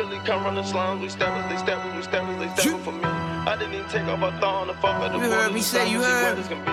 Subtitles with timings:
[0.00, 1.02] really come run the slums.
[1.02, 3.04] We stabbers, they stabbers, we stabbers, they stabbers for me.
[3.04, 5.54] I didn't even take off a thong to fuck at the You heard border.
[5.54, 6.18] me The say you sun, heard.
[6.18, 6.70] see where this can be.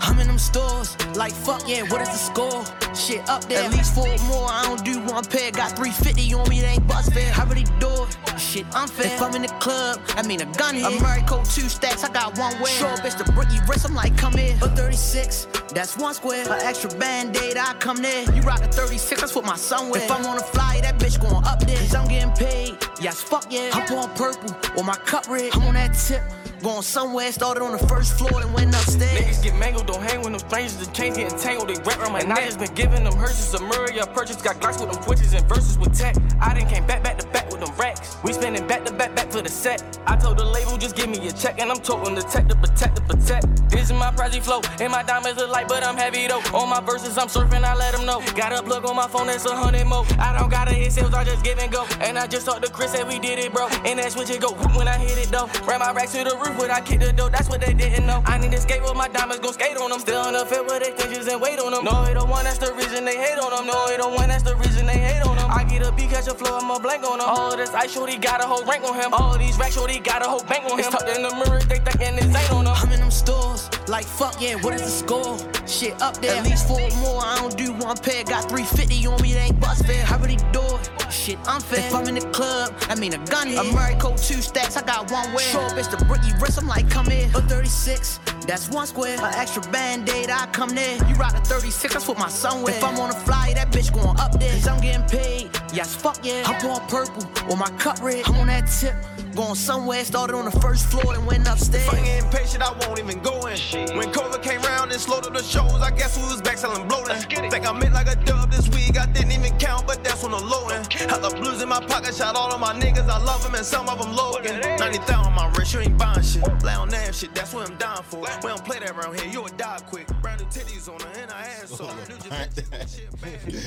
[0.00, 2.64] I'm in them stores, like fuck yeah, what is the score?
[2.94, 4.48] Shit up there, at least four more.
[4.50, 7.32] I don't do one pair, got 350 on me, it ain't bus fare.
[7.36, 8.40] I really do it.
[8.40, 9.06] Shit unfair.
[9.06, 10.98] If I'm in the club, I mean a gun hit.
[11.00, 12.70] American two stacks, I got one way.
[12.70, 14.56] Sure, bitch, the bricky wrist, I'm like, come here.
[14.62, 16.44] A 36, that's one square.
[16.44, 18.24] An extra band-aid, I come there.
[18.34, 20.02] You rock a 36, that's what my son wear.
[20.02, 21.76] If I'm on a fly, that bitch going up there.
[21.76, 23.70] Cause I'm getting paid, yes, fuck yeah.
[23.72, 25.54] I'm pouring purple, or my cup red.
[25.54, 26.22] I'm on that tip.
[26.62, 29.16] Going somewhere, started on the first floor, then went upstairs.
[29.16, 30.76] Niggas get mangled, don't hang with them strangers.
[30.76, 32.38] The chains getting tangled, they wrap around my neck.
[32.38, 34.42] I just been giving them hearses, a Murray, I purchased.
[34.42, 36.16] Got Glocks with them twitches and verses with tech.
[36.40, 38.16] I done came back, back to back with them racks.
[38.24, 40.00] We spending back to back, back for the set.
[40.08, 42.56] I told the label, just give me a check, and I'm toting the tech to
[42.56, 43.46] protect, to protect.
[43.70, 46.42] This is my pricey flow, and my diamonds look light, but I'm heavy though.
[46.58, 48.20] On my verses, I'm surfing, I let them know.
[48.34, 50.04] Got a plug on my phone, that's a hundred mo.
[50.18, 51.86] I don't gotta hit sales, I just give and go.
[52.00, 53.68] And I just talked to Chris, and we did it, bro.
[53.84, 55.48] And that switch it go when I hit it though.
[55.64, 58.06] Ran my racks to the roof when I kicked the door, that's what they didn't
[58.06, 58.22] know.
[58.24, 60.00] I need to skate with my diamonds, gon' skate on them.
[60.00, 61.84] Still on the field with extensions and wait on them.
[61.84, 63.66] No, it don't want, that's the reason they hate on them.
[63.66, 65.50] No, it don't want, that's the reason they hate on them.
[65.50, 67.28] I get a beat, catch a flow, I'm a blank on them.
[67.28, 69.12] All of this ice shorty got a whole rank on him.
[69.12, 70.80] All of these racks shorty got a whole bank on him.
[70.80, 72.74] It's tucked in the mirror, they thinking this ain't on them.
[72.76, 75.38] I'm in them stores, like fuck yeah, what is the score?
[75.66, 77.22] Shit up there, at least four more.
[77.24, 80.04] I don't do one pair, got 350 on me, it ain't bus fare.
[80.06, 80.90] I really do it.
[81.10, 81.86] Shit unfair.
[81.86, 83.58] If I'm in the club, I mean a gun hit.
[83.58, 85.44] American two stacks, I got one wear.
[85.44, 87.28] Sure, bitch, the bricky I'm like, come here.
[87.34, 89.16] A 36, that's one square.
[89.18, 90.96] An extra band-aid, I come there.
[91.08, 92.68] You rock a 36, that's what my son.
[92.68, 94.52] If I'm on a fly, that bitch going up there.
[94.52, 96.44] Cause I'm getting paid, yes, fuck yeah.
[96.46, 98.22] I'm pouring purple, or my cup red.
[98.26, 98.94] I'm on that tip.
[99.38, 101.86] Going somewhere, started on the first floor, and went upstairs.
[101.86, 103.56] If I ain't impatient, I won't even go in.
[103.96, 106.88] When COVID came round and slowed up the shows, I guess we was back selling
[106.88, 107.14] bloating.
[107.48, 110.32] Think I meant like a dub this week, I didn't even count, but that's on
[110.32, 110.92] the low end.
[110.92, 113.64] Had the blues in my pocket, shot all of my niggas, I love them, and
[113.64, 114.58] some of them Logan.
[114.76, 116.42] 90,000 on my wrist, you ain't buying shit.
[116.64, 118.22] Lay on that shit, that's what I'm dying for.
[118.42, 120.08] We don't play that around here, you a die quick.
[120.20, 121.84] Brand new titties on her, and I ass so.
[121.86, 122.48] New Japan
[122.88, 123.62] shit, man.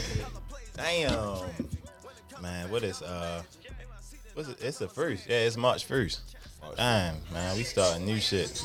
[0.76, 1.46] Damn.
[2.42, 3.44] Man, what is uh
[4.34, 4.58] what's it?
[4.62, 5.28] It's the first.
[5.28, 6.22] Yeah, it's March first.
[6.78, 8.64] Damn, man, we starting new shit.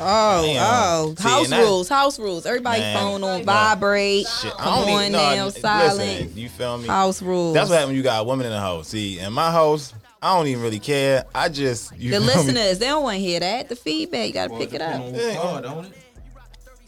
[0.00, 0.62] Oh, Damn.
[0.62, 2.46] oh, See, house and that- rules, house rules.
[2.46, 3.44] Everybody Man, phone on no.
[3.44, 5.50] vibrate, Shit, I come don't on even now, know.
[5.50, 5.98] silent.
[5.98, 6.86] Listen, you feel me?
[6.88, 7.54] House rules.
[7.54, 8.88] That's what happens when you got a woman in the house.
[8.88, 9.92] See, in my house,
[10.22, 11.24] I don't even really care.
[11.34, 12.34] I just you the feel me?
[12.34, 13.68] listeners, they don't want to hear that.
[13.68, 15.02] The feedback, you got to pick it up.
[15.14, 15.90] Yeah,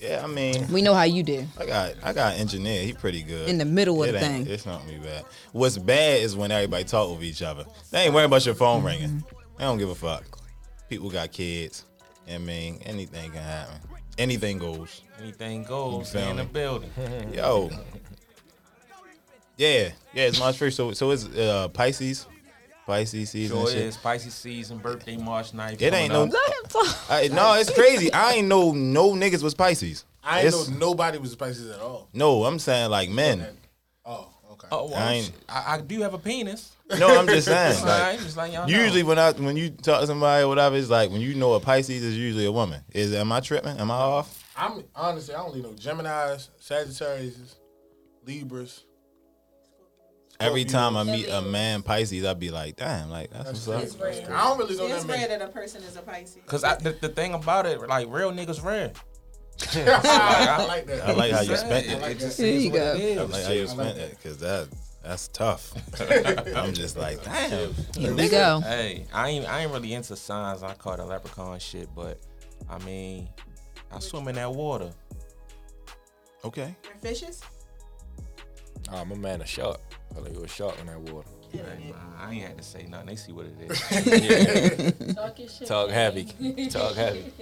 [0.02, 1.48] I mean, We know how you did.
[1.58, 2.82] I got I got engineer.
[2.84, 3.48] He pretty good.
[3.48, 4.46] In the middle of It the thing.
[4.46, 5.24] It's not me bad.
[5.52, 7.64] What's bad is when everybody talk over each other.
[7.90, 9.08] They ain't worried about your phone ringing.
[9.08, 9.36] Mm-hmm.
[9.58, 10.38] They don't give a fuck.
[10.88, 11.84] People got kids.
[12.30, 13.80] I mean, anything can happen.
[14.18, 15.02] Anything goes.
[15.20, 16.90] Anything goes You feel in the building.
[17.32, 17.70] Yo.
[19.56, 20.76] Yeah, yeah, it's March first.
[20.76, 22.28] So, so it's uh, Pisces,
[22.88, 23.56] Pisces season.
[23.56, 23.84] Sure and shit.
[23.86, 23.96] is.
[23.98, 25.80] Pisces season, birthday March 9th.
[25.80, 26.26] It ain't no.
[26.26, 26.92] coming.
[27.10, 28.10] I, no, it's crazy.
[28.12, 30.04] I ain't know no niggas was Pisces.
[30.24, 32.08] I ain't It's- know nobody was Pisces at all.
[32.14, 33.46] No, I'm saying like men.
[34.06, 34.68] Oh, okay.
[34.72, 35.22] Oh, well, I.
[35.48, 36.72] I, I do have a penis.
[36.98, 37.84] No, I'm just saying.
[37.84, 38.74] Like, just like y'all know.
[38.74, 41.52] usually when I when you talk to somebody or whatever, it's like when you know
[41.52, 42.80] a Pisces is usually a woman.
[42.92, 43.76] Is am I tripping?
[43.78, 44.44] Am I off?
[44.56, 47.56] I'm honestly, I only know Gemini's, Sagittarius,
[48.26, 48.84] Libras.
[50.40, 54.30] Every time I meet a man Pisces, I'd be like, damn, like that's what's up.
[54.30, 55.38] I don't really know It's that rare many.
[55.38, 56.38] that a person is a Pisces.
[56.46, 58.92] Cause I, the, the thing about it, like real niggas rare.
[59.74, 61.08] I like that.
[61.08, 62.18] I like how you It- spent it, it.
[62.20, 62.92] just There is you go.
[62.92, 64.68] I like how you spent it because that
[65.02, 65.72] that's tough.
[66.56, 67.74] I'm just like, damn.
[67.96, 68.60] Here we go.
[68.60, 70.62] Hey, I ain't I ain't really into signs.
[70.62, 72.20] I call it leprechaun shit, but
[72.70, 73.28] I mean,
[73.90, 74.90] I swim in that water.
[76.44, 76.76] Okay.
[76.84, 77.42] You're fishes?
[78.90, 79.80] I'm a man of shark.
[80.16, 81.28] I like you a shark in that water.
[81.52, 83.06] Hey, I ain't had to say nothing.
[83.06, 85.14] They see what it is.
[85.14, 85.68] Talk your shit.
[85.68, 86.24] Talk heavy.
[86.68, 87.32] Talk heavy.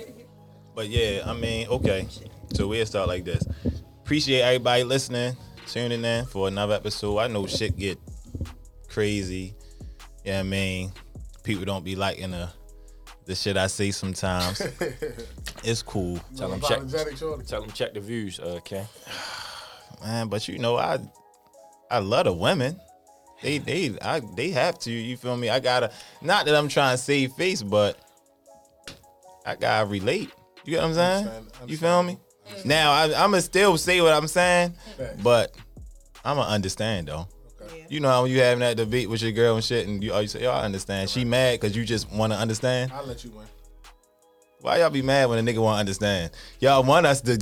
[0.75, 2.07] But yeah, I mean, okay.
[2.55, 3.45] So we'll start like this.
[4.05, 5.37] Appreciate everybody listening,
[5.67, 7.19] tuning in for another episode.
[7.19, 7.99] I know shit get
[8.89, 9.55] crazy.
[10.25, 10.93] Yeah, I mean,
[11.43, 12.51] people don't be liking the
[13.25, 14.61] the shit I say sometimes.
[15.65, 16.87] it's cool, Tell them check.
[17.47, 18.87] Tell them check the views, uh, Okay.
[20.03, 20.29] Man.
[20.29, 20.99] But you know, I
[21.91, 22.81] I love the women.
[23.43, 24.91] They they I they have to.
[24.91, 25.51] You feel me?
[25.51, 25.91] I gotta.
[26.23, 27.99] Not that I'm trying to save face, but
[29.45, 30.31] I gotta relate.
[30.65, 31.29] You get what I'm saying?
[31.29, 32.19] Understand- You feel me?
[32.65, 35.21] Now I, I'm gonna still say what I'm saying, Facts.
[35.23, 35.55] but
[36.25, 37.29] I'm gonna understand though.
[37.89, 40.13] You know how when you having that debate with your girl and shit, and you,
[40.13, 42.93] oh, you say, "Yo, I understand." She mad because you just want to understand.
[42.93, 43.47] I'll let you win.
[44.61, 46.31] Why y'all be mad when a nigga want to understand?
[46.61, 47.39] Y'all want us to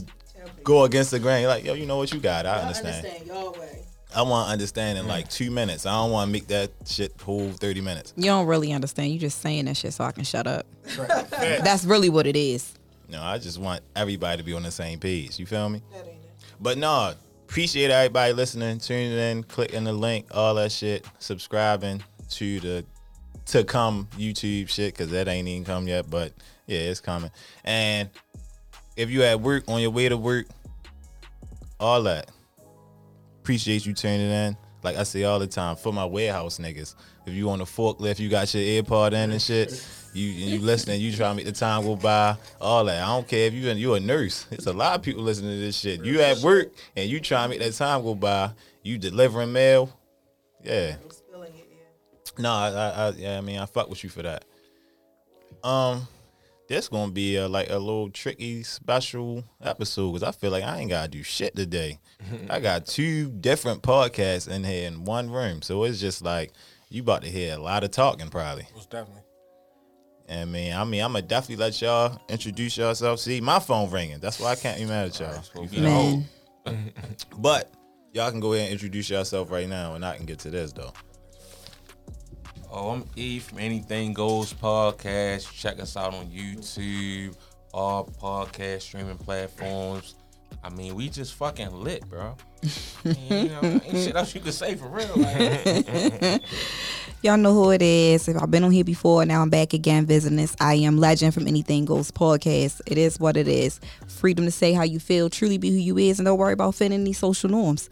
[0.62, 1.47] go against the grain.
[1.47, 2.44] Like, yo, you know what you got?
[2.47, 2.97] I Y'all understand.
[3.06, 3.85] understand your way.
[4.14, 5.08] I want to understand in mm.
[5.08, 5.87] like two minutes.
[5.87, 8.12] I don't want to make that shit whole thirty minutes.
[8.16, 9.12] You don't really understand.
[9.12, 10.66] You just saying that shit so I can shut up.
[10.84, 11.62] Facts.
[11.62, 12.75] That's really what it is.
[13.08, 15.38] No, I just want everybody to be on the same page.
[15.38, 15.82] You feel me?
[16.61, 17.14] But no,
[17.46, 22.84] appreciate everybody listening, tuning in, clicking the link, all that shit, subscribing to the
[23.46, 26.08] to come YouTube shit because that ain't even come yet.
[26.08, 26.32] But
[26.66, 27.31] yeah, it's coming.
[27.64, 28.08] And
[28.96, 30.46] if you at work on your way to work,
[31.78, 32.31] all that.
[33.44, 34.56] Appreciate you tuning in.
[34.82, 36.94] Like I say all the time, for my warehouse niggas.
[37.26, 39.87] If you on the forklift, you got your earpod in and shit.
[40.14, 43.02] You you listening, you trying to make the time go by, all that.
[43.02, 44.46] I don't care if you you a nurse.
[44.50, 46.02] It's a lot of people listening to this shit.
[46.02, 48.52] You at work and you trying to make that time go by.
[48.82, 49.93] You delivering mail,
[50.62, 50.97] yeah.
[52.38, 54.47] No, I, I, I yeah, I mean I fuck with you for that.
[55.62, 56.08] Um,
[56.69, 60.78] this gonna be a, like a little tricky special episode because I feel like I
[60.78, 62.00] ain't gotta do shit today.
[62.50, 66.52] I got two different podcasts in here in one room, so it's just like
[66.88, 68.66] you about to hear a lot of talking probably.
[68.75, 69.22] Most definitely.
[70.26, 73.20] And man, I mean, I'm gonna definitely let y'all introduce yourself.
[73.20, 74.20] See, my phone ringing.
[74.20, 75.62] That's why I can't be mad at y'all.
[75.62, 75.82] You feel?
[75.82, 76.25] Man.
[77.37, 77.70] But
[78.14, 80.72] y'all can go ahead and introduce yourself right now, and I can get to this
[80.72, 80.94] though.
[82.76, 85.53] Oh, I'm E from Anything Goes Podcast.
[85.53, 87.37] Check us out on YouTube,
[87.73, 90.17] all podcast streaming platforms.
[90.65, 92.35] I mean, we just fucking lit, bro.
[93.05, 95.09] you know, ain't shit else you could say for real.
[95.15, 96.43] Like,
[97.23, 98.26] Y'all know who it is.
[98.26, 101.32] If I've been on here before, now I'm back again visiting this I Am Legend
[101.32, 102.81] from Anything Goes podcast.
[102.87, 103.79] It is what it is.
[104.09, 106.75] Freedom to say how you feel, truly be who you is, and don't worry about
[106.75, 107.88] fitting these social norms.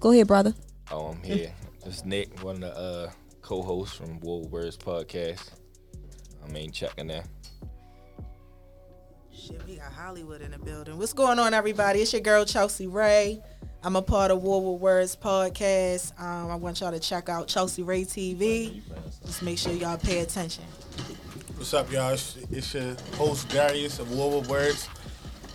[0.00, 0.54] Go ahead, brother.
[0.90, 1.52] Oh, I'm here.
[1.84, 3.10] It's Nick, one of the uh,
[3.46, 5.50] co-hosts from World Words Podcast.
[6.44, 7.22] I mean, checking there.
[9.32, 10.98] Shit, we got Hollywood in the building.
[10.98, 12.00] What's going on, everybody?
[12.00, 13.40] It's your girl Chelsea Ray.
[13.84, 16.20] I'm a part of War with Words podcast.
[16.20, 18.82] Um, I want y'all to check out Chelsea Ray TV.
[19.24, 20.64] Just make sure y'all pay attention.
[21.56, 22.14] What's up, y'all?
[22.14, 24.88] It's, it's your host Darius of War with Words.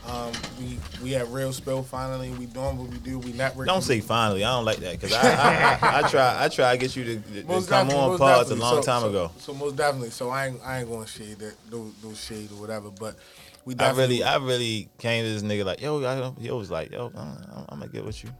[0.07, 2.31] Um, we we at Real Spill finally.
[2.31, 3.19] We doing what we do.
[3.19, 3.68] We networking.
[3.68, 4.44] Don't say finally.
[4.44, 7.03] I don't like that because I, I, I, I try I try to get you
[7.03, 9.31] to, to come on pods a long So- time so- ago.
[9.38, 10.09] So most definitely.
[10.09, 12.89] So I ain't I ain't going to shade that no no shade or whatever.
[12.89, 13.15] But
[13.63, 16.92] we I really I really came to this nigga like yo I, he was like
[16.92, 17.38] yo I'm,
[17.69, 18.31] I'm gonna get with you.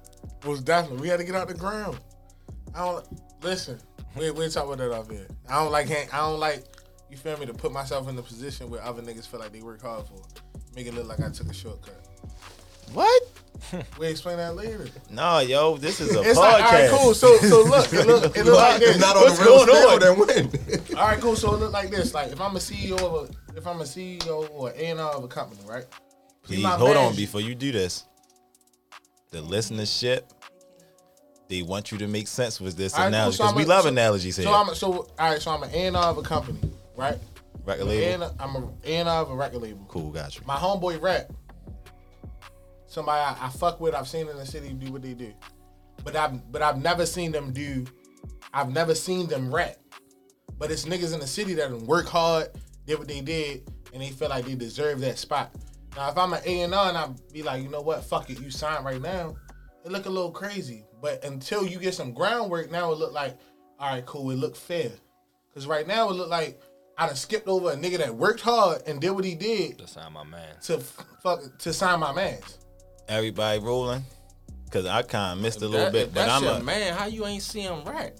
[0.44, 2.00] most definitely we had to get out the ground.
[2.74, 3.06] I don't
[3.44, 3.80] listen.
[4.18, 5.28] We we talk about that off here.
[5.48, 6.63] I don't like hang, I don't like
[7.12, 9.62] you feel me to put myself in the position where other niggas feel like they
[9.62, 10.24] work hard for.
[10.76, 11.96] Make it look like I took a shortcut.
[12.94, 13.24] What?
[14.00, 14.88] We explain that later.
[15.12, 16.42] No, yo, this is a It's podcast.
[16.42, 17.14] like, all right, cool.
[17.14, 19.00] So, so look, it look, it look like this.
[19.00, 20.00] not on What's the real going on?
[20.00, 20.98] then win.
[20.98, 21.36] All right, cool.
[21.36, 22.14] So it look like this.
[22.16, 25.12] Like if I'm a CEO of a, if I'm a CEO or A and R
[25.12, 25.86] of a company, right?
[26.42, 28.06] Please my hold on before you do this.
[29.30, 30.24] The listenership,
[31.48, 33.14] they want you to make sense with this All right, cool.
[33.16, 34.46] analogy because I'm we a- love so- analogies here.
[34.46, 35.40] So I'm a, so all right.
[35.42, 36.60] So I'm an A and R of a company,
[36.98, 37.20] right?
[37.66, 38.24] Record I'm label.
[38.24, 39.86] a- I'm a and R of a record label.
[39.88, 40.42] Cool, got you.
[40.46, 41.31] My homeboy rap.
[42.88, 43.94] Somebody I, I fuck with.
[43.94, 45.34] I've seen in the city do what they do,
[46.04, 47.86] but I've but I've never seen them do.
[48.54, 49.78] I've never seen them rap.
[50.58, 52.50] But it's niggas in the city that work hard,
[52.86, 55.52] did what they did, and they feel like they deserve that spot.
[55.96, 58.30] Now, if I'm an A and R and I be like, you know what, fuck
[58.30, 59.36] it, you sign right now,
[59.86, 60.86] it look a little crazy.
[61.01, 63.38] But until you get some groundwork, now it look like,
[63.80, 64.91] all right, cool, it look fair.
[65.53, 66.62] Cause right now it look like
[67.01, 69.88] I done skipped over a nigga that worked hard and did what he did to
[69.88, 70.55] sign my man.
[70.65, 72.60] to f- fuck to sign my mans.
[73.10, 74.03] Everybody rolling.
[74.70, 76.63] Cause I kind of missed a little that- bit, but that's I'm your a.
[76.63, 76.93] man.
[76.93, 78.12] How you ain't see him rap?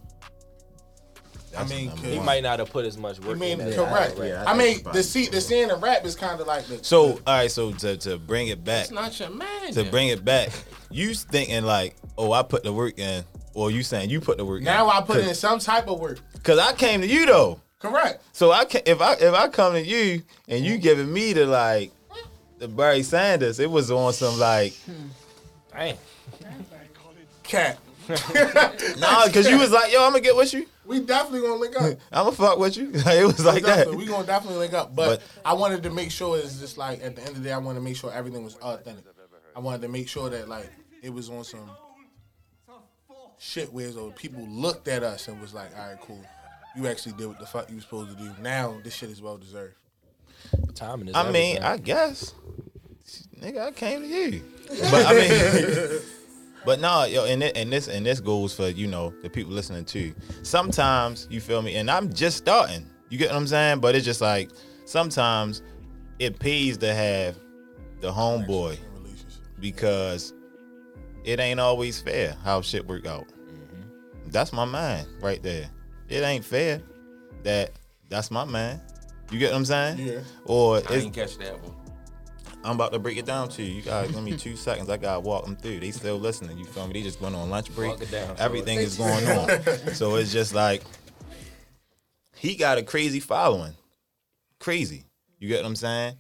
[1.56, 2.26] I mean, He one.
[2.26, 3.76] might not have put as much I work mean, in that.
[3.76, 4.18] correct.
[4.18, 6.66] yeah, I, I mean, the probably see, the seeing the rap is kind of like
[6.66, 9.74] the So all right, so to to bring it back, It's not your man.
[9.74, 10.50] to bring it back,
[10.90, 13.24] you thinking like, oh, I put the work in,
[13.54, 14.98] or you saying you put the work now in?
[14.98, 16.20] I put in some type of work.
[16.44, 17.62] Cause I came to you though.
[17.82, 18.24] Correct.
[18.32, 21.46] So I can if I if I come to you and you giving me the
[21.46, 21.92] like
[22.60, 24.74] the Barry Sanders, it was on some like
[25.74, 25.98] Dang.
[27.44, 27.80] Cat.
[29.00, 30.66] nah, cause you was like, yo, I'm gonna get with you.
[30.86, 31.84] We definitely gonna link up.
[32.12, 32.92] I'm gonna fuck with you.
[32.94, 33.94] it was like that.
[33.94, 34.96] We gonna definitely link up.
[34.96, 37.50] But, But- I wanted to make sure it's just like at the end of the
[37.50, 39.06] day, I wanted to make sure everything was authentic.
[39.56, 40.70] I wanted to make sure that like
[41.02, 41.70] it was on some
[43.38, 46.24] shit where so people looked at us and was like, all right, cool.
[46.76, 48.32] You actually did what the fuck you was supposed to do.
[48.42, 49.76] Now this shit is well deserved.
[50.74, 51.62] Timing is I mean.
[51.62, 52.34] I guess,
[53.40, 54.44] nigga, I came to you.
[54.90, 56.00] But I mean,
[56.64, 59.52] but no, yo, and it, and this and this goes for you know the people
[59.52, 60.14] listening too.
[60.44, 62.90] Sometimes you feel me, and I'm just starting.
[63.10, 63.80] You get what I'm saying?
[63.82, 64.50] But it's just like
[64.86, 65.62] sometimes
[66.20, 67.36] it pays to have
[68.00, 68.78] the homeboy
[69.60, 70.34] because
[71.26, 73.28] it ain't always fair how shit work out.
[73.28, 74.30] Mm-hmm.
[74.30, 75.70] That's my mind right there.
[76.12, 76.82] It ain't fair
[77.44, 77.72] that
[78.10, 78.82] that's my man.
[79.32, 79.98] You get what I'm saying?
[79.98, 80.20] Yeah.
[80.46, 81.74] Or I it's, didn't catch that one.
[82.66, 83.76] I'm about to break it down to you.
[83.76, 84.90] You guys give me two seconds.
[84.90, 85.80] I gotta walk them through.
[85.80, 86.58] They still listening.
[86.58, 86.94] You feel me?
[86.94, 87.92] They just went on lunch break.
[87.92, 89.94] Walk it down, Everything is going on.
[89.96, 90.84] so it's just like
[92.36, 93.74] he got a crazy following.
[94.60, 95.06] Crazy.
[95.40, 96.18] You get what I'm saying?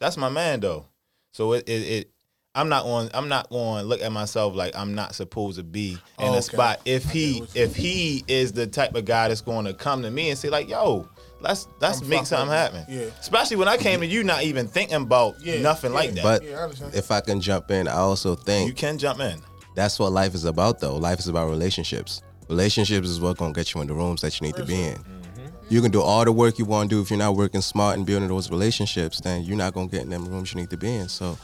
[0.00, 0.84] That's my man though.
[1.32, 2.10] So it it, it
[2.54, 5.62] I'm not on I'm not going to look at myself like I'm not supposed to
[5.62, 6.40] be in Oh, a okay.
[6.40, 9.66] spot if he get what you if he is the type of guy that's going
[9.66, 11.08] to come to me and say like, "Yo,
[11.40, 13.02] let's let's I'm make something happen." Yeah.
[13.20, 15.98] Especially when I came to you not even thinking about Yeah, nothing yeah.
[15.98, 16.22] like that.
[16.24, 19.40] But Yeah, I if I can jump in, I also think you can jump in.
[19.76, 20.96] that's what life is about though.
[20.96, 22.20] Life is about relationships.
[22.48, 24.96] Relationships is what gonna get you in the rooms that you need to be in.
[24.96, 25.46] Mm-hmm.
[25.68, 27.96] You can do all the work you want to do if you're not working smart
[27.96, 30.76] and building those relationships, then you're not gonna get in them rooms you need to
[30.76, 31.08] be in.
[31.08, 31.38] So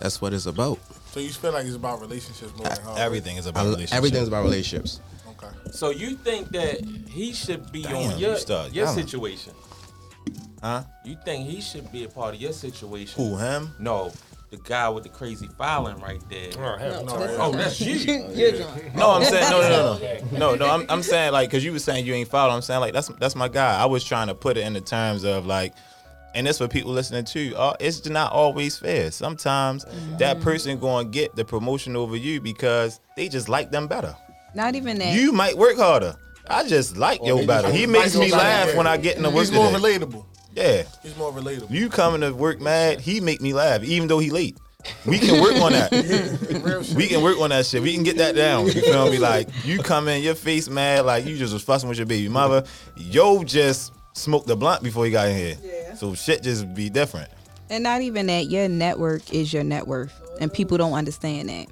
[0.00, 0.78] that's what it's about.
[1.12, 2.98] So you feel like it's about relationships more than hard.
[2.98, 3.92] Everything is I- about relationships.
[3.96, 5.00] everything's about relationships.
[5.28, 5.48] Okay.
[5.72, 9.54] So you think that he should be Damn, on your you your situation?
[10.62, 10.84] Huh?
[11.04, 13.24] You think he should be a part of your situation?
[13.24, 13.70] Who him?
[13.78, 14.12] No,
[14.50, 16.50] the guy with the crazy filing right there.
[16.58, 17.14] Oh, hell no.
[17.38, 17.94] Oh, that's you.
[18.94, 20.70] No, I'm saying no, no, no, no, no, no.
[20.70, 22.52] I'm, I'm saying like because you were saying you ain't follow.
[22.52, 23.80] I'm saying like that's that's my guy.
[23.80, 25.74] I was trying to put it in the terms of like,
[26.34, 27.54] and that's what people listening to.
[27.54, 29.10] Uh, it's not always fair.
[29.10, 29.84] Sometimes
[30.18, 34.16] that person going to get the promotion over you because they just like them better.
[34.54, 35.14] Not even that.
[35.14, 36.16] You might work harder.
[36.48, 37.70] I just like yo they better.
[37.70, 38.76] He makes me laugh yeah.
[38.76, 39.46] when I get in the work.
[39.46, 39.98] He's more today.
[39.98, 40.26] relatable.
[40.54, 40.82] Yeah.
[41.02, 41.70] He's more relatable.
[41.70, 44.58] You coming to work mad, he make me laugh, even though he late.
[45.04, 45.92] We can work on that.
[46.64, 46.82] Real.
[46.96, 47.82] We can work on that shit.
[47.82, 48.66] We can get that down.
[48.66, 49.18] You feel me?
[49.18, 52.28] Like you come in, your face mad, like you just was fussing with your baby
[52.28, 52.64] mother.
[52.96, 55.56] Yo just smoked the blunt before you got in here.
[55.62, 55.79] Yeah.
[56.00, 57.28] So shit just be different.
[57.68, 58.46] and not even that.
[58.46, 61.66] Your network is your net worth, and people don't understand that.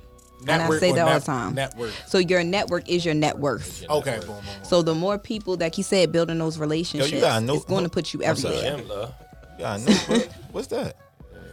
[0.47, 1.54] and I say or that all the time.
[1.54, 1.92] Network.
[2.06, 3.88] So your network is your net worth.
[3.88, 4.64] Okay, boom, boom, boom.
[4.64, 7.88] So the more people that you said building those relationships, gotta know- it's going to
[7.90, 8.56] put you I'm sorry.
[8.58, 8.78] everywhere.
[8.82, 9.14] Him, love.
[9.58, 9.92] Yeah, I know.
[9.94, 10.97] What- What's that?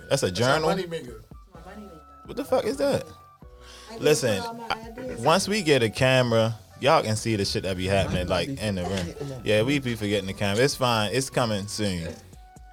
[0.10, 0.68] That's a journal.
[0.68, 1.24] Money maker.
[2.26, 3.06] What the fuck is that?
[4.00, 8.28] Listen, I- once we get a camera, y'all can see the shit that be happening
[8.28, 9.42] like in the room.
[9.46, 10.62] Yeah, we be forgetting the camera.
[10.62, 11.12] It's fine.
[11.14, 12.10] It's coming soon.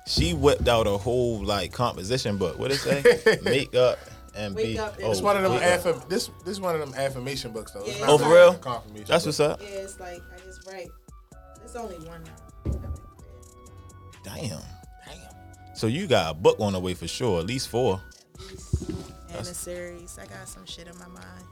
[0.07, 2.59] She whipped out a whole like composition book.
[2.59, 3.39] What it say?
[3.43, 3.99] Makeup
[4.35, 4.79] and Wake be.
[4.79, 7.53] up and- Oh, It's one of them wake affirm- this this one of them affirmation
[7.53, 7.85] books though.
[7.85, 8.07] It's Yeah.
[8.09, 8.51] Oh, for real?
[8.53, 9.29] a confirmation That's book.
[9.29, 9.61] what's up.
[9.63, 10.89] Yeah, it's like I just write.
[11.65, 12.73] It's only one now.
[14.25, 14.49] Damn.
[14.49, 14.61] Damn.
[15.75, 17.41] So you got a book on the way for sure.
[17.41, 18.01] At least four.
[18.39, 18.89] At least.
[19.31, 20.19] And a series.
[20.19, 21.45] I got some shit in my mind.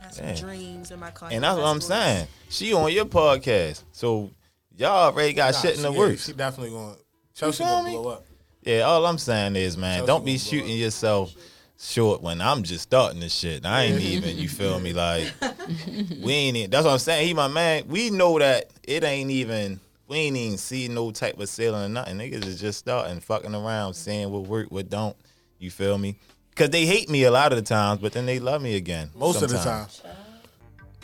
[0.00, 0.36] Got some Damn.
[0.36, 1.28] dreams in my car.
[1.32, 2.26] And that's what I'm saying.
[2.48, 3.82] She on your podcast.
[3.92, 4.30] So
[4.76, 6.26] y'all already got Nah, shit in the she, yeah, works.
[6.26, 6.96] She definitely going.
[7.38, 7.96] Chelsea feel gonna me?
[7.96, 8.24] blow up.
[8.62, 10.78] Yeah, all I'm saying is, man, Chelsea don't be shooting up.
[10.78, 11.34] yourself
[11.78, 13.64] short when I'm just starting this shit.
[13.64, 14.92] I ain't even, you feel me?
[14.92, 15.32] Like,
[16.20, 17.28] we ain't even, that's what I'm saying.
[17.28, 17.84] He my man.
[17.86, 19.78] We know that it ain't even,
[20.08, 22.18] we ain't even see no type of ceiling or nothing.
[22.18, 25.16] Niggas is just starting, fucking around, saying what work, what don't.
[25.60, 26.16] You feel me?
[26.50, 29.10] Because they hate me a lot of the times, but then they love me again.
[29.14, 30.00] Most of the sometimes.
[30.00, 30.12] time.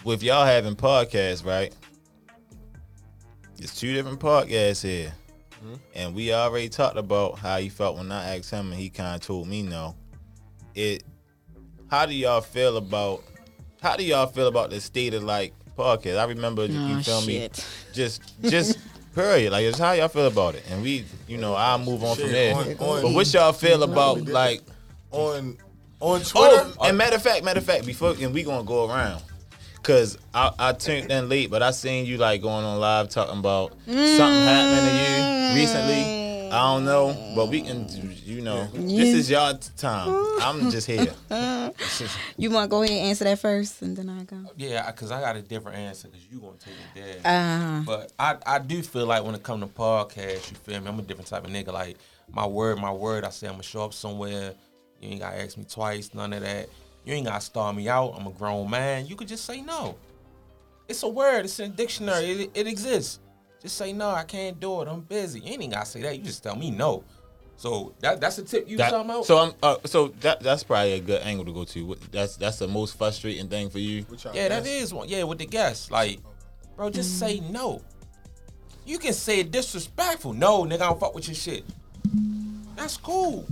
[0.02, 1.72] With y'all having podcasts, right?
[3.58, 5.12] It's two different podcasts here.
[5.64, 5.74] Mm-hmm.
[5.94, 9.14] And we already talked about how he felt when I asked him and he kind
[9.14, 9.94] of told me no.
[10.74, 11.04] It
[11.90, 13.22] how do y'all feel about
[13.80, 16.18] how do y'all feel about the state of like podcast?
[16.18, 17.56] I remember you Aw, feel shit.
[17.56, 18.78] me just just
[19.14, 19.52] period.
[19.52, 20.64] Like it's how y'all feel about it.
[20.70, 22.54] And we you know, I'll move on from there.
[22.54, 24.62] on- on- but what y'all feel about like
[25.12, 25.56] On
[26.00, 26.72] on oh, Twitter.
[26.78, 29.22] Oh, and matter of fact, matter of fact, before and we gonna go around.
[29.84, 33.38] Cause I, I tuned in late, but I seen you like going on live talking
[33.38, 36.50] about something happening to you recently.
[36.50, 37.86] I don't know, but we can,
[38.24, 40.08] you know, this is y'all time.
[40.40, 41.12] I'm just here.
[42.36, 44.36] You want to go ahead and answer that first, and then I go.
[44.56, 47.80] Yeah, because I got a different answer because you gonna take it there.
[47.80, 50.88] Uh, But I, I do feel like when it come to podcast, you feel me?
[50.88, 51.72] I'm a different type of nigga.
[51.72, 51.96] Like
[52.32, 53.24] my word, my word.
[53.24, 54.54] I say I'm gonna show up somewhere.
[55.00, 56.68] You ain't gotta ask me twice, none of that.
[57.04, 58.14] You ain't gotta star me out.
[58.18, 59.06] I'm a grown man.
[59.06, 59.96] You could just say no.
[60.88, 61.44] It's a word.
[61.44, 62.24] It's in the dictionary.
[62.30, 63.20] It, it exists.
[63.62, 64.10] Just say no.
[64.10, 64.88] I can't do it.
[64.88, 65.40] I'm busy.
[65.40, 66.16] You ain't gotta say that.
[66.18, 67.04] You just tell me no.
[67.56, 69.26] So that that's the tip you That- talking about.
[69.26, 71.96] so I'm, uh, so that that's probably a good angle to go to.
[72.10, 74.04] That's that's the most frustrating thing for you.
[74.32, 74.68] Yeah, that guests.
[74.68, 75.08] is one.
[75.08, 75.90] Yeah, with the guests.
[75.90, 76.18] Like,
[76.76, 77.80] bro, just say no.
[78.86, 80.32] You can say it disrespectful.
[80.34, 81.64] No, nigga, I don't fuck with your shit.
[82.76, 83.46] That's cool.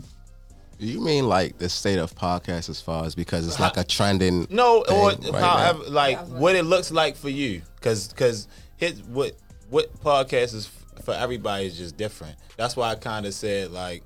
[0.83, 3.85] Do you mean like the state of podcast as far as because it's like a
[3.85, 5.91] trending No, or right however, now?
[5.91, 8.49] like what it looks like for you, because because
[8.79, 9.37] his what
[9.71, 10.69] what podcast is
[11.05, 12.35] for everybody is just different.
[12.57, 14.03] That's why I kind of said like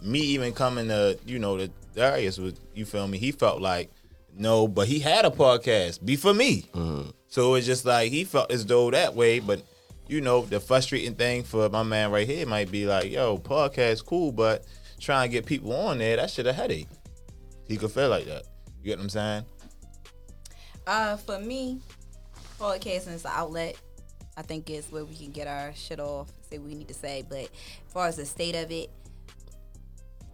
[0.00, 3.18] me even coming to you know the Darius was you feel me.
[3.18, 3.90] He felt like
[4.32, 6.04] No, but he had a podcast.
[6.04, 6.68] Be for me.
[6.72, 7.10] Mm-hmm.
[7.26, 9.60] So it's just like he felt as though that way, but
[10.06, 14.06] you know, the frustrating thing for my man right here might be like, yo, podcast
[14.06, 14.64] cool, but
[15.02, 16.88] trying to get people on there, that shit a headache.
[17.66, 18.44] He could feel like that.
[18.80, 19.44] You get what I'm saying?
[20.86, 21.80] Uh, for me,
[22.58, 23.76] podcasting is an outlet.
[24.36, 26.94] I think it's where we can get our shit off, say what we need to
[26.94, 27.24] say.
[27.28, 28.90] But as far as the state of it,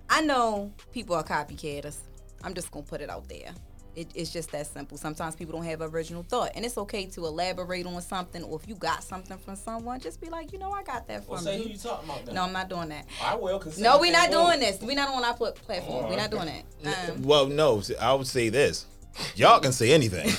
[0.08, 1.96] I know people are copycatters.
[2.44, 3.52] I'm just gonna put it out there.
[3.98, 4.96] It, it's just that simple.
[4.96, 8.68] Sometimes people don't have original thought, and it's okay to elaborate on something, or if
[8.68, 11.42] you got something from someone, just be like, you know, I got that from Well,
[11.42, 11.64] say you.
[11.64, 12.34] who you talking about then.
[12.36, 13.06] No, I'm not doing that.
[13.22, 13.58] I will.
[13.58, 14.78] Cause No, we're not doing goes.
[14.78, 14.80] this.
[14.82, 16.04] We're not on our pl- platform.
[16.04, 16.46] Oh, We're not doing
[16.84, 17.10] that.
[17.10, 18.86] Um, Well, no, I would say this.
[19.34, 20.26] Y'all can say anything.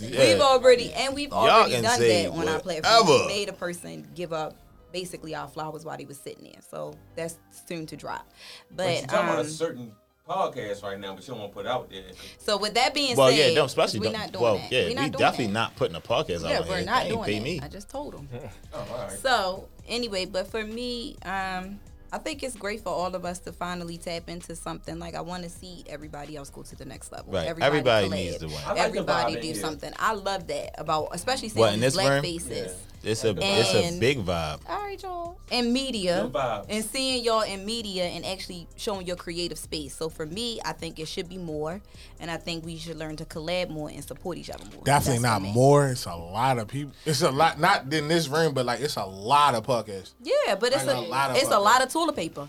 [0.00, 3.06] We've already and we've Y'all already can done say that on our platform.
[3.06, 3.26] whatever.
[3.26, 4.56] We made a person give up
[4.92, 6.62] basically our flowers while he was sitting there.
[6.70, 7.36] So that's
[7.68, 8.26] soon to drop.
[8.70, 9.92] But you But talking about a um, certain
[10.28, 12.02] podcast right now, but you don't want to put it out there.
[12.38, 14.72] so with that being well, said, yeah, no, especially we're don't- doing well, that.
[14.72, 15.52] yeah, we're we doing definitely that.
[15.52, 16.86] not putting a podcast Yeah, out we're here.
[16.86, 17.44] not They ain't doing pay that.
[17.44, 17.60] me.
[17.62, 18.28] I just told him.
[18.72, 19.10] Oh, all right.
[19.18, 21.78] So anyway, but for me, um,
[22.12, 24.98] I think it's great for all of us to finally tap into something.
[24.98, 27.32] Like I want to see everybody else go to the next level.
[27.32, 27.46] Right.
[27.46, 28.56] Everybody, Everybody needs to win.
[28.64, 29.92] I like Everybody do something.
[29.98, 32.22] I love that about, especially seeing What in this black room?
[32.22, 32.76] faces.
[33.04, 34.60] It's a it's a big vibe.
[34.68, 35.38] All right, y'all.
[35.52, 36.30] And media.
[36.68, 39.94] And seeing y'all in media and actually showing your creative space.
[39.94, 41.80] So for me, I think it should be more.
[42.20, 44.84] And I think we should learn to collab more and support each other more.
[44.84, 45.52] Definitely That's not for me.
[45.52, 45.88] more.
[45.88, 46.92] It's a lot of people.
[47.04, 50.12] It's a lot, not in this room, but like it's a lot of podcasts.
[50.22, 52.48] Yeah, but it's Like a, a lot of it's a lot of toilet paper.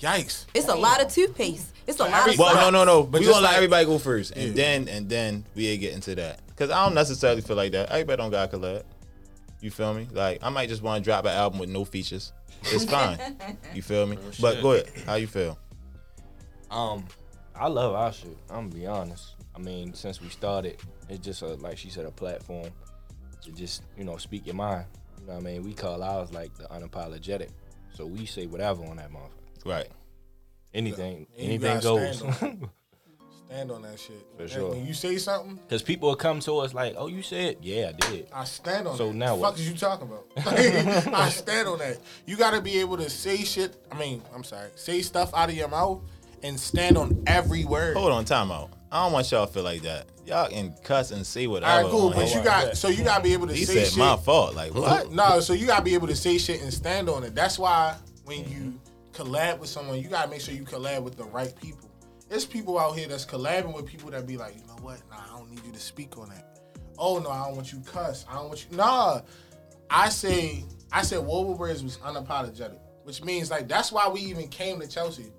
[0.00, 0.44] Yikes.
[0.54, 1.72] It's a lot of toothpaste.
[1.86, 3.02] It's a lot of Well, no, no, no.
[3.02, 4.54] But we just gonna let like- everybody go first, and Yeah.
[4.54, 6.40] then and then we ain't get into that.
[6.56, 7.88] Cause I don't necessarily feel like that.
[7.90, 8.82] Everybody don't got collab.
[9.60, 10.06] You feel me?
[10.12, 12.32] Like I might just want to drop an album with no features.
[12.62, 13.18] It's fine.
[13.74, 14.18] you feel me?
[14.40, 14.62] But shit.
[14.62, 14.90] go ahead.
[15.06, 15.58] How you feel?
[16.70, 17.04] Um,
[17.54, 18.36] I love our shit.
[18.50, 19.34] I'm gonna be honest.
[19.54, 22.70] I mean, since we started, it's just a like she said, a platform
[23.42, 24.86] to just you know speak your mind.
[25.20, 25.62] You know what I mean?
[25.64, 27.50] We call ours like the unapologetic.
[27.92, 29.64] So we say whatever on that motherfucker.
[29.66, 29.88] Right.
[30.72, 32.22] Anything, And anything goes.
[33.48, 34.26] stand on that shit.
[34.36, 34.70] For And sure.
[34.70, 37.90] When you say something, Because people will come to us like, "Oh, you said, yeah,
[37.94, 39.14] I did." I stand on So that.
[39.14, 39.50] now the what?
[39.52, 40.26] fuck is you talking about?
[41.14, 41.98] I stand on that.
[42.26, 43.76] You gotta be able to say shit.
[43.90, 46.00] I mean, I'm sorry, say stuff out of your mouth
[46.42, 47.96] and stand on every word.
[47.96, 48.70] Hold on, time out.
[48.92, 50.06] I don't want y'all to feel like that.
[50.24, 51.82] Y'all can cuss and say All whatever.
[51.82, 52.06] right, cool.
[52.08, 52.38] on But here.
[52.38, 53.98] you got so you gotta be able to He say said shit.
[53.98, 54.54] my fault.
[54.54, 55.10] Like what?
[55.10, 57.34] No, so you gotta be able to say shit and stand on it.
[57.34, 58.78] That's why when you
[59.12, 61.87] collab with someone, you gotta make sure you collab with the right people.
[62.28, 65.00] There's people out here that's collabing with people that be like, you know what?
[65.10, 66.58] Nah, I don't need you to speak on that.
[66.98, 68.26] Oh no, I don't want you cuss.
[68.28, 68.76] I don't want you.
[68.76, 69.22] Nah,
[69.88, 74.48] I say I said Wolver Words was unapologetic, which means like that's why we even
[74.48, 75.32] came to Chelsea.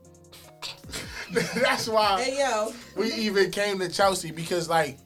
[1.32, 4.98] that's why Hey yo, we even came to Chelsea because like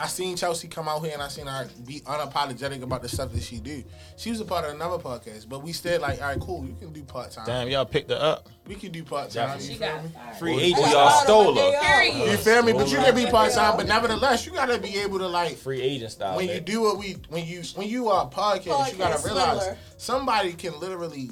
[0.00, 3.32] I seen Chelsea come out here and I seen her be unapologetic about the stuff
[3.32, 3.84] that she do.
[4.16, 6.74] She was a part of another podcast, but we said like, all right, cool, you
[6.80, 7.44] can do part time.
[7.44, 8.48] Damn, y'all picked her up.
[8.66, 9.60] We can do part time.
[9.60, 10.10] You feel me?
[10.38, 12.04] Free Well, agent, y'all stole her.
[12.04, 12.72] You feel me?
[12.72, 13.76] But you can be part time.
[13.76, 16.36] But nevertheless, you gotta be able to like free agent style.
[16.36, 19.76] when you do what we when you when you are a podcast, you gotta realize
[19.98, 21.30] somebody can literally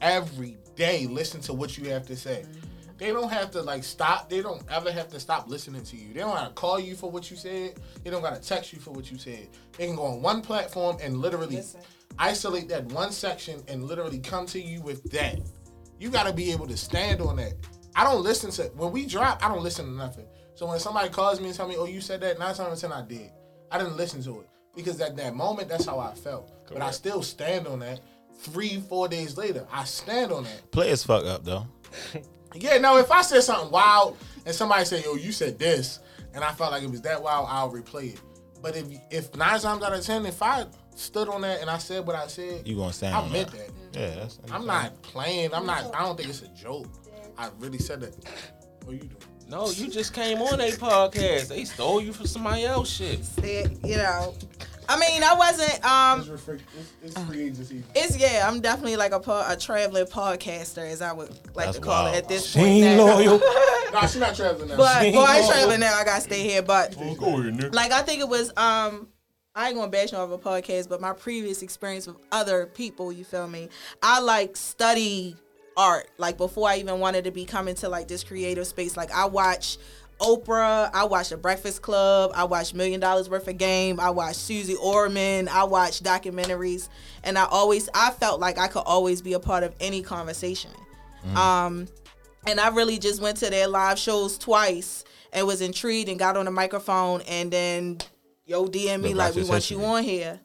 [0.00, 2.44] every day listen to what you have to say.
[2.98, 4.28] They don't have to like stop.
[4.28, 6.12] They don't ever have to stop listening to you.
[6.12, 7.74] They don't have to call you for what you said.
[8.02, 9.48] They don't gotta text you for what you said.
[9.76, 11.80] They can go on one platform and literally Listen.
[12.18, 15.38] isolate that one section and literally come to you with that.
[16.00, 17.54] You gotta be able to stand on that.
[17.94, 19.44] I don't listen to when we drop.
[19.44, 20.26] I don't listen to nothing.
[20.56, 22.72] So when somebody calls me and tell me, "Oh, you said that," nine times out
[22.72, 23.30] of ten I did.
[23.70, 26.50] I didn't listen to it because at that moment, that's how I felt.
[26.68, 28.00] But I still stand on that.
[28.40, 30.70] Three, four days later, I stand on that.
[30.72, 31.66] Players fuck up though.
[32.54, 36.00] Yeah, no, if I said something wild and somebody said, "Yo, you said this,"
[36.34, 38.20] and I felt like it was that wild, I'll replay it.
[38.62, 41.78] But if if nine times out of ten, if I stood on that and I
[41.78, 43.70] said what I said, You gonna stand I meant that.
[43.92, 43.98] that.
[44.00, 44.38] Yeah, that's.
[44.50, 45.54] I'm not playing.
[45.54, 45.94] I'm not.
[45.94, 46.86] I don't think it's a joke.
[47.36, 48.14] I really said that.
[48.84, 49.12] What you doing?
[49.48, 51.48] No, you just came on a podcast.
[51.48, 53.24] They stole you from somebody else shit.
[53.24, 54.34] Said, you know,
[54.90, 55.84] I mean, I wasn't.
[55.84, 57.82] Um, It's, free, it's, it's free agency.
[57.94, 61.76] it's yeah, I'm definitely like a po- a traveling podcaster, as I would like That's
[61.78, 62.14] to call wild.
[62.14, 62.70] it at this She point.
[62.70, 63.04] ain't now.
[63.06, 63.40] loyal.
[63.92, 64.76] Nah, she's not traveling now.
[64.76, 65.94] But She boy, I ain't ain't traveling now.
[65.94, 66.60] I gotta stay here.
[66.62, 67.74] But Go ahead, nigga.
[67.74, 69.08] like I think it was um
[69.54, 73.24] I ain't gonna bash on a podcast, but my previous experience with other people, you
[73.24, 73.70] feel me?
[74.02, 75.36] I like study
[75.76, 76.08] art.
[76.18, 78.94] Like before I even wanted to be coming to like this creative space.
[78.96, 79.78] Like I watch
[80.20, 84.34] Oprah, I watch The Breakfast Club, I watch Million Dollars Worth of Game, I watch
[84.36, 86.88] Suze Orman, I watch documentaries,
[87.22, 90.70] and I always I felt like I could always be a part of any conversation.
[91.36, 91.86] Um
[92.46, 96.36] and I really just went to their live shows twice and was intrigued and got
[96.36, 97.98] on the microphone and then
[98.46, 100.40] yo DM me like we want you on here.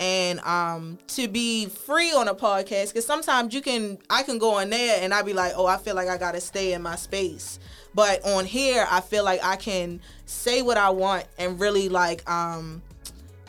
[0.00, 4.54] And um to be free on a podcast because sometimes you can I can go
[4.54, 6.96] on there and I'd be like, oh, I feel like I gotta stay in my
[6.96, 7.58] space.
[7.98, 12.30] But on here, I feel like I can say what I want and really like
[12.30, 12.80] um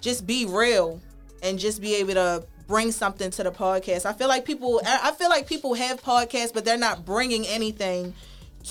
[0.02, 1.00] just be real
[1.44, 4.08] and just be able to bring something to the podcast.
[4.08, 8.16] I feel like people I feel like people have podcasts but they're not bringing anything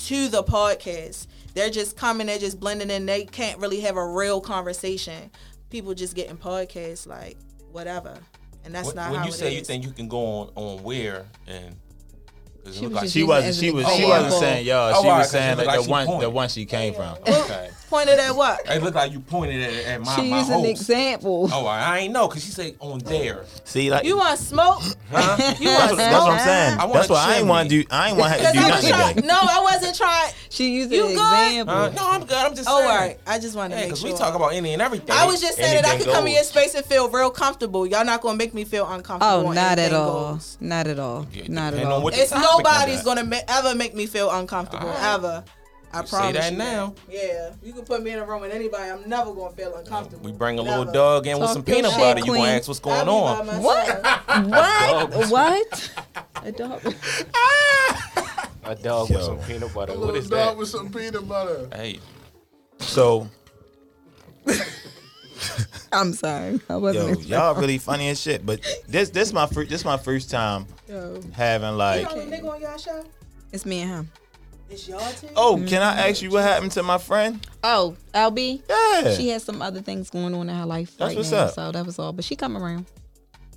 [0.07, 1.27] to the podcast.
[1.53, 3.05] They're just coming, they're just blending in.
[3.05, 5.31] They can't really have a real conversation.
[5.69, 7.37] People just getting podcasts like
[7.71, 8.17] whatever.
[8.65, 10.83] And that's not when how you it say you think you can go on on
[10.83, 11.77] where and
[12.71, 14.93] She was, like, she, wasn't, as She was she wasn't saying y'all.
[14.95, 16.65] Oh, She alright, was 'cause saying it like like the she one, the one she
[16.65, 17.17] came from.
[17.27, 17.69] Okay.
[17.89, 18.59] Pointed at what?
[18.69, 21.49] It looked like you pointed at, at my, She my used an example.
[21.51, 23.45] Oh, I I ain't know because she said on there.
[23.63, 24.81] See, like You want smoke?
[25.11, 25.53] Huh?
[25.59, 26.79] You that's, want what, that's what I'm saying.
[26.79, 27.87] I That's a why I ain't want to do.
[27.89, 29.15] I ain't want to Because do I was nothing trying.
[29.15, 29.27] today.
[29.27, 30.31] No, I wasn't trying.
[30.49, 31.47] She used You an good?
[31.47, 31.73] example.
[31.75, 31.89] Huh?
[31.95, 32.31] No, I'm good.
[32.37, 32.91] I'm just Oh, saying.
[32.91, 33.19] all right.
[33.25, 34.11] I just wanted to Yeah, make because sure.
[34.11, 35.09] we talk about any and everything.
[35.11, 37.31] I was just saying that I Anything could come in your space and feel real
[37.31, 37.87] comfortable.
[37.87, 39.49] Y'all not gonna make me feel uncomfortable.
[39.49, 40.33] Oh, not at all.
[40.35, 40.57] goes.
[40.61, 41.25] Not at all.
[41.33, 42.07] Yeah, Not at all.
[42.09, 45.43] It's nobody's gonna ever make me feel uncomfortable ever.
[45.91, 46.95] I You say promise that you now.
[47.09, 48.89] Yeah, you can put me in a room with anybody.
[48.91, 50.23] I'm never gonna feel uncomfortable.
[50.23, 50.77] We bring a Never.
[50.79, 52.19] little dog in with some peanut shit, butter.
[52.19, 52.43] You queen.
[52.43, 53.47] gonna ask what's going I'll on?
[53.63, 54.03] What?
[54.49, 55.29] What?
[55.29, 55.91] what?
[56.43, 56.93] A dog.
[58.65, 59.15] A dog Yo.
[59.15, 59.93] with some peanut butter.
[59.93, 60.57] A What little dog that?
[60.57, 61.67] with some peanut butter.
[61.75, 61.99] Hey,
[62.79, 63.27] So,
[65.91, 66.59] I'm sorry.
[66.69, 67.21] I wasn't.
[67.27, 68.45] yo, y'all really funny as shit.
[68.45, 71.19] But this, this my first, this my first time Yo.
[71.33, 72.03] having You like.
[72.15, 73.03] know the nigga on y'all show?
[73.51, 74.11] It's me and him.
[74.69, 75.31] It's y'all team.
[75.35, 77.45] Oh, can I ask you what happened to my friend?
[77.63, 78.61] Oh, LB.
[78.69, 81.37] Yeah, She has some other things going on in her life That's right what's now,
[81.45, 81.53] up.
[81.53, 82.13] so that was all.
[82.13, 82.85] But she come around.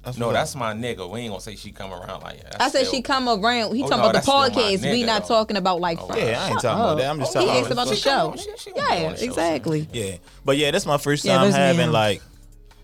[0.05, 1.09] That's no, what- that's my nigga.
[1.09, 2.61] We ain't gonna say she come around like that.
[2.61, 3.75] I said That's she still- come around.
[3.77, 4.91] He Oh, talking no, about that's the still my podcast.
[4.91, 5.29] we nigga, not though.
[5.29, 5.99] talking about like.
[6.01, 6.23] Oh, friends.
[6.23, 6.99] Yeah, I ain't Shut talking about up.
[6.99, 7.11] that.
[7.11, 8.31] I'm just He talking asked about the She come show.
[8.31, 9.89] on, she- she gonna be Yeah, on the show exactly.
[9.93, 11.93] Yeah, but yeah, that's my first Yeah, time that's having huh?
[11.93, 12.23] like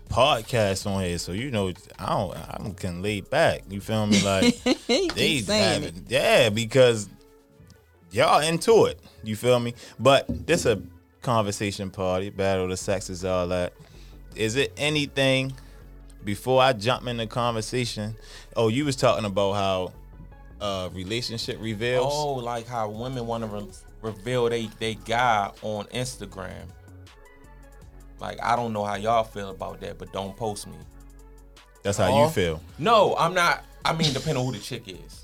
[0.09, 1.17] podcast on here.
[1.17, 3.63] So you know, I don't, I'm can lay back.
[3.69, 4.21] You feel me?
[4.23, 4.43] Like
[4.87, 5.85] He they keep saying it.
[5.87, 7.09] having, yeah, because
[8.11, 8.99] y'all into it.
[9.23, 9.73] You feel me?
[9.99, 10.81] But this a
[11.21, 13.73] conversation party, battle of the sexes, all that.
[14.35, 15.53] Is it anything
[16.23, 18.15] before I jump in the conversation?
[18.55, 19.93] Oh, you was talking about how
[20.61, 22.11] uh relationship reveals.
[22.13, 23.67] Oh, like how women want to re-
[24.01, 26.65] reveal they they guy on Instagram.
[28.19, 30.73] Like I don't know how y'all feel about that, but don't post me.
[31.83, 32.25] That's how Oh.
[32.25, 32.61] you feel.
[32.77, 33.63] No, I'm not.
[33.85, 35.18] I mean, depending on who the chick is,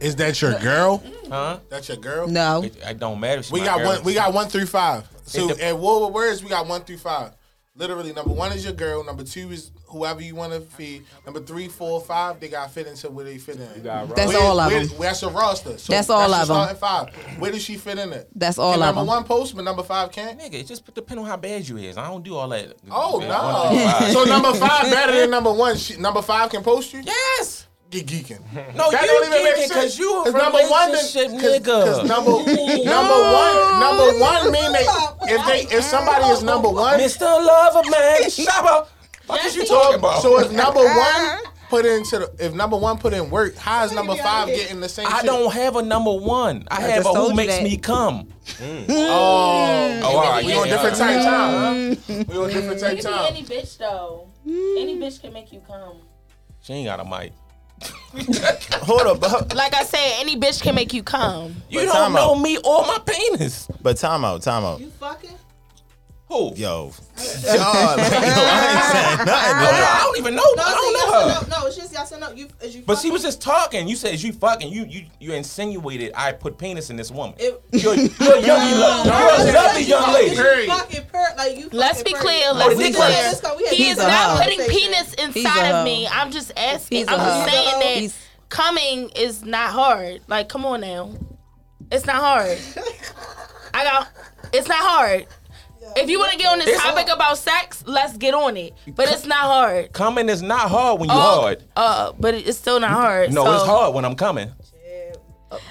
[0.00, 1.02] Is that your girl?
[1.28, 1.58] huh?
[1.68, 2.28] That's your girl?
[2.28, 2.62] No.
[2.62, 3.42] It, it don't matter.
[3.42, 3.86] she We got girl.
[3.88, 4.02] one.
[4.04, 5.08] We got one through five.
[5.24, 7.32] So It de- at War with Words, we got one through five.
[7.78, 9.04] Literally, number one is your girl.
[9.04, 11.04] Number two is whoever you want to feed.
[11.26, 13.82] Number three, four, five, they got fit into where they fit in.
[13.82, 14.96] That's Where- all of where- them.
[14.98, 15.76] That's a roster.
[15.76, 16.44] So That's all your of 'em.
[16.46, 17.38] starting Five.
[17.38, 18.28] Where does she fit in it?
[18.34, 19.08] That's all Can of number them.
[19.08, 20.38] one post, but number five can't.
[20.40, 21.98] Nigga, it just depend on how bad you is.
[21.98, 22.76] I don't do all that.
[22.90, 24.12] Oh Man, one through no!
[24.12, 25.76] so number five better than number one.
[25.76, 27.02] She, number five can post you.
[27.04, 27.65] yes.
[28.02, 28.40] Get geeking.
[28.76, 31.84] No, That you don't even geeking because you a 'Cause number one, relationship then- nigga.
[31.84, 32.30] Cause number
[32.96, 34.86] number one, number one mean they
[35.34, 37.22] if they if somebody is number one, Mr.
[37.22, 38.88] Lover Man Shopper.
[39.26, 40.22] What is you talking about?
[40.22, 43.92] So if number one put into the if number one put in work, how is
[43.92, 45.06] number five getting the same?
[45.06, 45.26] I shit?
[45.26, 46.66] don't have a number one.
[46.70, 47.64] I, I have a who makes that.
[47.64, 48.28] me come.
[48.58, 48.86] Mm.
[48.88, 50.30] Oh, Oh, all mm.
[50.30, 50.44] right.
[50.44, 51.06] we yeah, on different yeah.
[51.06, 51.96] type time.
[51.96, 52.12] Huh?
[52.12, 52.28] Mm.
[52.28, 53.26] We on different You type can be time.
[53.34, 54.28] any bitch though.
[54.46, 55.96] Any bitch can make you come.
[56.62, 57.32] She ain't got a mic.
[58.84, 61.54] Hold up, but, Like I said, any bitch can make you come.
[61.68, 62.40] You But don't time know out.
[62.42, 63.68] me or my penis.
[63.82, 64.80] but time out, time out.
[64.80, 65.30] You fucking?
[66.28, 66.52] Who?
[66.56, 69.28] Yo, y'all, like, yo, I ain't saying nothing.
[69.28, 69.74] I don't.
[69.74, 70.42] I don't even know.
[70.56, 71.48] No, I don't yes know or her.
[71.48, 71.60] no.
[71.60, 72.32] No, it's just yes or no.
[72.32, 73.86] You, is you But she was just talking.
[73.86, 74.72] You said is you fucking.
[74.72, 77.36] You you you insinuated I put penis in this woman.
[77.38, 80.34] It- You're, you're a young, lo- you're a lovely young lady.
[80.34, 80.66] Period.
[80.68, 81.68] fucking per, like you.
[81.72, 82.46] Let's be clear.
[82.50, 83.02] Oh, Let's be clear.
[83.08, 83.12] rider.
[83.28, 83.56] Let's go.
[83.56, 86.08] We had He is not putting penis inside of me.
[86.08, 86.98] I'm just asking.
[86.98, 88.14] He's a I'm just saying that
[88.48, 90.22] coming is not hard.
[90.26, 91.12] Like, come on now.
[91.92, 92.58] It's not hard.
[93.74, 94.08] I got.
[94.52, 95.26] It's not hard.
[95.96, 97.18] If you want to get on this It's topic hard.
[97.18, 98.74] about sex, let's get on it.
[98.94, 99.92] But it's not hard.
[99.92, 101.62] Coming is not hard when you Oh, hard.
[101.76, 103.32] Uh, but it's still not hard.
[103.32, 103.52] No, so.
[103.54, 104.52] it's hard when I'm coming.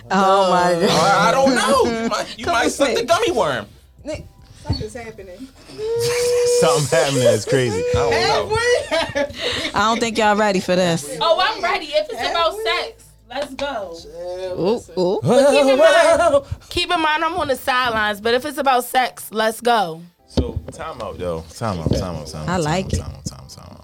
[0.10, 0.90] Oh my god.
[0.90, 2.02] I, I don't know.
[2.04, 3.68] You might, you might suck the gummy worm.
[4.64, 5.38] Something's happening.
[6.60, 7.80] Something happening that's crazy.
[7.80, 8.58] I don't know.
[9.76, 11.18] I don't think y'all ready for this.
[11.22, 11.88] Oh, I'm ready.
[11.88, 13.05] If it's about sex,
[13.36, 13.98] let's go.
[14.58, 15.20] Ooh, ooh.
[15.22, 18.22] But keep in mind, keep in mind, I'm on the sidelines.
[18.22, 20.02] But if it's about sex, let's go.
[20.28, 21.44] So time out though.
[21.50, 21.92] Time out.
[21.92, 22.28] Time out.
[22.28, 22.50] Time out.
[22.50, 23.00] I time like out, it.
[23.00, 23.26] Time out.
[23.26, 23.50] Time out.
[23.50, 23.75] Time out.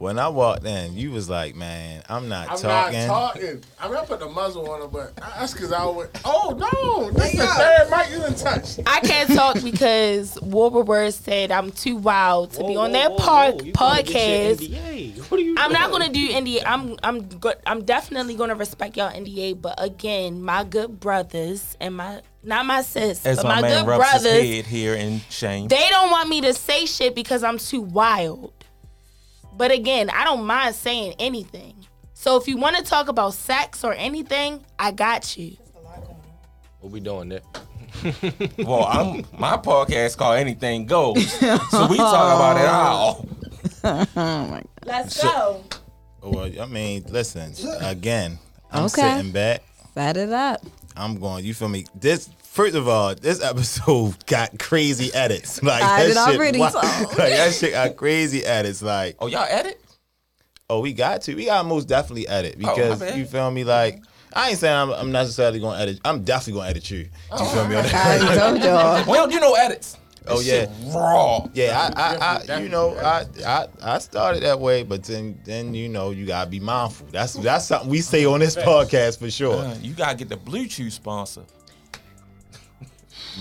[0.00, 2.70] When I walked in, you was like, "Man, I'm not talking.
[2.70, 3.62] I'm not talking.
[3.78, 6.10] I'm not putting a muzzle on her, but that's because I went.
[6.24, 8.80] Oh no, this is the third mic you done touched.
[8.86, 15.20] I can't talk because Wilbur said I'm too wild to be on their par- podcast.
[15.28, 15.54] What are you?
[15.58, 16.62] I'm not gonna do NDA.
[16.64, 19.60] I'm I'm go- I'm definitely gonna respect y'all NDA.
[19.60, 23.84] But again, my good brothers and my not my sis, As but my, my, man
[23.84, 25.68] good rubs his brothers, head here in shame.
[25.68, 28.54] they don't want me to say shit because I'm too wild.
[29.60, 31.74] But again, I don't mind saying anything.
[32.14, 35.54] So if you want to talk about sex or anything, I got you.
[36.80, 37.42] What we doing there?
[38.64, 41.30] well, I'm my podcast called Anything Goes,
[41.70, 42.68] so we talk about it
[43.84, 44.62] all.
[44.86, 45.62] Let's go.
[46.22, 47.52] Well, I mean, listen.
[47.82, 48.38] Again,
[48.72, 49.16] I'm Okay.
[49.18, 49.62] sitting back.
[49.92, 50.64] Set it up.
[50.96, 51.44] I'm going.
[51.44, 51.84] You feel me?
[51.94, 55.62] This first of all, this episode got crazy edits.
[55.70, 58.82] Like I that did shit, already, wa- so- like that shit got crazy edits.
[58.82, 59.80] Like, Oh, y'all edit?
[60.68, 61.34] oh, we got to.
[61.34, 63.18] We got most definitely edit Oh, because bad.
[63.18, 63.64] you feel me.
[63.64, 66.00] Like, I ain't saying I'm, I'm necessarily going to edit.
[66.04, 66.98] I'm definitely going to edit you.
[67.38, 67.76] You feel me?
[67.76, 68.22] on that?
[68.22, 69.04] I told y'all.
[69.10, 69.96] We don't do no edits.
[70.28, 71.46] Oh This yeah, shit raw.
[71.54, 71.90] yeah.
[71.96, 72.14] I,
[72.52, 76.10] I, I you know, I, I, I started that way, but then, then you know,
[76.10, 77.06] you gotta be mindful.
[77.10, 79.56] That's that's something we say on this podcast for sure.
[79.56, 81.42] Uh, you gotta get the Bluetooth sponsor.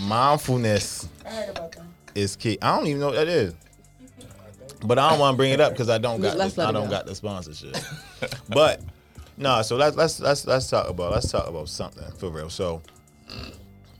[0.08, 1.84] Mindfulness I heard about that.
[2.16, 2.58] is key.
[2.62, 3.54] I don't even know what that is,
[4.84, 6.70] but I don't want to bring it up because I don't got Let's the, let
[6.70, 6.92] I don't go.
[6.92, 7.76] got the sponsorship.
[8.50, 8.82] but
[9.38, 12.50] no, so let's let's let's let's talk about let's talk about something for real.
[12.50, 12.82] So,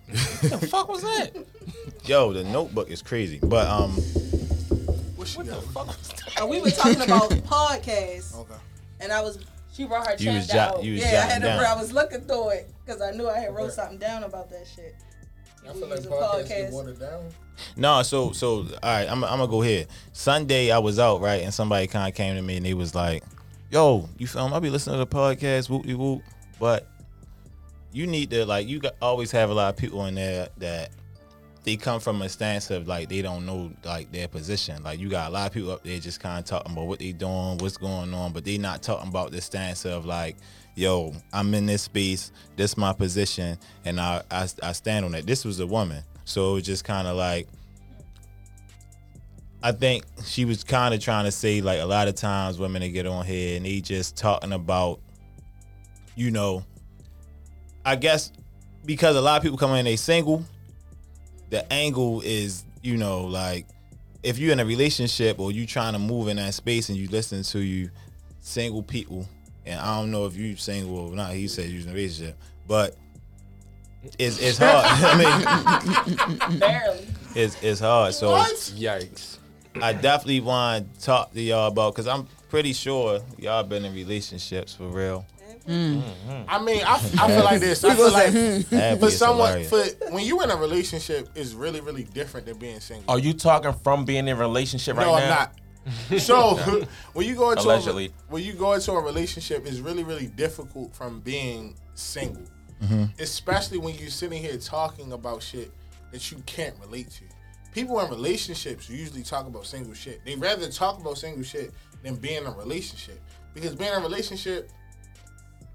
[0.08, 1.32] what the fuck was that?
[2.06, 3.92] yo, the Notebook is crazy, but um,
[5.16, 5.64] What she got?
[6.42, 8.54] Uh, we were talking about podcasts, Okay.
[9.02, 9.40] and I was
[9.74, 10.84] She brought her you was chest jot, out.
[10.84, 11.52] you was yeah, I had to.
[11.52, 14.66] I was looking through it because I knew I had wrote something down about that
[14.74, 14.96] shit.
[15.70, 17.26] I We feel like use a podcasts get watered down.
[17.76, 19.86] No, so so all right, I'm I'm gonna go here.
[20.14, 22.96] Sunday I was out right, and somebody kind of came to me and he was
[22.96, 23.24] like,
[23.70, 24.56] "Yo, you feel me?
[24.56, 26.22] I be listening to the podcast, whoop de whoop,
[26.60, 26.88] but
[27.92, 30.92] you need to like you got, always have a lot of people in there that
[31.64, 34.82] they come from a stance of like they don't know like their position.
[34.84, 37.00] Like you got a lot of people up there just kind of talking about what
[37.00, 40.38] they doing, what's going on, but they not talking about the stance of like,
[40.80, 45.26] yo, I'm in this space, this my position, and I I, I stand on it.
[45.26, 47.48] This was a woman, so it was just kind of like.
[49.62, 52.82] I think she was kind of trying to say like a lot of times women
[52.82, 55.02] that get on here and they just talking about,
[56.16, 56.64] you know,
[57.84, 58.32] I guess
[58.86, 60.46] because a lot of people come in they single,
[61.50, 63.68] the angle is you know like
[64.24, 67.10] if you're in a relationship or you trying to move in that space and you
[67.10, 67.90] listen to you
[68.40, 69.28] single people
[69.70, 71.34] and I don't know if you single or not.
[71.34, 72.96] He said you in a relationship, but
[74.18, 74.86] it's it's hard.
[74.86, 77.08] I mean, Barely.
[77.36, 78.14] it's it's hard.
[78.14, 78.32] So.
[78.34, 79.38] Yikes.
[79.82, 83.94] I definitely want to talk to y'all about because I'm pretty sure y'all been in
[83.94, 85.26] relationships for real.
[85.68, 86.32] Mm-hmm.
[86.48, 87.84] I mean, I, I feel like this.
[87.84, 88.76] I feel like hmm.
[88.76, 92.80] That'd for someone, for when you in a relationship, is really, really different than being
[92.80, 93.06] single.
[93.08, 95.22] Are you talking from being in a relationship right no, now?
[95.22, 95.54] I'm not.
[96.20, 96.56] So
[97.14, 98.08] when you go into Allegedly.
[98.08, 102.44] A, when you go into a relationship, it's really, really difficult from being single,
[102.84, 103.06] mm-hmm.
[103.20, 105.72] especially when you're sitting here talking about shit
[106.12, 107.24] that you can't relate to.
[107.74, 110.24] People in relationships usually talk about single shit.
[110.26, 111.72] They rather talk about single shit
[112.04, 113.20] than being in a relationship
[113.54, 114.72] because being in a relationship,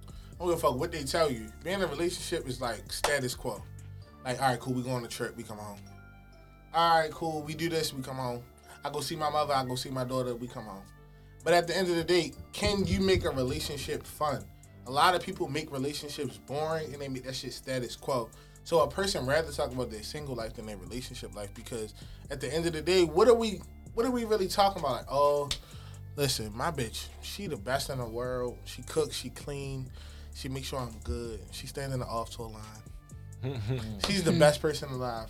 [0.08, 1.46] I don't give a fuck what they tell you.
[1.62, 3.62] Being in a relationship is like status quo.
[4.24, 5.78] Like, all right, cool, we go on a trip, we come home.
[6.72, 8.42] All right, cool, we do this, we come home.
[8.84, 10.82] I go see my mother, I go see my daughter, we come home.
[11.42, 14.44] But at the end of the day, can you make a relationship fun?
[14.86, 18.30] A lot of people make relationships boring and they make that shit status quo.
[18.64, 21.94] So a person rather talk about their single life than their relationship life because
[22.30, 23.60] at the end of the day, what are we
[23.94, 24.92] what are we really talking about?
[24.92, 25.48] Like, oh,
[26.16, 28.58] listen, my bitch, she the best in the world.
[28.64, 29.90] She cooks, she clean,
[30.34, 31.40] she makes sure I'm good.
[31.52, 33.60] She stands in the off tour line.
[34.06, 35.28] She's the best person alive.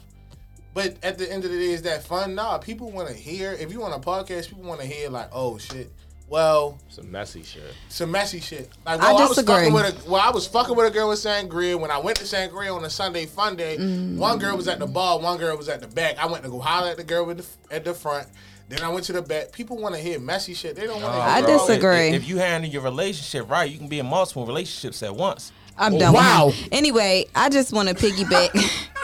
[0.75, 2.35] But at the end of the day, is that fun?
[2.35, 3.53] Nah, people want to hear.
[3.53, 5.91] If you want a podcast, people want to hear like, oh shit.
[6.27, 7.63] Well, Some messy shit.
[7.91, 8.71] some messy shit.
[8.87, 11.19] Like, well, I, was fucking with a, well, I was fucking with a girl with
[11.19, 11.79] Sangria.
[11.79, 14.17] When I went to Sangria on a Sunday fun day, Mm.
[14.17, 16.19] one girl was at the bar, one girl was at the back.
[16.19, 18.27] I went to go holler at the girl with the, at the front.
[18.71, 19.53] Then I went to the back.
[19.53, 20.75] People want to hear messy shit.
[20.77, 21.21] They don't want to.
[21.21, 22.09] Uh, I bro, disagree.
[22.09, 25.53] If, if you handle your relationship right, you can be in multiple relationships at once.
[25.77, 26.15] I'm done.
[26.15, 26.47] Wow.
[26.47, 26.69] With him.
[26.73, 28.49] Anyway, I just want to piggyback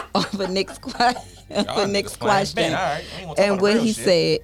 [0.15, 1.40] off of Nick's question.
[1.51, 2.73] Y'all For Nick's question bad.
[2.73, 4.05] All right, I ain't gonna talk and what he shit.
[4.05, 4.39] said.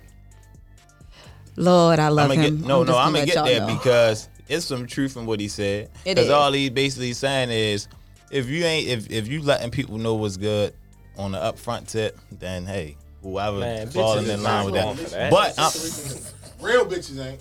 [1.56, 2.58] Lord, I love I'm him.
[2.58, 2.98] get no, I'm no.
[2.98, 3.74] I'm gonna get y'all there know.
[3.74, 5.90] because it's some truth in what he said.
[6.04, 7.88] It Because all he's basically saying is,
[8.30, 10.74] if you ain't, if if you letting people know what's good
[11.16, 14.96] on the upfront tip, then hey, whoever Man, falling in line with that.
[15.10, 15.30] that.
[15.30, 15.72] But I'm,
[16.60, 17.40] Real bitches ain't.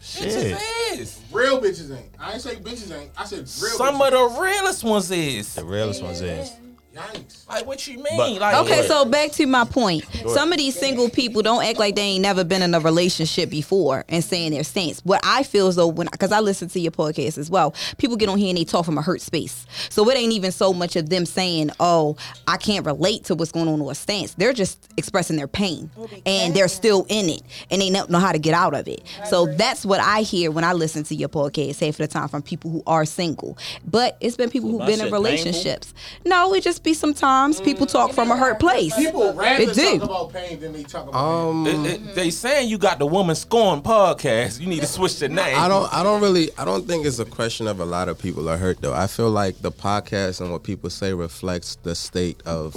[0.00, 0.60] Bitches
[0.94, 1.20] is.
[1.30, 2.10] Real bitches ain't.
[2.18, 3.10] I ain't say bitches ain't.
[3.16, 3.46] I said real.
[3.46, 4.28] Some bitches.
[4.28, 5.54] of the realest ones is.
[5.54, 6.52] The realest ones is.
[6.94, 7.48] Yikes.
[7.48, 8.16] Like what you mean?
[8.16, 10.04] But- like Okay, so back to my point.
[10.28, 13.48] Some of these single people don't act like they ain't never been in a relationship
[13.48, 15.00] before and saying their stance.
[15.04, 18.16] What I feel is though, when because I listen to your podcast as well, people
[18.16, 19.66] get on here and they talk from a hurt space.
[19.88, 23.52] So it ain't even so much of them saying, "Oh, I can't relate to what's
[23.52, 27.30] going on or a stance." They're just expressing their pain, oh, and they're still in
[27.30, 29.02] it, and they don't know how to get out of it.
[29.30, 32.28] So that's what I hear when I listen to your podcast half of the time
[32.28, 33.56] from people who are single.
[33.86, 35.18] But it's been people who've been shit in painful?
[35.18, 35.94] relationships.
[36.26, 38.94] No, it just be sometimes people talk from a hurt place.
[38.96, 39.98] People rather It do.
[39.98, 41.14] talk about pain than they talk about.
[41.18, 44.60] Um, It- it- they saying you got the woman scorn podcast.
[44.60, 45.56] You need to switch the name.
[45.58, 45.92] I don't.
[45.94, 46.50] I don't really.
[46.58, 48.94] I don't think it's a question of a lot of people are hurt though.
[48.94, 52.74] I feel like the podcast and what people say reflects the state of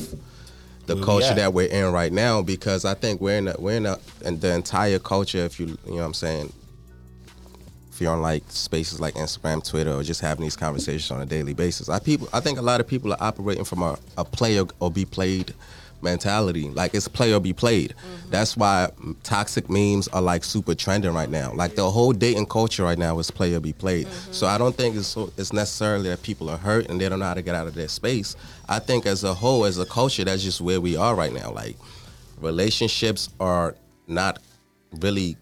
[0.85, 1.35] the Where culture at.
[1.37, 2.43] that we're in right now.
[2.43, 3.47] Because I think we're in.
[3.47, 5.39] A, we're in, a, in the entire culture.
[5.45, 6.53] If you, you know, what I'm saying.
[7.95, 11.25] If you're on like spaces like Instagram, Twitter, or just having these conversations on a
[11.25, 12.27] daily basis, I people.
[12.33, 15.05] I think a lot of people are operating from a, a play or, or be
[15.05, 15.53] played
[16.01, 16.69] mentality.
[16.69, 17.91] Like it's play or be played.
[17.91, 18.31] Mm-hmm.
[18.31, 18.89] That's why
[19.23, 21.53] toxic memes are like super trending right now.
[21.53, 24.07] Like the whole dating culture right now is play or be played.
[24.07, 24.33] Mm-hmm.
[24.33, 27.19] So I don't think it's so, it's necessarily that people are hurt and they don't
[27.19, 28.35] know how to get out of their space.
[28.67, 31.51] I think as a whole, as a culture, that's just where we are right now.
[31.51, 31.77] Like
[32.41, 34.39] relationships are not
[34.99, 35.37] really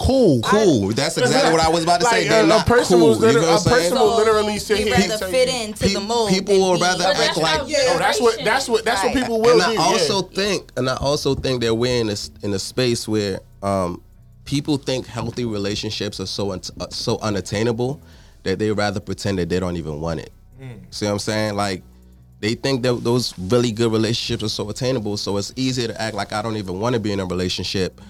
[0.00, 0.40] cool.
[0.42, 0.88] Cool.
[0.94, 2.20] That's exactly what I was about to say.
[2.22, 3.08] Like, They're a, not a person cool.
[3.18, 3.76] will You know what a I'm saying?
[3.82, 6.30] person will literally sit here rather and fit you- into the mold.
[6.30, 9.72] people will rather act like- No, that's what that's what that's what people will and
[9.74, 9.78] do.
[9.80, 10.34] I also yeah.
[10.34, 14.02] think, and I also think that we're in this in a space where um,
[14.44, 18.00] people think healthy relationships are so un- uh, so unattainable
[18.42, 20.32] that they rather pretend that they don't even want it.
[20.90, 21.54] See what I'm saying?
[21.56, 21.82] Like
[22.40, 26.14] they think that those really good relationships are so attainable, so it's easier to act
[26.16, 28.00] like I don't even want to be in a relationship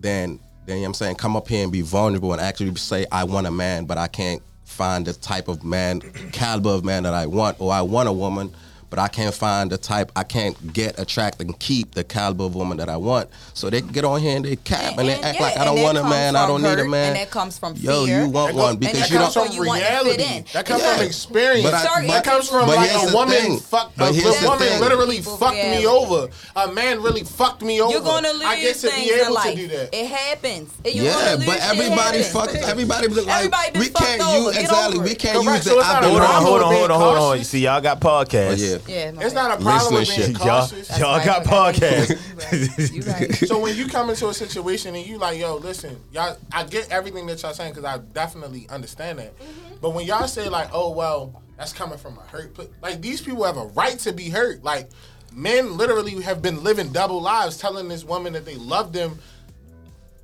[0.00, 3.06] than than you know I'm saying come up here and be vulnerable and actually say
[3.10, 6.00] I want a man, but I can't find the type of man
[6.32, 8.54] caliber of man that I want, or I want a woman.
[8.88, 10.12] But I can't find the type.
[10.14, 13.28] I can't get, attract, and keep the caliber of woman that I want.
[13.52, 15.82] So they get on here and they cap and, they act yeah, like I don't
[15.82, 16.36] want a man.
[16.36, 17.08] I don't need a man.
[17.08, 18.22] and that comes from Yo, fear.
[18.22, 19.32] you want That one because that you don't.
[19.32, 20.22] from you want to fit reality.
[20.36, 20.44] in.
[20.52, 20.96] That comes Yeah.
[20.96, 21.64] from experience.
[21.64, 23.58] But I- Sorry, that comes from but like a woman thing.
[23.58, 23.96] fucked.
[23.98, 26.28] But A the woman literally fucked me over.
[26.54, 27.92] A man really fucked me over.
[27.92, 29.54] You're gonna lose I get to things be able in life.
[29.54, 29.88] to do that.
[29.94, 30.70] It happens.
[30.84, 32.50] You're Yeah, but everybody It fuck.
[32.50, 32.66] happens.
[32.68, 34.98] Everybody be like we can't use exactly.
[35.00, 37.14] We can't use So the I've a been Hold on, hold on, hold on, hold
[37.16, 37.20] on.
[37.20, 37.48] cautious.
[37.48, 38.75] See, y'all got podcasts.
[38.75, 38.94] Oh, Yeah.
[38.96, 39.48] Yeah, my It's bad.
[39.48, 40.46] not a problem with Listening being shit.
[40.46, 42.06] Y'all, y'all right, got okay.
[42.06, 42.92] podcasts.
[42.92, 43.34] You right.
[43.48, 46.90] So when you come into a situation and you like, yo, listen, y'all, I get
[46.90, 49.38] everything that y'all saying because I definitely understand that.
[49.38, 49.76] Mm-hmm.
[49.80, 53.20] But when y'all say like, oh well, that's coming from a hurt, pla- like these
[53.20, 54.62] people have a right to be hurt.
[54.62, 54.90] Like
[55.32, 59.18] men literally have been living double lives, telling this woman that they love them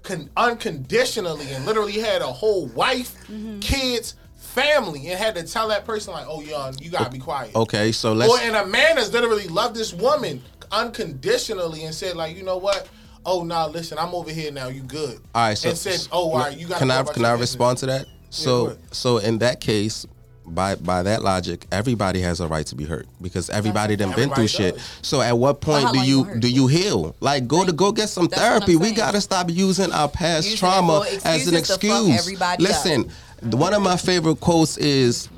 [0.03, 3.61] con- unconditionally, and literally had a whole wife, mm-hmm.
[3.61, 4.17] kids,
[4.53, 7.55] family, and had to tell that person like, oh yeah, you gotta be quiet.
[7.55, 8.33] Okay, so let's.
[8.33, 12.59] Or and a man has literally loved this woman unconditionally and said like, you know
[12.59, 12.89] what?
[13.25, 14.69] Oh nah, listen, I'm over here now.
[14.69, 15.21] You good?
[15.35, 16.79] All right, so and said, oh, all right, you got.
[16.79, 18.07] Can I can I respond to that?
[18.31, 18.79] So ahead.
[18.91, 20.07] so in that case,
[20.47, 24.31] by by that logic, everybody has a right to be hurt because everybody done been
[24.31, 24.81] through Everybody shit.
[25.03, 27.15] So at what point how do you you hurt do you heal?
[27.21, 28.77] Like go to go get some That's therapy.
[28.77, 32.21] We gotta stop using our past Using trauma as an excuses to fuck excuse.
[32.21, 32.69] everybody up.
[32.69, 33.11] Listen,
[33.43, 35.29] one of my favorite quotes is.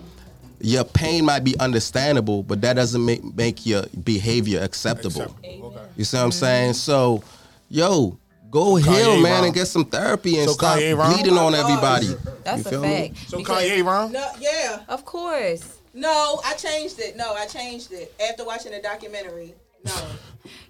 [0.61, 5.23] Your pain might be understandable, but that doesn't make make your behavior acceptable.
[5.25, 5.67] Acceptable.
[5.77, 5.87] Okay.
[5.97, 6.71] You see what I'm saying?
[6.71, 6.77] Mm-hmm.
[6.77, 7.23] So,
[7.69, 8.17] yo,
[8.51, 9.45] go heal, man, wrong.
[9.47, 11.13] and get some therapy and So stop Kanye wrong?
[11.13, 12.15] bleeding on everybody.
[12.45, 13.09] That's You a feel me?
[13.09, 13.29] fact.
[13.29, 14.13] So Because- Kanye wrong?
[14.13, 14.81] No, yeah.
[14.89, 15.65] Of course.
[15.93, 17.15] No, I changed it.
[17.15, 19.53] No, I changed it after watching the documentary.
[19.85, 20.07] No.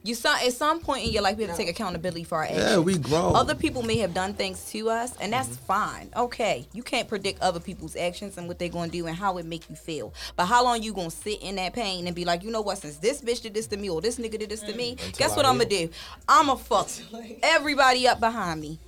[0.03, 2.45] You saw at some point in your life we have to take accountability for our
[2.45, 2.63] actions.
[2.63, 3.33] Yeah, we grow.
[3.33, 5.65] Other people may have done things to us, and that's mm-hmm.
[5.65, 6.11] fine.
[6.15, 9.47] Okay, you can't predict other people's actions and what they're gonna do and how it
[9.47, 10.13] make you feel.
[10.37, 12.79] But how long you gonna sit in that pain and be like, you know what?
[12.79, 15.17] Since this bitch did this to me or this nigga did this to me, mm,
[15.17, 15.89] guess what I'm gonna do?
[16.29, 16.91] I'ma fuck
[17.43, 18.79] everybody up behind me.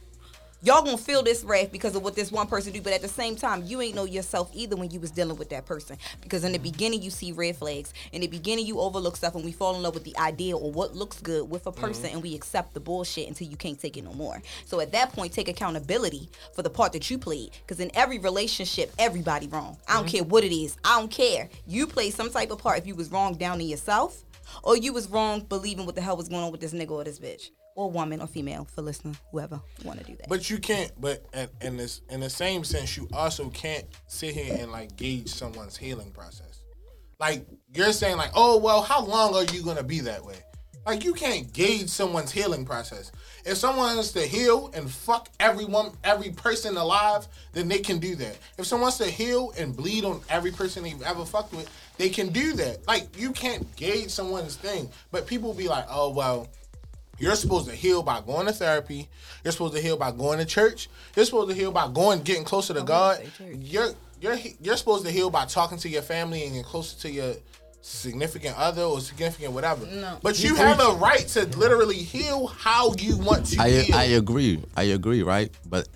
[0.67, 3.07] Y'all gonna feel this wrath because of what this one person do, but at the
[3.07, 5.97] same time, you ain't know yourself either when you was dealing with that person.
[6.21, 7.95] Because in the beginning, you see red flags.
[8.11, 10.73] In the beginning, you overlook stuff, and we fall in love with the idea or
[10.73, 12.15] what looks good with a person, mm-hmm.
[12.15, 14.43] and we accept the bullshit until you can't take it no more.
[14.65, 17.53] So at that point, take accountability for the part that you played.
[17.65, 19.77] Because in every relationship, everybody wrong.
[19.87, 20.17] I don't mm-hmm.
[20.17, 20.77] care what it is.
[20.85, 21.49] I don't care.
[21.69, 24.25] You played some type of part if you was wrong down to yourself,
[24.65, 27.05] or you was wrong believing what the hell was going on with this nigga or
[27.05, 27.51] this bitch.
[27.77, 30.29] Or woman or female for listener, whoever want to do that.
[30.29, 30.91] But you can't.
[30.99, 34.97] But in, in this, in the same sense, you also can't sit here and like
[34.97, 36.63] gauge someone's healing process.
[37.21, 40.37] Like you're saying, like, oh well, how long are you gonna be that way?
[40.87, 43.11] Like you can't gauge someone's healing process.
[43.45, 48.15] If someone wants to heal and fuck everyone, every person alive, then they can do
[48.15, 48.39] that.
[48.57, 51.69] If someone wants to heal and bleed on every person they've ever fucked with,
[51.99, 52.87] they can do that.
[52.87, 54.89] Like you can't gauge someone's thing.
[55.11, 56.49] But people be like, oh well,
[57.19, 59.09] you're supposed to heal by going to therapy.
[59.43, 60.89] You're supposed to heal by going to church.
[61.15, 63.21] You're supposed to heal by going getting closer to God.
[63.55, 63.91] You're
[64.21, 67.35] you're you're supposed to heal by talking to your family and getting closer to your
[67.83, 69.87] significant other or significant whatever.
[69.87, 70.19] No.
[70.23, 73.95] But you have a right to literally heal how you want to I heal.
[73.95, 74.63] I agree.
[74.77, 75.51] I agree, right?
[75.69, 75.89] But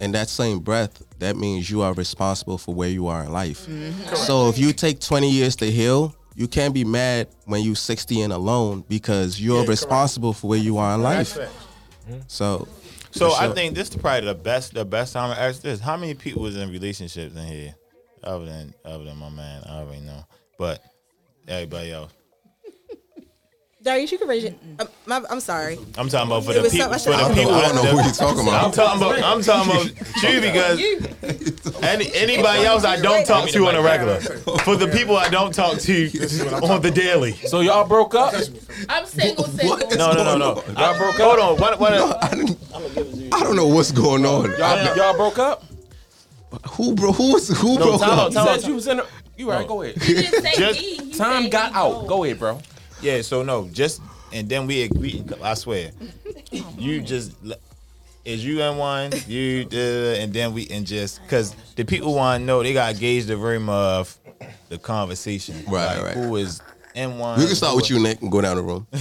[0.00, 3.66] in that same breath, that means you are responsible for where you are in life.
[3.66, 4.14] Mm-hmm.
[4.14, 8.22] So if you take 20 years to heal, you can't be mad when you're 60
[8.22, 9.68] and alone because you're Yeah, correct.
[9.80, 11.48] responsible for where you are in That's life.
[11.48, 12.10] it.
[12.10, 12.20] Mm-hmm.
[12.26, 12.68] So
[13.12, 15.80] So for I think this is probably the best the best time to ask this.
[15.80, 17.74] How many people was in relationships in here?
[18.22, 20.24] Other than other than my man, I already know.
[20.58, 20.82] But
[21.46, 22.12] everybody else.
[23.84, 24.52] Darius, you can raise your.
[24.78, 25.78] Um, my, I'm sorry.
[25.98, 26.94] I'm talking about for It the was people.
[26.98, 27.54] something For I the should- people.
[27.54, 28.64] I don't know who you're talking about.
[28.64, 29.22] I'm talking about.
[29.22, 34.20] I'm talking about you because any, anybody else I don't talk to on a regular.
[34.20, 36.04] For the people I don't talk to
[36.62, 37.32] on the daily.
[37.32, 38.32] So y'all broke up?
[38.88, 39.76] I'm single, single.
[39.98, 40.54] No, no, no, no.
[40.78, 41.38] Y'all broke up?
[41.38, 41.50] Hold up?
[41.50, 41.58] on.
[41.60, 41.78] What?
[41.80, 43.34] What?
[43.34, 44.50] I don't know what's going on.
[44.58, 45.62] Y'all, y'all broke up?
[46.70, 47.12] Who bro?
[47.12, 48.18] Who was who No, broke time up?
[48.18, 49.04] out, You time said you was in a.
[49.36, 50.00] You right, go ahead.
[50.00, 50.94] He didn't say Just- me.
[50.94, 51.90] He Time said got out.
[51.90, 52.08] told.
[52.08, 52.60] Go ahead, bro.
[53.04, 53.20] Yeah.
[53.22, 54.00] So no, just
[54.32, 55.22] and then we agree.
[55.42, 55.92] I swear,
[56.78, 57.32] you just
[58.24, 59.76] is you in one, you uh,
[60.20, 63.26] and then we and just because the people want to know they got to gauge
[63.26, 64.18] the room of
[64.70, 65.62] the conversation.
[65.68, 66.14] Right, Like, right.
[66.14, 66.62] Who is
[66.94, 67.38] in one?
[67.38, 68.86] We can start with you, Nick, and go down the room.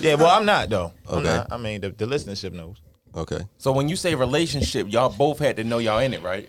[0.00, 0.14] Yeah.
[0.14, 0.92] Well, I'm not though.
[1.06, 1.28] I'm Okay.
[1.28, 1.52] not.
[1.52, 2.78] I mean, the, the listenership knows.
[3.14, 3.40] Okay.
[3.58, 6.48] So when you say relationship, y'all both had to know y'all in it, right?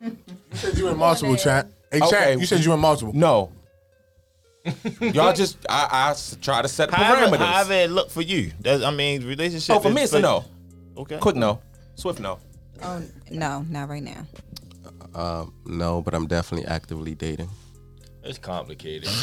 [0.00, 0.16] You
[0.54, 1.66] said you in multiple chat.
[1.92, 2.08] Hey, Okay.
[2.10, 2.40] chat.
[2.40, 3.12] You said you in multiple.
[3.14, 3.52] No.
[5.00, 7.46] y'all just I, I try to set However, parameters.
[7.46, 8.52] however it look for you.
[8.60, 9.76] That's, I mean, relationship.
[9.76, 10.44] oh, for is me it's a no.
[10.96, 11.18] Okay.
[11.18, 11.60] Quick no.
[11.94, 12.38] Swift no.
[12.82, 14.26] Oh no, not right now.
[15.14, 17.48] Um, no, but I'm definitely actively dating.
[18.22, 19.08] It's complicated.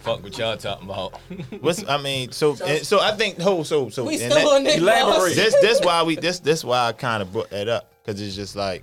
[0.00, 1.16] Fuck what y'all talking about.
[1.60, 4.64] What's I mean, so and, so I think oh so so We and still on
[4.64, 5.34] Nick Elaborate.
[5.34, 8.34] this this why we this this why I kind of brought that up because it's
[8.34, 8.82] just like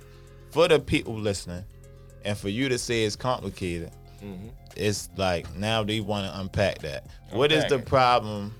[0.50, 1.64] for the people listening
[2.24, 3.90] and for you to say it's complicated,
[4.76, 7.06] it's like now they want to unpack that.
[7.30, 7.86] What is the it.
[7.86, 8.54] problem?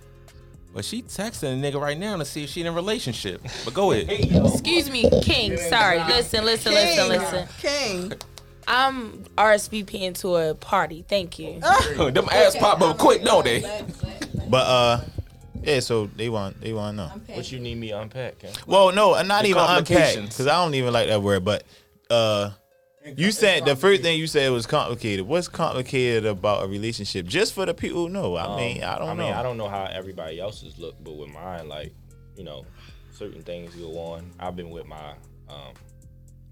[0.75, 3.43] But she texting a nigga right now to see if she in a relationship.
[3.65, 4.07] But go ahead.
[4.11, 5.57] Excuse me, King.
[5.57, 5.99] Sorry.
[6.05, 7.49] Listen, listen, listen, listen.
[7.61, 8.13] King.
[8.67, 11.05] I'm RSVPing to a party.
[11.09, 11.59] Thank you.
[11.97, 13.63] Them ass pop up quick, don't they?
[14.49, 15.01] But uh,
[15.63, 15.81] yeah.
[15.81, 17.35] So they want they want to know.
[17.35, 18.39] what you need me unpack?
[18.41, 18.53] Ken?
[18.67, 20.29] Well, no, uh, not The even unpack complications.
[20.29, 21.45] because I don't even like that word.
[21.47, 21.65] But
[22.11, 22.51] uh,
[23.17, 25.27] you said the first thing you said was complicated.
[25.27, 27.27] What's complicated about a relationship?
[27.27, 28.37] Just for the people who know.
[28.37, 29.29] I mean, I don't Um, I know.
[29.29, 31.93] mean, I don't know how everybody else's look, but with mine, like,
[32.37, 32.65] you know,
[33.13, 34.31] certain things go on.
[34.39, 35.13] I've been with my
[35.49, 35.75] um,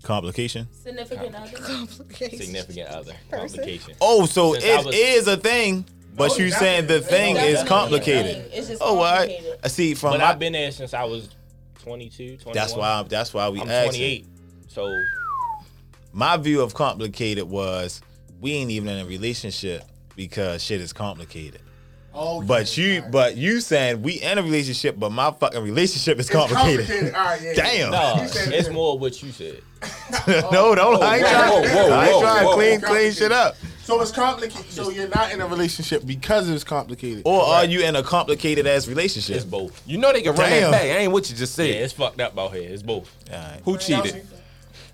[0.02, 0.68] Complication.
[0.72, 1.56] Significant other.
[1.58, 2.38] Complication.
[2.38, 3.12] significant other.
[3.30, 3.94] Complication.
[4.00, 5.84] Oh, so Since it was- is a thing,
[6.16, 8.36] but you saying the thing is complicated.
[8.36, 8.50] thing.
[8.52, 9.28] It's just Oh, what?
[9.28, 9.58] complicated.
[9.64, 9.94] I see.
[9.94, 11.28] From But my, I've been there since I was
[11.82, 12.54] 22, 21.
[12.54, 13.02] that's why.
[13.04, 13.88] That's why we I'm asked.
[13.96, 14.26] 28.
[14.68, 14.86] So
[16.16, 18.00] My view of complicated was
[18.40, 19.84] we ain't even in a relationship
[20.16, 21.60] because shit is complicated.
[22.14, 26.30] Oh, But you, but you saying we in a relationship, but my fucking relationship is
[26.30, 27.14] complicated.
[27.14, 27.52] All right, yeah.
[27.52, 27.90] Damn.
[27.90, 28.72] no, it's it.
[28.72, 29.60] more what you said.
[30.26, 31.02] no, don't.
[31.02, 31.76] I ain't whoa, trying.
[31.76, 32.54] whoa, I ain't trying to whoa.
[32.54, 33.54] clean, clean shit up.
[33.82, 34.70] So it's complicated.
[34.70, 37.24] So you're not in a relationship because it's complicated.
[37.26, 39.36] Or are you in a complicated ass relationship?
[39.36, 39.82] It's both.
[39.86, 40.70] You know they can run Damn.
[40.70, 40.82] that back.
[40.84, 41.68] I ain't what you just said.
[41.68, 42.70] Yeah, it's fucked up out here.
[42.70, 43.14] It's both.
[43.30, 43.60] Alright.
[43.66, 44.26] Who cheated?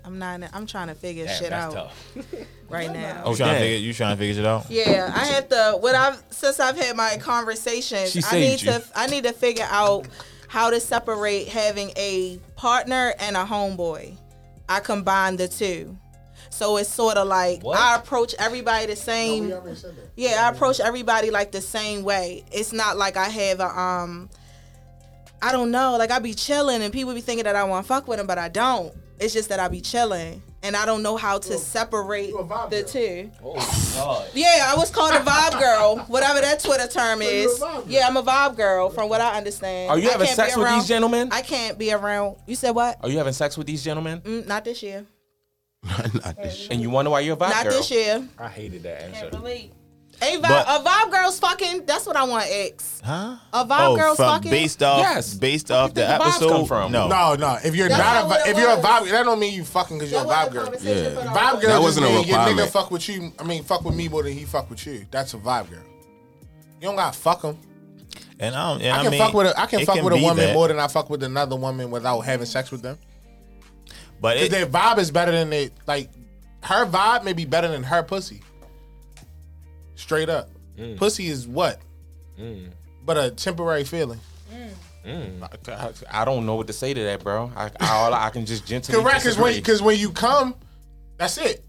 [0.05, 0.41] I'm not.
[0.53, 2.25] I'm trying to figure Damn, shit that's out tough.
[2.69, 3.23] right now.
[3.25, 3.77] Oh, You trying to figure?
[3.77, 4.69] You trying to figure shit out?
[4.69, 5.77] Yeah, I have to.
[5.79, 8.71] What I've since I've had my conversations, I need you.
[8.71, 8.83] to.
[8.95, 10.07] I need to figure out
[10.47, 14.17] how to separate having a partner and a homeboy.
[14.67, 15.97] I combine the two,
[16.49, 17.77] so it's sort of like What?
[17.77, 19.53] I approach everybody the same.
[20.15, 22.43] Yeah, I approach everybody like the same way.
[22.51, 24.29] It's not like I have a um.
[25.41, 25.97] I don't know.
[25.97, 28.27] Like I be chilling and people be thinking that I want to fuck with them,
[28.27, 28.93] but I don't.
[29.23, 32.43] It's just that I be chilling and I don't know how to separate you a
[32.43, 32.89] vibe the girl.
[32.89, 33.31] two.
[33.41, 34.27] Oh, God.
[34.33, 37.57] Yeah, I was called a vibe girl, whatever that Twitter term you're is.
[37.57, 37.85] vibe.
[37.87, 39.91] Yeah, I'm a vibe girl, from what I understand.
[39.91, 41.29] Are you I having can't be sex with these gentlemen?
[41.31, 42.35] I can't be around.
[42.47, 42.97] You said what?
[43.01, 44.19] Are you having sex with these gentlemen?
[44.19, 45.05] Mm, not this year.
[45.83, 46.71] Not this shit.
[46.71, 47.73] And you wonder why you're a vibe Not girl?
[47.73, 48.27] Not this year.
[48.39, 49.29] I hated that answer.
[50.21, 51.85] A vibe, But- a vibe girl's fucking.
[51.85, 52.45] That's what I want.
[52.47, 53.01] X.
[53.03, 53.35] Huh?
[53.51, 54.51] A vibe oh, girl's from fucking.
[54.51, 55.33] based off Yes.
[55.33, 56.49] based off the think the vibes episode.
[56.49, 56.91] come from?
[56.91, 57.07] No.
[57.07, 57.57] No, no.
[57.63, 59.53] If you're That's not not a what vi- if you're a vibe, that don't mean
[59.53, 60.65] you fucking because you're a vibe girl.
[60.81, 61.09] Yeah.
[61.33, 63.33] Vibe girl That just wasn't a mean your nigga fuck with you.
[63.37, 65.05] I mean, fuck with me more than he fuck with you.
[65.11, 65.83] That's a vibe girl.
[66.79, 67.57] You don't gotta fuck him.
[68.39, 68.81] And I don't.
[68.81, 70.37] And I I, can mean, fuck with a, I can it fuck with a woman
[70.37, 72.97] that, more than I fuck with another woman without having sex with them.
[74.21, 76.09] But Because it, their vibe is better than they like.
[76.61, 78.41] Her vibe may be better than her pussy.
[79.95, 80.97] Straight up, Mm.
[80.97, 81.79] pussy is what?
[83.05, 84.19] But a temporary feeling.
[85.05, 87.51] I, I don't know what to say to that, bro.
[87.55, 90.55] I, I all I can just gently Correct, because when because when you come,
[91.17, 91.65] that's it.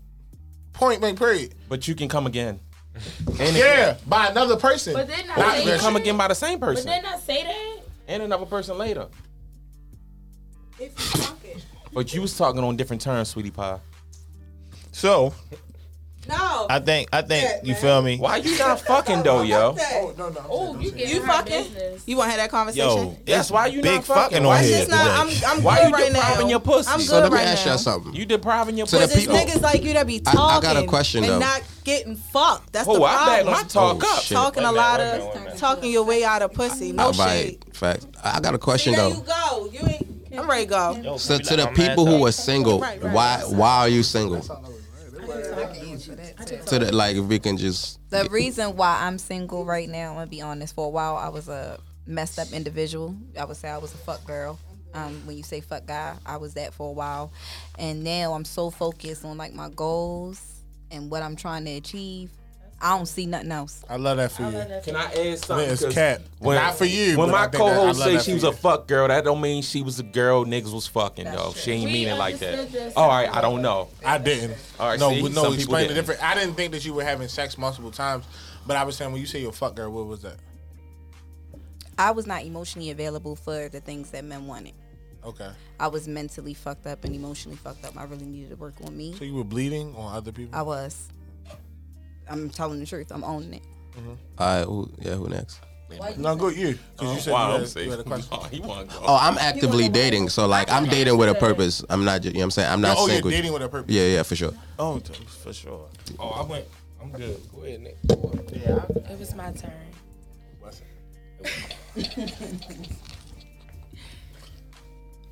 [0.72, 1.18] Point blank.
[1.18, 1.54] Period.
[1.68, 2.60] But you can come again.
[3.40, 4.94] And Yeah, by another person.
[4.94, 6.84] But then I Or say you can come again by the same person.
[6.86, 7.80] But then I say that.
[8.08, 9.08] and another person later.
[11.92, 13.78] But you was talking on different terms, sweetie pie.
[14.92, 15.32] so
[16.28, 16.66] No.
[16.70, 18.16] I think I think you feel me.
[18.18, 19.76] Why you not fucking though, yo?
[19.78, 20.40] Oh no no.
[20.48, 21.66] Oh, you You fucking?
[22.06, 22.86] You want to have that conversation?
[23.08, 24.22] Yo, That's why you big not fucking.
[24.42, 25.06] fucking on here It's not.
[25.06, 25.28] I'm.
[25.58, 26.20] I'm Why good you right now.
[26.20, 26.90] depriving your pussy?
[26.90, 28.14] I'm good So let me right ask y'all something.
[28.14, 29.12] You depriving your To the pussy.
[29.18, 31.38] It's people- niggas like you that be talking I got a question, and though.
[31.40, 32.72] not getting fucked.
[32.72, 34.22] That's Oh, the I back my talk Oh, up.
[34.22, 34.34] shit.
[34.36, 36.92] Talking a lot of talking your way out of pussy.
[36.92, 37.62] No shit.
[37.74, 38.06] fact.
[38.22, 39.10] I got a question though.
[39.10, 39.68] there you go.
[39.72, 40.06] You ain't.
[40.36, 41.16] I'm ready to go.
[41.16, 44.42] So to the people who are single, why why are you single?
[46.66, 50.14] To the like, if we can just The reason why I'm single right now, I'm
[50.16, 50.74] gonna be honest.
[50.74, 53.14] For a while, I was a messed up individual.
[53.38, 54.58] I would say I was a fuck girl.
[54.92, 57.32] Um, when you say fuck guy, I was that for a while,
[57.78, 60.40] and now I'm so focused on like my goals
[60.90, 62.30] and what I'm trying to achieve.
[62.84, 63.82] I don't see nothing else.
[63.88, 64.50] I love that for you.
[64.84, 65.70] Can I add something?
[65.70, 66.20] it's 'Cause cat.
[66.42, 68.30] Not for you, When but I my think that- I co-host love say that she
[68.32, 68.48] for was you.
[68.50, 71.54] a fuck girl, that don't mean she was a girl niggas was fucking though.
[71.56, 72.72] She ain't We mean it like understood that.
[72.72, 72.92] this.
[72.94, 73.88] All right, I don't know.
[74.04, 74.56] I didn't.
[74.78, 75.28] All right, no, see, no.
[75.28, 75.96] some people Explain the didn't.
[76.08, 76.22] difference.
[76.22, 78.26] I didn't think that you were having sex multiple times,
[78.66, 80.36] but I was saying when you say you're a fuck girl, what was that?
[81.96, 84.74] I was not emotionally available for the things that men wanted.
[85.24, 85.48] Okay.
[85.80, 87.96] I was mentally fucked up and emotionally fucked up.
[87.96, 89.14] I really needed to work on me.
[89.18, 90.58] So you were bleeding on other people.
[90.58, 91.08] I was.
[92.28, 93.10] I'm telling the truth.
[93.10, 93.62] I'm owning it.
[93.96, 94.10] Mm-hmm.
[94.38, 95.60] all right, who, yeah, who next?
[96.16, 96.76] No, go you.
[96.96, 97.84] Because you said Wow, you, I'm had, safe.
[97.84, 98.28] you had a question.
[98.32, 99.04] Oh, he want to go.
[99.06, 101.84] Oh, I'm actively dating, so like I'm dating with a purpose.
[101.88, 102.72] I'm not, just, you know what I'm saying?
[102.72, 103.30] I'm not oh, single.
[103.30, 103.94] you're dating with a purpose.
[103.94, 104.52] Yeah, yeah, for sure.
[104.78, 105.12] Oh, t-
[105.42, 105.88] for sure.
[106.18, 106.64] Oh, I went.
[107.00, 107.40] I'm good.
[107.54, 107.96] Go ahead, Nick.
[108.52, 108.84] Yeah.
[109.12, 109.70] It was my turn.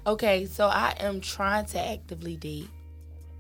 [0.05, 2.69] Okay, so I am trying to actively date.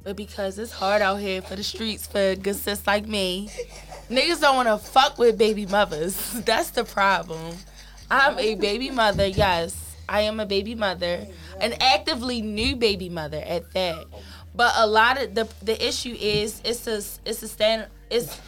[0.04, 3.50] But because it's hard out here for the streets for good sis like me,
[4.10, 6.32] niggas don't want to fuck with baby mothers.
[6.44, 7.56] That's the problem.
[8.10, 9.96] I'm a baby mother, yes.
[10.08, 11.26] I am a baby mother,
[11.60, 14.04] an actively new baby mother at that.
[14.54, 16.96] But a lot of the the issue is it's a
[17.28, 18.40] it's a stand it's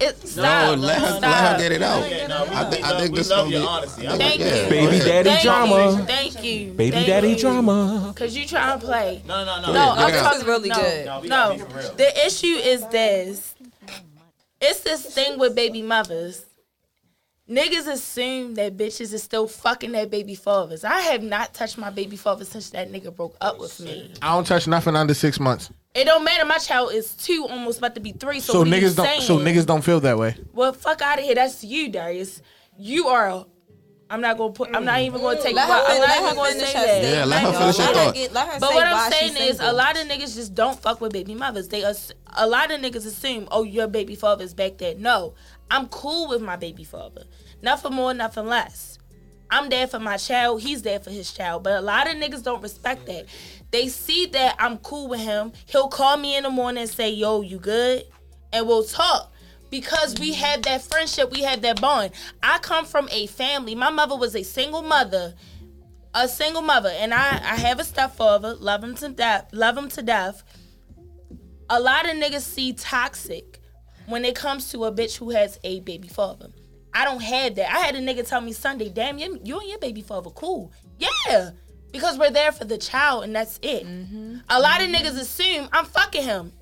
[0.00, 1.22] it's stop, let her- stop.
[1.22, 2.02] let her get it out.
[2.02, 4.08] Okay, no, I thi- we I think this love gonna your be- honesty.
[4.08, 4.44] I Thank like you.
[4.46, 4.70] that.
[4.70, 5.90] Baby daddy Thank drama.
[5.98, 6.04] You.
[6.04, 6.70] Thank you.
[6.72, 7.36] Baby Thank daddy you.
[7.38, 8.12] drama.
[8.16, 9.22] Cause you trying to play.
[9.26, 9.72] No, no, no.
[9.72, 11.06] No, look I'm at talking is really no, good.
[11.06, 11.92] No, No, gotta be for real.
[11.94, 13.54] the issue is this.
[14.60, 16.44] It's this thing with baby mothers.
[17.48, 20.82] Niggas assume that bitches is still fucking their baby fathers.
[20.82, 24.14] I have not touched my baby father since that nigga broke up with me.
[24.22, 25.70] I don't touch nothing under six months.
[25.94, 26.44] It don't matter.
[26.44, 28.40] My child is two, almost about to be three.
[28.40, 29.22] So, So, what are you niggas don't.
[29.22, 30.36] So niggas don't feel that way.
[30.52, 31.34] Well, fuck out of here.
[31.36, 32.42] That's you, Darius.
[32.76, 33.28] You are.
[33.28, 33.46] A,
[34.10, 34.74] I'm not gonna put.
[34.74, 35.54] I'm not even gonna take.
[35.56, 36.68] Let you her, I'm not her even gonna say that.
[36.70, 37.14] statement.
[37.14, 38.14] Yeah, let her finish her thought.
[38.14, 41.34] get- But what I'm saying is, a lot of niggas just don't fuck with baby
[41.34, 41.68] mothers.
[41.68, 44.94] They ass- a lot of niggas assume, oh, your baby father's back there.
[44.96, 45.34] No,
[45.70, 47.22] I'm cool with my baby father.
[47.62, 48.98] Nothing more, nothing less.
[49.50, 50.62] I'm there for my child.
[50.62, 51.62] He's there for his child.
[51.62, 53.26] But a lot of niggas don't respect that.
[53.70, 55.52] They see that I'm cool with him.
[55.66, 58.04] He'll call me in the morning and say, "Yo, you good?"
[58.54, 59.32] and we'll talk
[59.68, 62.12] because we had that friendship, we had that bond.
[62.42, 63.74] I come from a family.
[63.74, 65.34] My mother was a single mother,
[66.14, 68.54] a single mother, and I I have a stepfather.
[68.54, 69.48] Love him to death.
[69.52, 70.44] Love him to death.
[71.68, 73.58] A lot of niggas see toxic
[74.06, 76.50] when it comes to a bitch who has a baby father.
[76.94, 77.70] I don't have that.
[77.70, 80.72] I had a nigga tell me Sunday, "Damn, you, you and your baby father cool."
[80.98, 81.50] Yeah.
[81.92, 83.86] Because we're there for the child and that's it.
[83.86, 84.38] Mm-hmm.
[84.48, 84.96] A lot of mm-hmm.
[84.96, 86.52] niggas assume I'm fucking him.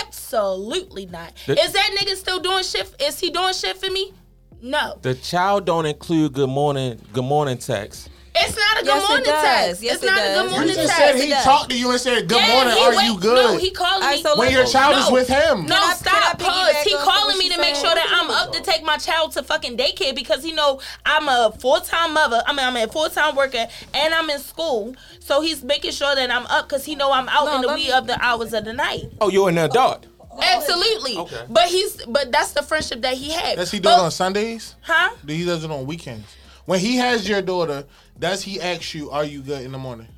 [0.00, 1.34] Absolutely not.
[1.46, 2.94] The- Is that nigga still doing shit?
[3.00, 4.12] Is he doing shit for me?
[4.60, 4.98] No.
[5.02, 8.10] The child don't include good morning, good morning text.
[8.34, 9.42] It's not a good Yes, it morning does.
[9.44, 9.82] text.
[9.82, 10.36] Yes, it's it not a does.
[10.36, 11.12] good You morning You just text.
[11.12, 11.44] said he does.
[11.44, 12.82] talked to you and said, "Good Yeah, morning.
[12.82, 14.22] Are wait- you good?" No, he calling Alright, me.
[14.22, 15.66] so when your child is with him.
[15.66, 16.38] No, Can I- stop.
[16.38, 16.76] can Pause.
[16.84, 19.76] He calling me to make sure that I'm up to take my child to fucking
[19.76, 22.42] daycare because he know I'm a full time mother.
[22.46, 24.94] I mean, I'm a full time worker and I'm in school.
[25.20, 27.68] So he's making sure that I'm up because he know I'm out No, in the
[27.68, 29.10] wee me- of the hours of the night.
[29.20, 30.06] Oh, you're an adult.
[30.40, 31.18] Absolutely.
[31.18, 31.36] Okay.
[31.50, 33.56] But he's but that's the friendship that he had.
[33.56, 34.74] Does he do But- it on Sundays?
[34.80, 35.10] Huh?
[35.24, 36.26] Do he does it on weekends?
[36.66, 37.84] When he has your daughter,
[38.18, 40.08] does he ask you, "Are you good in the morning?"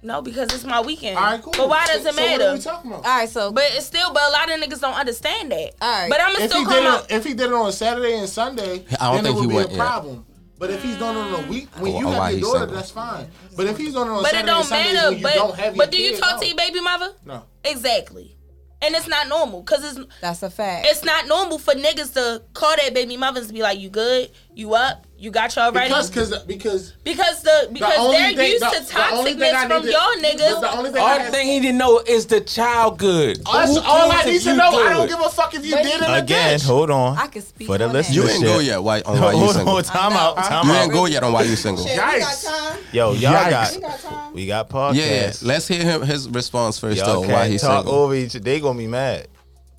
[0.00, 1.18] No, because it's my weekend.
[1.18, 1.52] All right, cool.
[1.56, 2.48] But why does So- it so what matter?
[2.50, 3.04] are we talking about?
[3.04, 5.74] All right, so But it's still, but a lot of niggas don't understand that.
[5.82, 6.08] All right.
[6.08, 7.04] But I'm gonna still he come out.
[7.10, 9.42] it, if he did it on Saturday and Sunday, I don't then think it would
[9.42, 9.76] he be would, a yeah.
[9.76, 10.24] problem.
[10.56, 12.58] But if he's doing it on a week, when oh, you or have your daughter,
[12.60, 12.76] single.
[12.76, 13.28] that's fine.
[13.56, 15.08] But if he's doing it on But Saturday and don't Sunday matter.
[15.10, 16.40] when you don't have But your but do you kid, talk no.
[16.40, 17.12] to your baby mother?
[17.24, 17.44] No.
[17.64, 18.36] Exactly.
[18.80, 20.86] And it's not normal because it's that's a fact.
[20.88, 24.30] it's not normal for niggas to call that baby mothers and be like, "You good?
[24.58, 25.06] You up?
[25.16, 28.70] You got y'all ready?" Because, because, because because the because only they're thing- used the-
[28.70, 30.60] to the only thing I toxicness from to- y'all niggas.
[30.60, 33.36] the only thing All I thing he didn't know is the child good.
[33.46, 34.70] That's Who all I need to you know.
[34.70, 37.16] I don't give a fuck if you But did it Again, hold on.
[37.16, 37.92] I can speak for the that.
[37.94, 38.16] listeners.
[38.16, 38.82] You ain't go yet.
[38.82, 39.76] Why on why you Hold single?
[39.76, 40.82] on, time out, time You out.
[40.82, 41.86] ain't go yet on why you single.
[41.86, 42.92] Shit, Yikes.
[42.92, 44.32] Yo, y'all got We got time.
[44.34, 44.94] we got podcast.
[45.42, 47.20] Yeah, let's hear him his response first though.
[47.20, 48.02] Why he's talk single.
[48.02, 48.32] over each.
[48.32, 49.28] They gonna be mad.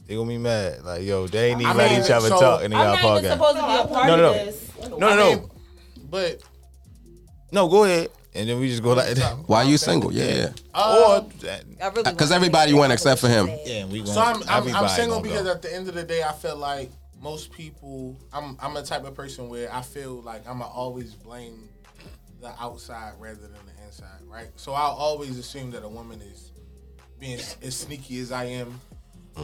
[0.07, 0.83] They gonna be mad.
[0.85, 3.29] Like yo, they ain't even let each other talk in the I'm y'all not even
[3.29, 3.33] podcast.
[3.33, 4.45] supposed to be a part No, no, of no.
[4.45, 4.65] this.
[4.83, 5.49] No, no, no, mean,
[6.09, 6.41] But
[7.51, 7.67] no.
[7.67, 9.37] Go ahead, and then we just go like that.
[9.47, 10.13] Why you single?
[10.13, 11.29] Yeah, uh, Or
[11.81, 13.47] I really because everybody went except for him.
[13.65, 14.05] yeah, we going.
[14.07, 15.51] so I'm, I'm, I'm single because go.
[15.51, 18.17] at the end of the day, I feel like most people.
[18.31, 21.69] I'm I'm a type of person where I feel like I'm going to always blame
[22.41, 24.47] the outside rather than the inside, right?
[24.55, 26.51] So I'll always assume that a woman is
[27.19, 28.79] being as sneaky as I am,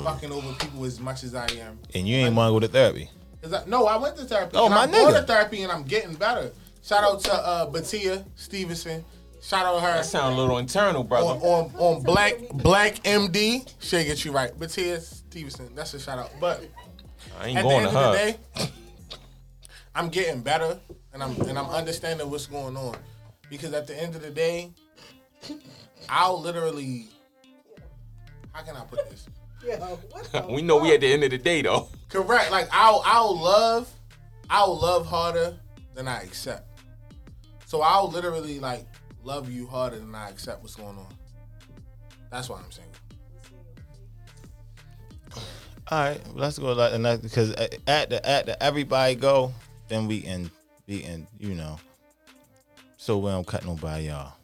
[0.04, 1.78] fucking over people as much as I am.
[1.94, 3.10] and you ain't want to go to therapy.
[3.46, 4.58] Is that, no, I went to therapy.
[4.58, 6.52] Oh, and my I'm going to therapy and I'm getting better.
[6.84, 9.06] Shout out to uh, Batia Stevenson.
[9.42, 9.94] Shout out to her.
[9.94, 11.28] That sound a little internal, brother.
[11.28, 13.72] on, on, on Black Black MD.
[13.80, 14.52] She'll get you right.
[14.58, 15.74] Batia Stevenson.
[15.76, 16.32] That's a shout out.
[16.40, 16.68] But
[17.40, 18.26] I ain't at the going end to of her.
[18.58, 18.70] the day,
[19.94, 20.80] I'm getting better
[21.14, 22.96] and I'm and I'm understanding what's going on.
[23.50, 24.72] Because at the end of the day,
[26.10, 27.08] I'll literally
[28.52, 29.28] how can I put this?
[29.66, 31.90] Yo, what we know we at the end of the day though.
[32.10, 32.52] Correct.
[32.52, 33.92] Like I'll I'll love
[34.50, 35.58] I'll love harder
[35.96, 36.82] than I accept.
[37.66, 38.86] So I'll literally like
[39.24, 41.08] love you harder than I accept what's going on.
[42.30, 42.92] That's why I'm single.
[45.88, 49.54] All right, let's go like and that because at the at the everybody go,
[49.88, 50.52] then we can
[50.88, 51.78] we can you know.
[52.98, 54.35] So we don't cut nobody y'all.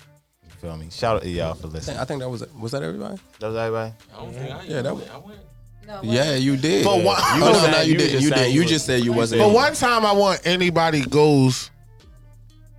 [0.62, 0.90] You feel me?
[0.92, 1.98] Shout out to y'all for I think, listening.
[1.98, 3.20] I think that was was that everybody.
[3.40, 3.94] That was everybody.
[4.14, 5.10] I don't think I Yeah, that went.
[5.14, 5.40] I went.
[5.88, 6.84] No, Yeah, you did.
[6.84, 8.22] For one- oh, You no, no, you you didn't.
[8.22, 8.52] You didn't.
[8.54, 9.42] you You just said you wasn't.
[9.42, 11.72] But one time I want anybody goes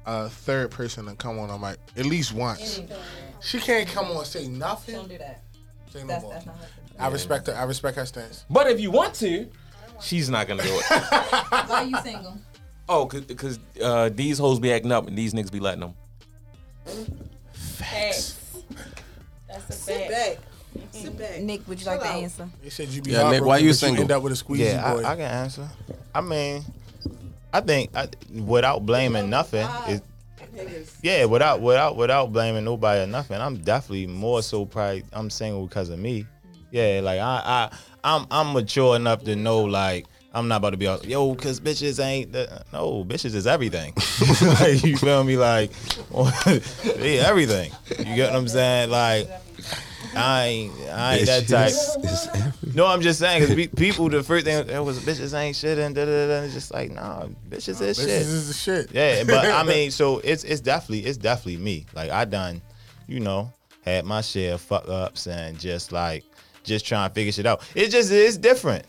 [0.06, 2.80] a third person to come on on mic at least once.
[3.40, 4.94] She can't come on and say nothing.
[4.94, 5.42] Don't do that.
[5.92, 6.32] Say no That's, more.
[6.34, 6.56] that's not.
[6.98, 7.54] I respect her.
[7.56, 8.44] I respect her stance.
[8.48, 9.48] But if you want to,
[10.00, 10.84] she's not gonna do it.
[10.88, 12.38] Why are you single?
[12.88, 15.94] oh, cause, cause uh, these hoes be acting up and these niggas be letting them.
[17.62, 18.38] Facts.
[19.48, 20.10] That's a Sit fact.
[20.10, 20.38] back.
[20.76, 20.98] Mm-hmm.
[20.98, 21.40] Sit back.
[21.40, 22.48] Nick, would you like to Chill answer?
[22.62, 24.02] They said you be Yeah, Nick, why you but single?
[24.02, 25.02] end up with a squeezy Yeah, boy.
[25.02, 25.68] I, I can answer.
[26.14, 26.64] I mean,
[27.52, 30.02] I think I, without blaming nothing, it,
[30.54, 30.96] Niggas.
[31.02, 35.66] yeah, without without without blaming nobody or nothing, I'm definitely more so probably I'm single
[35.66, 36.20] because of me.
[36.22, 36.60] Mm-hmm.
[36.70, 40.76] Yeah, like I I I'm I'm mature enough to know like I'm not about to
[40.76, 43.92] be all yo because bitches ain't the, no bitches is everything.
[44.60, 45.36] like, you feel me?
[45.36, 45.72] Like
[46.96, 47.70] they everything.
[47.98, 48.90] You get what I'm saying?
[48.90, 49.28] Like
[50.16, 52.74] I ain't I ain't that type.
[52.74, 55.94] No, I'm just saying because people the first thing it was bitches ain't shit and
[55.94, 56.42] da da da.
[56.42, 58.08] It's just like nah, bitches is This shit.
[58.08, 58.90] is the shit.
[58.92, 61.86] Yeah, but I mean, so it's it's definitely it's definitely me.
[61.94, 62.62] Like I done,
[63.06, 63.52] you know,
[63.82, 66.24] had my share of fuck ups and just like
[66.62, 67.62] just trying to figure shit out.
[67.74, 68.84] It just it's different.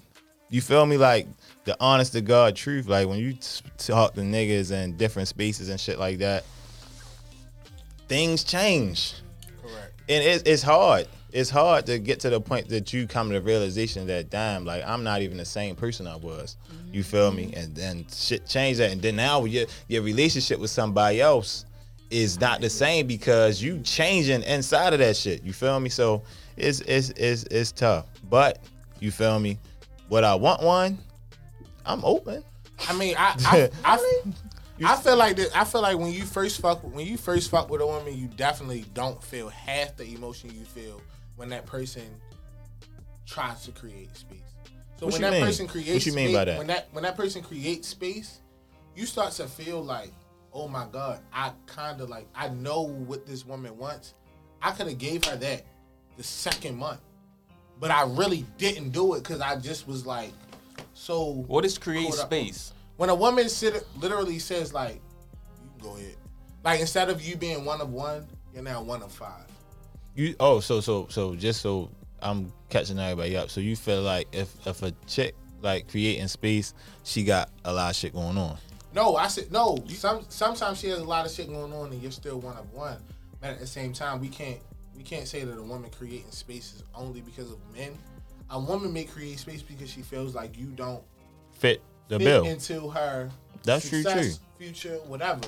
[0.50, 0.98] You feel me?
[0.98, 1.28] Like
[1.66, 2.88] the honest to God truth.
[2.88, 3.34] Like when you
[3.78, 6.44] talk to niggas in different spaces and shit like that,
[8.08, 9.16] things change.
[9.62, 9.94] Correct.
[10.10, 11.08] And it's it's hard.
[11.32, 14.66] It's hard to get to the point that you come to the realization that damn,
[14.66, 16.58] like I'm not even the same person I was.
[16.92, 17.48] You feel me?
[17.48, 17.60] Mm-hmm.
[17.60, 21.66] And then shit changed that, and then now your your relationship with somebody else
[22.12, 25.44] is not the same because you changing inside of that shit.
[25.44, 25.90] You feel me?
[25.90, 26.22] So
[26.56, 28.60] it's it's it's it's tough, but
[29.00, 29.58] you feel me?
[30.14, 31.00] What I want one,
[31.88, 32.44] I'm open.
[32.88, 34.22] I mean, I I, I,
[34.86, 35.58] I feel like that.
[35.58, 38.28] I feel like when you first fuck when you first fuck with a woman, you
[38.28, 41.02] definitely don't feel half the emotion you feel
[41.36, 42.04] when that person
[43.26, 44.38] tries to create space.
[45.00, 45.42] So What when that mean?
[45.44, 46.58] person creates What you mean space, by that?
[46.60, 48.40] when that when that person creates space,
[48.96, 50.12] you start to feel like,
[50.54, 54.14] oh my god, I kind of like I know what this woman wants.
[54.62, 55.66] I could have gave her that
[56.18, 57.00] the second month,
[57.84, 60.32] but I really didn't do it because I just was like
[60.94, 61.44] so.
[61.48, 62.72] What is create space?
[62.96, 65.02] When a woman sit, literally says like,
[65.62, 66.16] "You can go ahead,"
[66.64, 69.48] like instead of you being one of one, you're now one of five.
[70.16, 73.50] You oh so so so just so I'm catching everybody up.
[73.50, 76.74] So you feel like if if a chick like creating space,
[77.04, 78.58] she got a lot of shit going on.
[78.94, 79.78] No, I said no.
[79.90, 82.72] Some sometimes she has a lot of shit going on, and you're still one of
[82.72, 83.00] one.
[83.42, 84.62] But at the same time, we can't
[84.96, 87.98] we can't say that a woman creating space is only because of men.
[88.50, 91.04] A woman may create space because she feels like you don't
[91.54, 92.46] Fit the fit bill.
[92.46, 93.30] into her
[93.64, 95.42] That's true, success, future, whatever.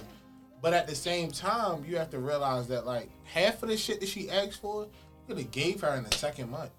[0.62, 4.00] But at the same time, you have to realize that like half of the shit
[4.00, 4.90] that she asked for, you
[5.28, 6.72] could have gave her in the second month.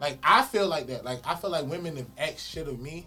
[0.00, 1.04] Like I feel like that.
[1.04, 3.06] Like I feel like women have asked shit of me.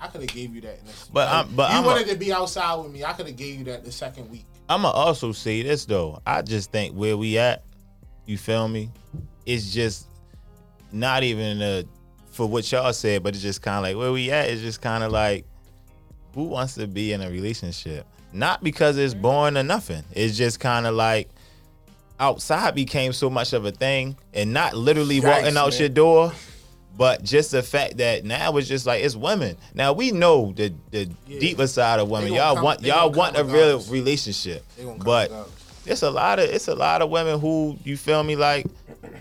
[0.00, 0.78] I could have gave you that.
[0.78, 3.04] In this, But like, I'm- but you I'm a- wanted to be outside with me.
[3.04, 4.46] I could have gave you that the second week.
[4.68, 6.22] I'ma also say this though.
[6.26, 7.64] I just think where we at,
[8.26, 8.90] you feel me?
[9.46, 10.06] It's just
[10.92, 11.84] not even a
[12.30, 14.80] for what y'all said, but it's just kind of like where we at It's just
[14.80, 15.44] kind of like
[16.34, 18.06] who wants to be in a relationship?
[18.32, 20.02] Not because it's boring or nothing.
[20.12, 21.28] It's just kind of like
[22.18, 25.80] outside became so much of a thing, and not literally Yikes, walking out man.
[25.80, 26.32] your door,
[26.96, 29.56] but just the fact that now it's just like it's women.
[29.74, 32.32] Now we know the the deeper side of women.
[32.32, 33.88] Y'all come- want y'all want a real regardless.
[33.90, 35.30] relationship, They gonna come but.
[35.86, 38.66] It's a lot of it's a lot of women who you feel me like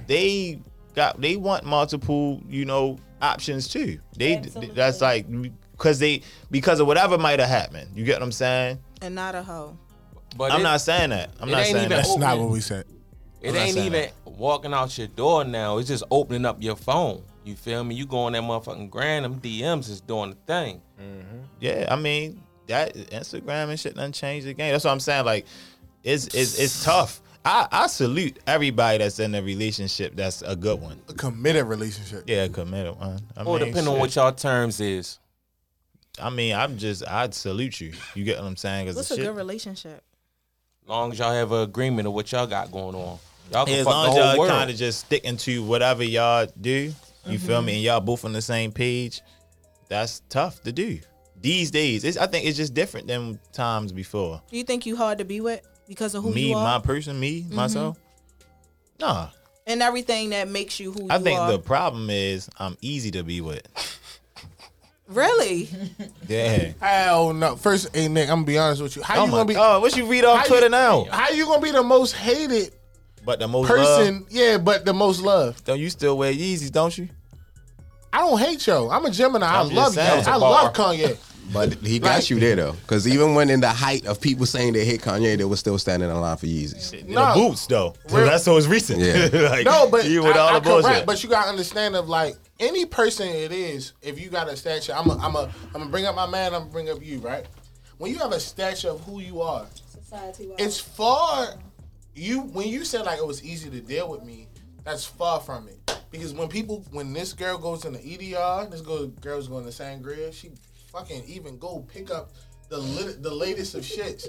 [0.07, 0.59] they
[0.95, 3.99] got they want multiple you know options too.
[4.17, 4.37] They
[4.73, 5.25] that's like
[5.71, 7.89] because they because of whatever might have happened.
[7.95, 8.79] You get what I'm saying?
[9.01, 9.77] And not a hoe.
[10.37, 11.29] But I'm it- not saying that.
[11.39, 11.89] I'm not saying that.
[11.89, 12.85] That's not what we said.
[13.41, 14.13] It I'm ain't even that.
[14.25, 15.77] walking out your door now.
[15.77, 17.21] It's just opening up your phone.
[17.43, 17.93] You feel me?
[17.93, 20.81] You go on that motherfucking grand, them DMs is doing the thing.
[20.97, 21.39] Mm-hmm.
[21.59, 24.71] Yeah, I mean that Instagram and shit done changed the game.
[24.71, 25.25] That's what I'm saying.
[25.25, 25.45] Like,
[26.03, 27.21] it's it's it's tough.
[27.45, 31.01] I, I salute everybody that's in a relationship that's a good one.
[31.09, 32.23] A committed relationship.
[32.25, 33.19] Yeah, a committed one.
[33.35, 35.19] I Or mean, depending on what y'all terms is.
[36.21, 37.91] I mean, I'm just I'd salute you.
[38.15, 38.87] You get what I'm saying?
[38.87, 40.03] Cause What's a shit, good relationship?
[40.85, 43.17] Long as y'all have an agreement of what y'all got going on.
[43.51, 46.03] Y'all can as fuck long the as whole y'all kind of just sticking to whatever
[46.03, 46.93] y'all do,
[47.25, 47.65] you feel Mm-hmm.
[47.65, 49.21] me, and y'all both on the same page,
[49.89, 50.99] that's tough to do
[51.41, 52.03] these days.
[52.05, 54.41] It's, I think it's just different than times before.
[54.49, 56.79] Do you think you hard to be with because of who me, you are my
[56.83, 57.55] person, me, mm-hmm.
[57.55, 57.97] myself.
[58.99, 59.29] Nah,
[59.65, 61.51] and everything that makes you who I you think are?
[61.51, 63.65] the problem is I'm easy to be with.
[65.07, 65.69] really?
[66.27, 66.73] Yeah.
[66.79, 67.55] Hell no.
[67.55, 69.03] First, hey Nick, I'm gonna be honest with you.
[69.03, 69.53] How oh you my gonna be?
[69.55, 71.05] God, what you read off how Twitter you, now?
[71.05, 72.73] How you gonna be the most hated
[73.25, 74.21] But the most person?
[74.21, 75.65] love, Yeah, but the most loved.
[75.65, 77.09] don't you still wear Yeezys, don't you?
[78.11, 78.89] I don't hate yo.
[78.89, 79.45] I'm a Gemini.
[79.47, 80.01] I'm I love you.
[80.01, 81.17] I love Kanye.
[81.51, 84.45] But he got Like- you there though, because even when in the height of people
[84.45, 86.93] saying they hate Kanye, they were still standing in line for Yeezys.
[86.93, 87.27] In No.
[87.27, 87.93] the boots though.
[88.07, 88.99] So that's so it's recent.
[89.01, 89.29] Yeah.
[89.49, 90.85] like, No, but you with I, all I the bullshit.
[90.85, 93.93] correct, but you gotta understand of like any person it is.
[94.01, 96.53] If you got a stature, I'm a, I'm a, I'm gonna bring up my man.
[96.53, 97.45] I'm gonna bring up you, right?
[97.97, 101.47] When you have a stature of who you are, society, it's far.
[102.15, 104.47] You when you said like it was easy to deal with me,
[104.83, 105.79] that's far from it.
[106.11, 109.71] Because when people, when this girl goes in the EDR, this girl, girl's going to
[109.71, 110.51] Sangria, she
[110.93, 112.31] fucking even go pick up
[112.69, 114.27] the lit, the latest of shits.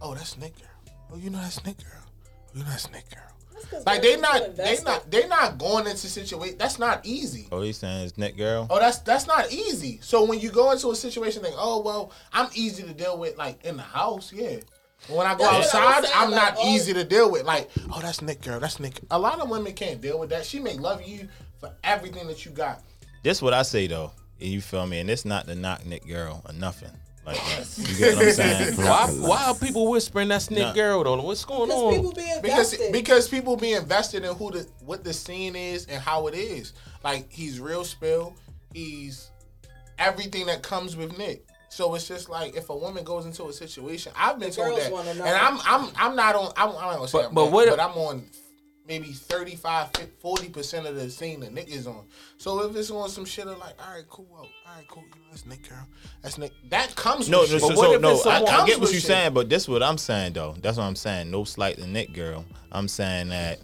[0.00, 0.94] Oh, that's Nick girl.
[1.12, 2.02] Oh, you know that's Nick girl.
[2.04, 3.22] Oh, you know that's Nick girl.
[3.86, 6.58] Like they not, they not, they not going into situation.
[6.58, 7.48] That's not easy.
[7.50, 8.66] Oh, he's saying it's Nick girl.
[8.68, 9.98] Oh, that's that's not easy.
[10.02, 13.38] So when you go into a situation, like, oh well, I'm easy to deal with,
[13.38, 14.56] like in the house, yeah.
[15.08, 17.30] When I go That's what I outside, saying, I'm like, not all- easy to deal
[17.30, 17.44] with.
[17.44, 19.00] Like, oh, that's Nick girl, that's Nick.
[19.10, 20.44] A lot of women can't deal with that.
[20.44, 22.82] She may love you for everything that you got.
[23.22, 24.12] This what I say though.
[24.40, 25.00] And You feel me?
[25.00, 26.90] And it's not the knock Nick girl or nothing
[27.24, 27.78] like that.
[27.78, 28.74] You get what I'm saying?
[28.76, 30.72] Why, why are people whispering that's Nick Nah.
[30.74, 31.20] Girl though?
[31.22, 31.94] What's going on?
[31.94, 32.92] people be because invested.
[32.92, 36.72] because people be invested in who the what the scene is and how it is.
[37.02, 38.34] Like he's real spill.
[38.72, 39.30] He's
[39.98, 41.44] everything that comes with Nick.
[41.68, 44.68] So it's just like if a woman goes into a situation, I've been The told
[44.68, 45.24] girls that, wanna and know.
[45.26, 46.52] I'm I'm I'm not on.
[46.56, 48.24] I'm, I'm not gonna say But- I'm but that, what- but I'm on
[48.86, 49.88] maybe 35,
[50.20, 52.04] 40 percent of the scene that Nick is on.
[52.38, 55.02] So if it's on some shit of like, all right, cool, well, all right, cool,
[55.04, 55.86] you know, that's Nick girl,
[56.22, 56.52] that's Nick.
[56.70, 57.62] That comes No, with no, shit.
[57.62, 58.10] so, But what so if no.
[58.12, 60.54] it's I, I get what you're saying, but this is what I'm saying though.
[60.60, 61.30] That's what I'm saying.
[61.30, 62.44] No slight to Nick girl.
[62.72, 63.58] I'm saying that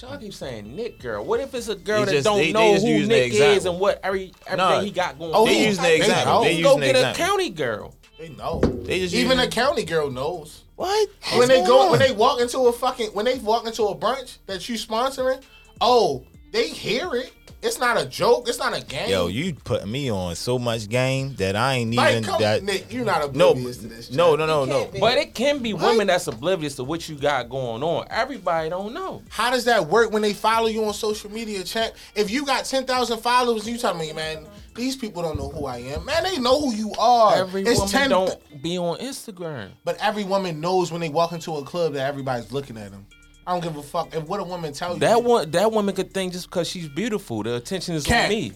[0.00, 1.22] Y'all keep saying Nick Girl.
[1.22, 3.66] What if it's a girl He that don't they- they know just who Nick is
[3.66, 4.80] and what every everything Nah.
[4.80, 5.46] he got going Oh, on?
[5.46, 6.32] they use the example.
[6.36, 6.44] know.
[6.44, 7.94] They You use go the get a county girl.
[8.20, 8.60] They know.
[8.60, 10.60] They just Even using- a county girl knows.
[10.76, 11.08] What?
[11.30, 11.90] when What's they going go on?
[11.90, 15.40] when they walk into a fucking when they walk into a brunch that you sponsoring,
[15.80, 17.32] oh, they hear it.
[17.62, 18.48] It's not a joke.
[18.48, 19.08] It's not a game.
[19.10, 22.62] Yo, you put me on so much game that I ain't like, even come, that.
[22.62, 24.10] Nick, you're not no, oblivious to this.
[24.10, 24.90] no, no, no, no.
[24.98, 25.92] But it can be What?
[25.92, 28.06] women that's oblivious to what you got going on.
[28.10, 29.22] Everybody don't know.
[29.30, 31.94] How does that work when they follow you on social media, chat?
[32.14, 34.46] If you got ten thousand followers, you tell me, man,
[34.80, 36.04] these people don't know who I am.
[36.04, 37.36] Man, they know who you are.
[37.36, 39.70] Every it's woman 10 don't be on Instagram.
[39.84, 43.06] But every woman knows when they walk into a club that everybody's looking at them.
[43.46, 45.00] I don't give a fuck if what a woman tell you.
[45.00, 48.24] That one, that woman could think just because she's beautiful, the attention is Cat.
[48.24, 48.52] on me.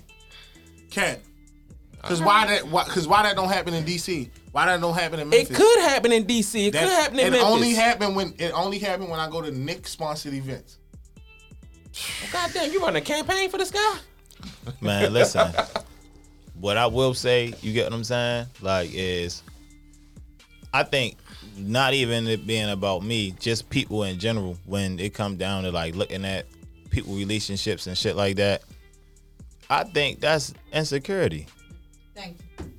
[0.91, 1.20] Can't.
[2.03, 2.68] Cause why that?
[2.68, 4.29] Why, Cause why that don't happen in DC?
[4.53, 6.66] Why that don't happen in It could happen in DC.
[6.68, 7.49] It That- could happen in it Memphis.
[7.49, 10.79] only happen when it only happen when I go to Nick sponsored events.
[12.33, 13.97] God damn, you run a campaign for this guy?
[14.81, 15.51] Man, listen.
[16.64, 18.46] what I will say, you get what I'm saying?
[18.62, 19.42] Like, is
[20.72, 21.18] I think
[21.58, 25.70] not even it being about me, just people in general, when it come down to
[25.70, 26.46] like looking at
[26.88, 28.62] people relationships and shit like that,
[29.68, 31.46] I think that's insecurity.
[32.14, 32.72] Thank you.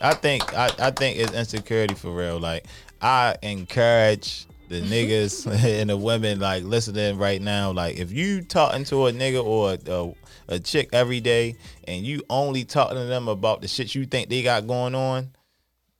[0.00, 2.40] I think I, I think it's insecurity for real.
[2.40, 2.64] Like
[3.02, 5.46] I encourage the niggas
[5.80, 7.70] and the women like listening right now.
[7.70, 10.14] Like if you talking to a nigga or a,
[10.50, 14.28] a chick every day and you only talking to them about the shit you think
[14.28, 15.30] they got going on,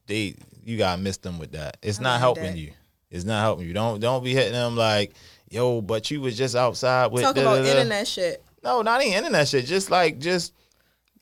[0.06, 0.34] they
[0.64, 1.78] you gotta miss them with that.
[1.82, 2.56] It's I not helping that.
[2.58, 2.72] you.
[3.10, 3.72] It's not helping you.
[3.72, 5.14] Don't don't be hitting them like,
[5.48, 7.70] yo, but you was just outside with Talk da, about da, da.
[7.70, 8.44] internet shit.
[8.62, 9.64] No, not even internet shit.
[9.64, 10.52] Just like just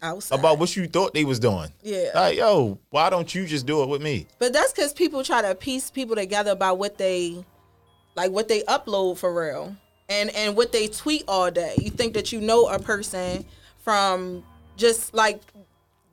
[0.03, 0.39] Outside.
[0.39, 1.72] about what you thought they was doing.
[1.83, 2.11] Yeah.
[2.14, 4.26] Like, yo, why don't you just do it with me?
[4.39, 7.45] But that's because people try to piece people together about what they,
[8.16, 9.76] like what they upload for real,
[10.09, 11.75] and and what they tweet all day.
[11.81, 13.45] You think that you know a person
[13.79, 14.45] from
[14.77, 15.41] just like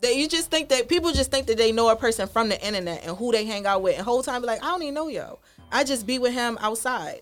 [0.01, 0.15] that.
[0.15, 3.05] You just think that people just think that they know a person from the internet
[3.05, 5.07] and who they hang out with, and whole time be like, I don't even know
[5.07, 5.39] yo.
[5.71, 7.21] I just be with him outside.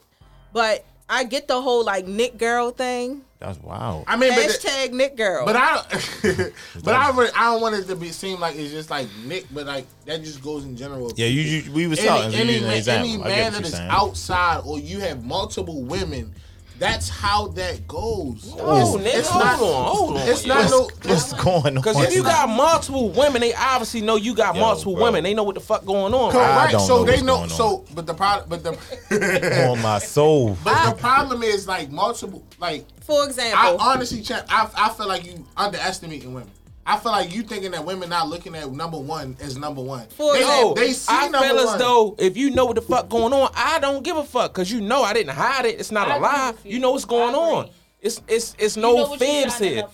[0.51, 3.23] But I get the whole like Nick girl thing.
[3.39, 4.03] That's wow.
[4.07, 5.45] I mean, but the- Hashtag Nick girl.
[5.45, 5.83] But I,
[6.83, 9.45] but I, really, I don't want it to be seem like it's just like Nick,
[9.51, 11.11] but like that just goes in general.
[11.15, 12.31] Yeah, you, you we was any, talking.
[12.31, 13.09] you any, an man, example.
[13.09, 13.89] any man what that you're is saying.
[13.91, 16.33] outside or you have multiple women,
[16.79, 18.53] that's how that goes.
[18.57, 20.27] No, It's- nigga, it's hold not- on, hold on.
[20.27, 20.89] It's not no.
[21.05, 21.73] What's going on?
[21.75, 25.03] Because if you got multiple women, they obviously know you got Yo, multiple bro.
[25.03, 25.23] women.
[25.23, 26.31] They know what the fuck going on.
[26.31, 26.71] Correct.
[26.71, 27.35] don't so know they what's know.
[27.37, 27.57] going on.
[27.57, 30.57] So, but the problem, but the, on my soul.
[30.63, 32.43] but the problem is like multiple.
[32.59, 36.49] Like For I example, honestly, Champ, I, I feel like you underestimating women.
[36.85, 40.07] I feel like you thinking that women not looking at number one as number one.
[40.09, 41.79] For they, example, they see I number feel as one.
[41.79, 44.71] though if you know what the fuck going on, I don't give a fuck because
[44.71, 45.79] you know I didn't hide it.
[45.79, 46.53] It's not I a lie.
[46.65, 46.71] you.
[46.73, 47.65] You know what's going on.
[47.65, 47.75] agree.
[48.01, 49.85] It's it's it's You no know fibs here.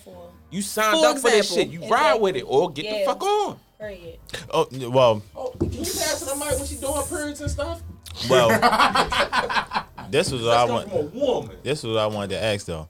[0.50, 1.66] You signed For up for this shit.
[1.68, 1.86] example.
[1.88, 3.58] You ride with it or get the fuck on.
[3.78, 4.18] Period.
[4.52, 7.82] Oh well, Oh, can you pass the mic when she doing periods and stuff?
[8.28, 8.48] well.
[10.10, 10.88] this was what I want.
[10.90, 11.56] from a woman.
[11.62, 12.88] This was what I wanted to ask though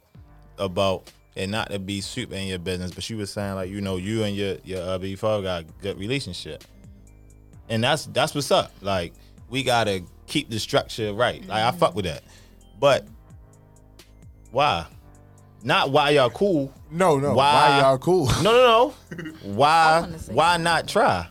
[0.58, 3.80] about and not to be super in your business, but she was saying like you
[3.80, 6.64] know you and your your uh, baby father got a good relationship,
[7.68, 8.72] and that's that's what's up.
[8.80, 9.12] Like
[9.48, 11.46] we gotta keep the structure right.
[11.46, 12.22] Like I fuck with that,
[12.78, 13.06] but
[14.50, 14.86] why?
[15.62, 16.72] Not why y'all cool.
[16.90, 17.34] No, no.
[17.34, 18.26] Why- Why, y'all cool?
[18.42, 19.32] No, no, no.
[19.54, 20.00] Why?
[20.00, 21.28] wanna Why not try?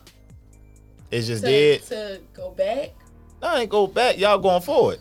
[1.11, 1.81] It's just To, dead.
[1.83, 2.91] to go back.
[3.41, 4.17] No, ain't go back.
[4.19, 4.99] Y'all going forward.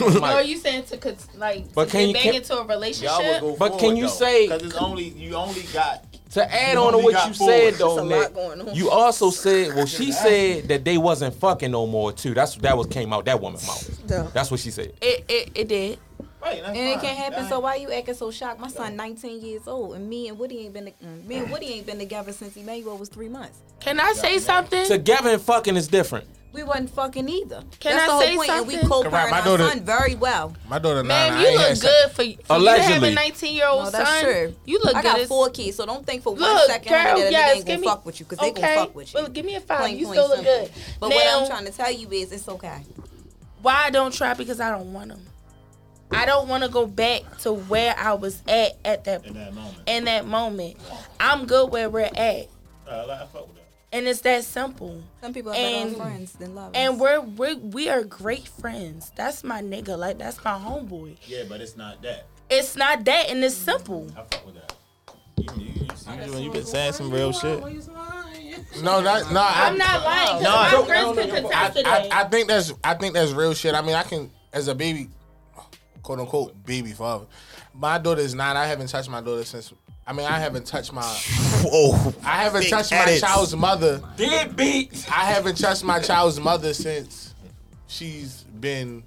[0.00, 2.58] Or are you saying to cons- like But to can get you- back can- into
[2.58, 3.10] a relationship?
[3.10, 6.04] Y'all would go But forward, can you though, say- Because it's only you only got
[6.32, 7.48] To add on to what you four.
[7.48, 8.74] said There's though, a Nick, lot going on.
[8.74, 12.32] you also said well she said that they wasn't fucking no more too.
[12.32, 14.00] That's that was came out that woman's mouth.
[14.08, 14.26] Yeah.
[14.32, 14.92] That's what she said.
[15.02, 15.98] it, it it did.
[16.44, 17.48] And it can't happen.
[17.48, 18.58] So why you acting so shocked?
[18.60, 21.66] My son, 19 years old, and me and Woody ain't been mm, me and Woody
[21.66, 23.58] ain't been together since Emmanuel was three months.
[23.80, 24.84] Can I say something?
[24.86, 26.26] Together and fucking is different.
[26.52, 27.62] We wasn't fucking either.
[27.80, 28.50] Can That's I the whole say point.
[28.50, 28.88] And we something?
[28.90, 29.30] co-parent Correct.
[29.30, 30.54] My our daughter- son very well.
[30.68, 31.40] My daughter Man, nine.
[31.42, 33.12] you I look good for, for you to have Allegedly.
[33.12, 34.22] a 19 year old No, son.
[34.22, 34.54] true.
[34.66, 34.96] You look good.
[34.96, 37.30] I got as- four kids, so don't think for one Look, second girl, that a
[37.30, 38.52] yes, nigga ain't gonna me- fuck with you because okay.
[38.52, 39.20] they gonna fuck with you.
[39.20, 39.78] Well, give me a five.
[39.80, 40.70] Plain, you plain, still look good.
[41.00, 42.82] But now, what I'm trying to tell you is it's okay.
[43.62, 45.22] why I don't try because I don't want them.
[46.10, 49.54] I don't want to go back to where I was at at that in that
[49.54, 49.78] moment.
[49.86, 50.76] in that moment.
[51.18, 52.48] I'm good where we're at,
[52.86, 53.61] Uh, I fuck with that.
[53.92, 55.02] And it's that simple.
[55.20, 56.72] Some people are And- better friends than lovers.
[56.74, 59.12] And we're we we are great friends.
[59.16, 59.96] That's my nigga.
[59.98, 61.16] Like that's my homeboy.
[61.26, 62.26] Yeah, but it's not that.
[62.50, 64.08] It's not that, and it's simple.
[64.16, 64.74] I fuck with that.
[65.38, 67.60] You, you, you, you, you been saying some real shit.
[68.82, 69.40] No, that no.
[69.40, 70.42] I, I'm not lying.
[70.42, 72.08] No, my I- friends can contest to I.
[72.10, 73.74] I, I think that's I think that's real shit.
[73.74, 75.08] I mean, I can as a baby,
[76.02, 77.26] quote unquote baby father.
[77.74, 78.56] My daughter is nine.
[78.56, 79.72] I haven't touched my daughter since.
[80.06, 81.02] I mean, I haven't touched my.
[81.02, 81.92] Whoa.
[81.94, 84.02] Oh, I haven't Big touched my child's mother.
[84.16, 85.06] Dead beat.
[85.08, 87.34] I haven't touched my child's mother since
[87.86, 89.04] she's been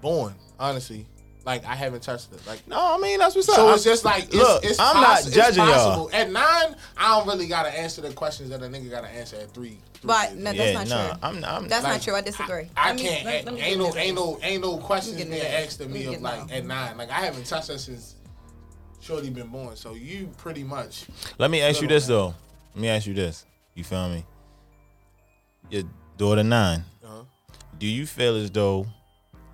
[0.00, 0.34] born.
[0.58, 1.04] Honestly,
[1.44, 2.46] like I haven't touched it.
[2.46, 3.56] Like No, I mean that's what's up.
[3.56, 6.10] So I'm- it's just like it's, look, it's I'm possi- not it's judging y'all.
[6.12, 9.52] At nine, I don't really gotta answer the questions that a nigga gotta answer at
[9.52, 9.78] three.
[9.94, 11.18] three but no, that's Yeah, not nah, true.
[11.22, 12.14] I'm, I'm, That's Like, not true.
[12.14, 12.70] I disagree.
[12.76, 13.24] I Let me- can't.
[13.26, 16.50] let- let ain't no, ain't no, ain't no questions being asked of me of like
[16.52, 16.96] at nine.
[16.96, 18.13] Like I haven't touched her since
[19.04, 19.76] Shorty been born.
[19.76, 21.04] So you pretty much.
[21.38, 22.34] Let me ask you this though.
[22.74, 23.44] Let me ask you this.
[23.74, 24.24] You feel me?
[25.70, 25.82] Your
[26.16, 27.22] daughter 9 Uh-huh.
[27.78, 28.86] Do you feel as though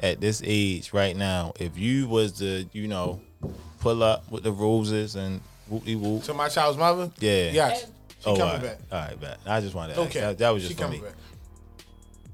[0.01, 3.21] at this age right now, if you was to, you know,
[3.81, 7.11] pull up with the roses and whoop de whoop, To my child's mother.
[7.19, 7.87] yeah, Yes.
[8.21, 8.63] She oh, coming all right.
[8.63, 8.79] back.
[8.93, 9.39] All right, bet.
[9.47, 10.11] I just wanted to ask.
[10.11, 10.21] Okay.
[10.21, 10.99] That, that was She just for me.
[10.99, 11.21] coming back.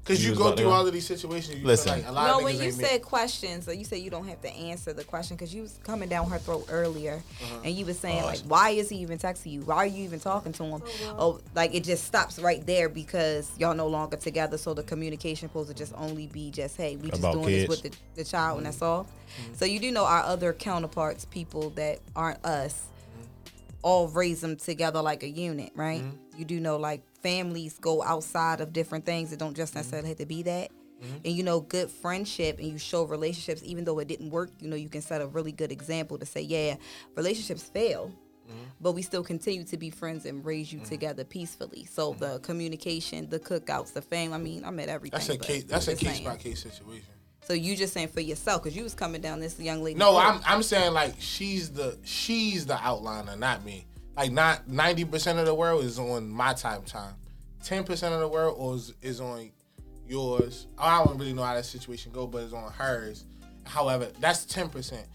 [0.07, 1.59] Because you go through all of these situations.
[1.59, 1.95] You Listen.
[1.95, 2.99] feel like a lot No, of when you ain't said me.
[2.99, 6.07] questions, so you said you don't have to answer the question because you was coming
[6.07, 7.59] down her throat earlier, Uh-huh.
[7.65, 9.61] and you was saying Oh, like, why is he even texting you?
[9.61, 10.81] Why are you even talking to him?
[11.19, 14.57] Oh, like it just stops right there because y'all no longer together.
[14.57, 17.67] So the communication supposed to just only be just, hey, we just About doing kids.
[17.67, 19.03] this with the, the child, and that's all.
[19.03, 19.53] Mm-hmm.
[19.55, 22.83] So you do know our other counterparts, people that aren't us,
[23.83, 26.01] all raise them together like a unit, right?
[26.01, 26.39] Mm-hmm.
[26.39, 29.33] You do know like families go outside of different things.
[29.33, 29.79] It don't just mm-hmm.
[29.79, 30.71] necessarily have to be that.
[31.03, 31.15] Mm-hmm.
[31.25, 34.69] And you know, good friendship and you show relationships, even though it didn't work, you
[34.69, 36.75] know, you can set a really good example to say, yeah,
[37.15, 38.11] relationships fail,
[38.47, 38.57] mm-hmm.
[38.79, 41.85] but we still continue to be friends and raise you together peacefully.
[41.85, 45.19] So the communication, the cookouts, the fame, I mean, I'm at everything.
[45.19, 45.65] That's a case.
[45.65, 46.23] That's a case saying.
[46.23, 47.13] by case situation.
[47.41, 49.99] So you just saying for yourself, because you was coming down this young lady.
[49.99, 50.17] No.
[50.17, 53.86] I'm I'm saying like she's the she's the outliner, not me.
[54.17, 57.13] Like not ninety percent of the world is on my time time.
[57.63, 59.51] Ten percent of the world is is on
[60.07, 60.65] yours.
[60.77, 63.25] I don't really know how that situation go, but it's on hers.
[63.65, 65.05] However, that's ten percent.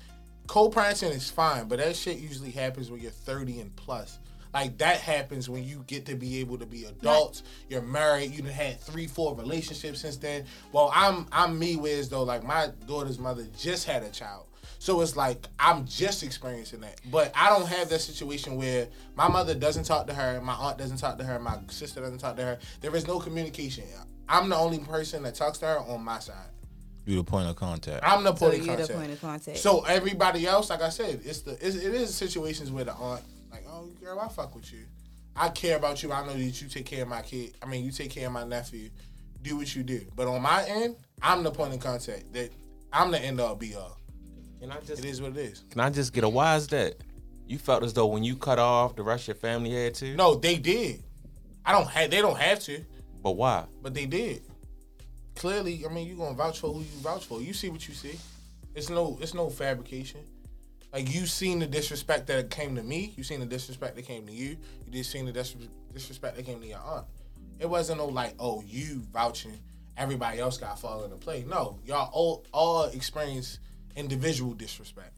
[0.46, 4.18] Co-parenting is fine, but that shit usually happens when you're thirty and plus.
[4.54, 7.42] Like that happens when you get to be able to be adults.
[7.70, 8.32] You're married.
[8.32, 10.44] You've had three, four relationships since then.
[10.72, 14.46] Well, I'm I'm me, whereas though like my daughter's mother just had a child.
[14.82, 17.00] So it's like I'm just experiencing that.
[17.08, 20.76] But I don't have that situation where my mother doesn't talk to her, my aunt
[20.76, 22.58] doesn't talk to her, my sister doesn't talk to her.
[22.80, 23.84] There is no communication.
[24.28, 26.34] I'm the only person that talks to her on my side.
[27.06, 28.02] You the point of contact.
[28.04, 28.98] I'm the So point of you're the contact.
[28.98, 29.58] point of contact.
[29.58, 33.22] So everybody else, like I said, it's the it's, it is situations where the aunt
[33.52, 34.80] like, oh girl, I fuck with you.
[35.36, 36.10] I care about you.
[36.10, 37.54] I know that you take care of my kid.
[37.62, 38.90] I mean, you take care of my nephew.
[39.42, 40.00] Do what you do.
[40.16, 42.32] But on my end, I'm the point of contact.
[42.32, 42.50] That
[42.92, 43.96] I'm the end all be all.
[44.62, 45.64] Can I just It is what it is.
[45.70, 46.94] can I just get a why is that?
[47.48, 50.14] You felt as though when you cut off, the rest of your family had to.
[50.14, 51.02] No, they did.
[51.66, 52.10] I don't have.
[52.12, 52.84] They don't have to,
[53.22, 53.64] But why?
[53.82, 54.42] but they did.
[55.34, 57.40] Clearly, I mean, you gonna vouch for who you vouch for.
[57.40, 58.18] You see what you see.
[58.74, 59.18] It's no.
[59.20, 60.20] It's no fabrication.
[60.92, 63.14] Like you seen the disrespect that came to me.
[63.16, 64.50] You seen the disrespect that came to you.
[64.86, 65.56] You did seen the dis-
[65.92, 67.06] disrespect that came to your aunt.
[67.58, 69.58] It wasn't no like, oh, you vouching.
[69.96, 71.44] Everybody else got fall into play.
[71.48, 73.58] No, y'all all all experience
[73.96, 75.12] individual disrespect.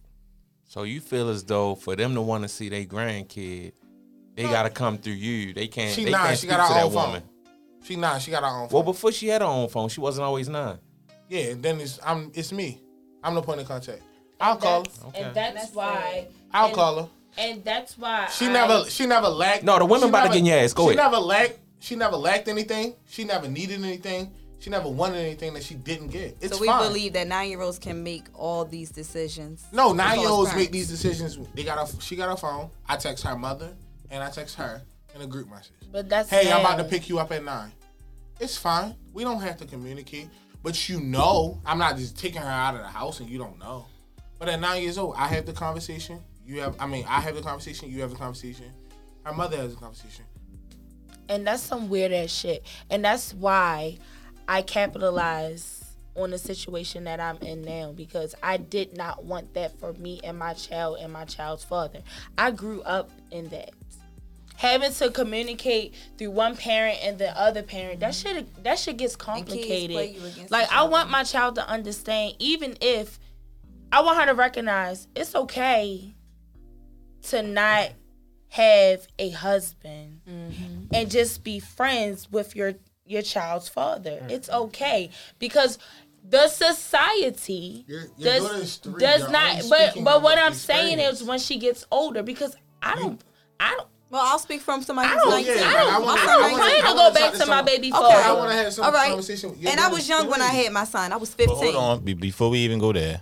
[0.67, 3.73] So you feel as though for them to want to see their grandkid,
[4.37, 5.53] they gotta come through you.
[5.55, 5.95] They can't.
[5.95, 6.27] She they nine.
[6.29, 7.07] can't She got to her that own phone.
[7.07, 7.23] woman.
[7.85, 8.19] She nine.
[8.21, 8.61] She got her own.
[8.63, 8.85] Well, Phone.
[8.87, 10.79] before she had her own phone, she wasn't always nine.
[11.29, 12.81] yeah, and then it's I'm it's me.
[13.23, 14.03] I'm the point of contact.
[14.41, 14.91] I'll call her.
[15.13, 16.29] That's- And that's why.
[16.53, 17.09] I'll and- call her.
[17.37, 18.29] And that's why.
[18.33, 19.65] She I- never she never lacked.
[19.65, 20.73] No, the women she about to get in your ass.
[20.73, 21.13] Go she ahead.
[21.13, 21.59] never lacked.
[21.81, 22.95] She never lacked anything.
[23.07, 24.33] She never needed anything.
[24.65, 26.39] She never wanted anything that she didn't get.
[26.41, 26.89] It's so we fine.
[26.89, 29.63] believe that nine year olds can make all these decisions.
[29.73, 31.39] No, nine year olds make these decisions.
[31.53, 32.71] They got a she got her phone.
[32.89, 33.75] I text her mother
[34.11, 34.81] and I text her
[35.15, 35.75] in a group message.
[35.93, 37.73] But that's Hey, I'm about to pick you up at nine.
[38.41, 38.95] It's fine.
[39.13, 40.31] We don't have to communicate.
[40.63, 43.59] But you know, I'm not just taking her out of the house and you don't
[43.59, 43.85] know.
[44.39, 46.21] But at nine years old, I have the conversation.
[46.43, 47.91] You have, I mean, I have the conversation.
[47.91, 48.73] You have the conversation.
[49.25, 50.25] Her mother has the conversation.
[51.29, 52.65] And that's some weird ass shit.
[52.89, 53.99] And that's why
[54.49, 55.81] I capitalize
[56.17, 60.21] on the situation that I'm in now because I did not want that for me
[60.23, 62.01] and my child and my child's father.
[62.39, 63.71] I grew up in that.
[64.57, 69.17] Having to communicate through one parent and the other parent, that shit that shit gets
[69.17, 70.51] complicated.
[70.51, 73.19] Like I want my child to understand, even if
[73.91, 76.15] I want her to recognize it's okay
[77.23, 77.91] to not
[78.51, 80.21] have a husband
[80.93, 82.75] and just be friends with your
[83.07, 84.13] your child's father.
[84.13, 84.31] Mm-hmm.
[84.31, 85.79] It's okay because
[86.29, 89.01] the society Your- your does three.
[89.01, 89.63] does not.
[89.69, 93.21] But but what I'm saying is when she gets older, because I don't.
[93.61, 93.89] I don't.
[94.11, 95.99] Well, I'll speak from somebody I who's don't, like, yeah, I like, don't, I I
[95.99, 97.89] wanna- don't I plan wanna- I to wanna go talk back to to my baby
[97.89, 98.15] Okay, father.
[98.15, 99.09] I want to have some all right.
[99.09, 99.57] conversation.
[99.59, 101.13] Your And I was daughter's young when I had my son.
[101.13, 101.57] I was But 15.
[101.57, 103.21] hold on, be- before we even go there,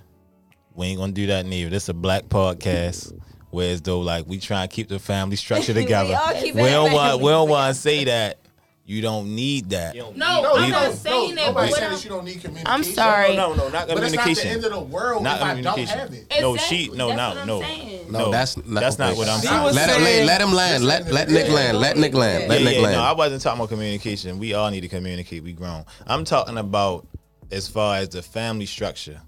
[0.74, 1.70] we ain't gonna do that neither.
[1.70, 3.18] This is a black podcast.
[3.50, 6.14] Whereas though, like we try and keep the family structure We together.
[6.20, 8.38] all keep we it don't want we don't want to say that.
[8.84, 9.94] You don't need that.
[9.94, 11.54] No, No, I'm you not don't- saying no, that.
[11.54, 12.66] But Nobody what I'm, that you don't need communication.
[12.66, 13.36] I'm sorry.
[13.36, 13.94] No, no, not communication.
[13.94, 14.48] But it's not communication.
[14.48, 15.98] the end of the world Not if I don't communication.
[16.00, 16.40] have it.
[16.40, 16.76] No, Exactly.
[16.78, 16.90] she.
[16.90, 17.60] No, That's no, what I'm no.
[17.60, 18.12] saying.
[18.12, 19.62] No, that's not, that's not what I'm She saying.
[19.62, 20.84] was Let him, saying- let him land.
[20.84, 21.78] Let let Nick land.
[21.78, 22.48] Let Nick land.
[22.48, 22.96] Let yeah, Nick yeah, land.
[22.96, 24.38] No, I wasn't talking about communication.
[24.40, 25.44] We all need to communicate.
[25.44, 25.84] We grown.
[26.08, 27.06] I'm talking about
[27.52, 29.20] as far as the family structure.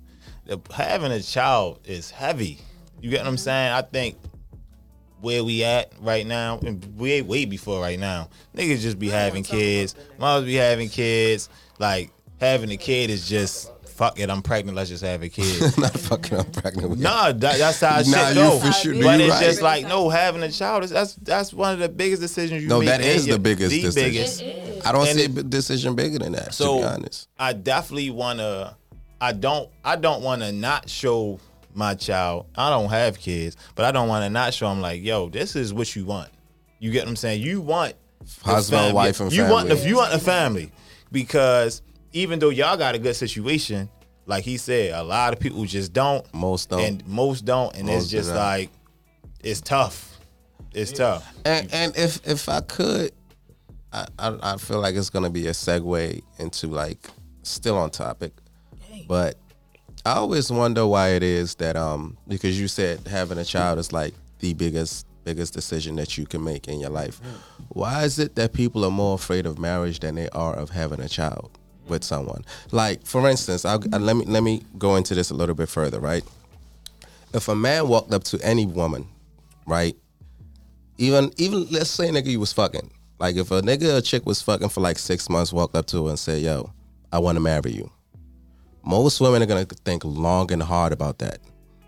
[0.72, 2.58] Having a child is heavy.
[3.00, 3.72] You get what I'm saying?
[3.72, 4.16] I think
[5.24, 9.42] where we at right now, and way way before right now, niggas just be having
[9.42, 9.94] kids.
[10.18, 11.48] Moms be having kids.
[11.80, 12.10] Like
[12.40, 14.28] having a kid is just fuck it.
[14.28, 14.76] I'm pregnant.
[14.76, 15.60] Let's just have a kid.
[15.78, 16.98] not fucking I'm pregnant with.
[17.00, 18.58] Nah, that, that's how it Nah, you go.
[18.58, 19.44] for sure- But you it's right.
[19.44, 20.84] just like no having a child.
[20.84, 22.88] Is, that's that's one of the biggest decisions you No, make.
[22.88, 24.10] that in is your- the biggest The decision.
[24.12, 24.42] biggest.
[24.42, 24.84] It is.
[24.86, 26.54] I don't And see it- a decision bigger than that.
[26.54, 28.76] So to be honest, I definitely wanna.
[29.20, 29.70] I don't.
[29.84, 31.38] I don't want to not show
[31.74, 32.46] my child.
[32.54, 35.56] I don't have kids, but I don't want to not show them like, yo, this
[35.56, 36.30] is what you want.
[36.78, 37.42] You get what I'm saying?
[37.42, 37.94] You want
[38.42, 38.94] Husband, family.
[38.94, 40.72] wife, and you want the you want a family
[41.12, 43.88] because even though y'all got a good situation,
[44.26, 46.24] like he said, a lot of people just don't.
[46.32, 46.80] Most don't.
[46.80, 48.70] and most don't, and Most it's just do like
[49.42, 50.18] it's tough.
[50.72, 51.26] It's tough.
[51.44, 53.12] and and if if I could,
[53.92, 57.06] I, I I feel like it's gonna be a segue into like
[57.42, 58.32] still on topic,
[59.06, 59.36] but
[60.06, 63.92] I always wonder why it is that um because you said having a child is
[63.92, 67.20] like the biggest biggest decision that you can make in your life.
[67.70, 71.00] Why is it that people are more afraid of marriage than they are of having
[71.00, 72.44] a child with someone?
[72.70, 75.70] Like for instance, I'll, uh, let me let me go into this a little bit
[75.70, 76.24] further, right?
[77.32, 79.08] If a man walked up to any woman,
[79.66, 79.96] right,
[80.98, 82.90] even even let's say nigga you was fucking.
[83.18, 86.04] Like if a nigga or chick was fucking for like six months, walked up to
[86.04, 86.72] her and said, "Yo,
[87.10, 87.90] I want to marry you."
[88.84, 91.38] Most women are gonna think long and hard about that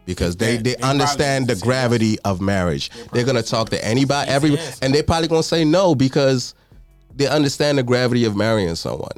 [0.07, 1.63] because they they, they probably understand the say yes.
[1.65, 2.91] gravity of marriage.
[3.13, 6.55] They're gonna talk to anybody, every, and they probably gonna say no because
[7.15, 9.13] they understand the gravity of marrying someone.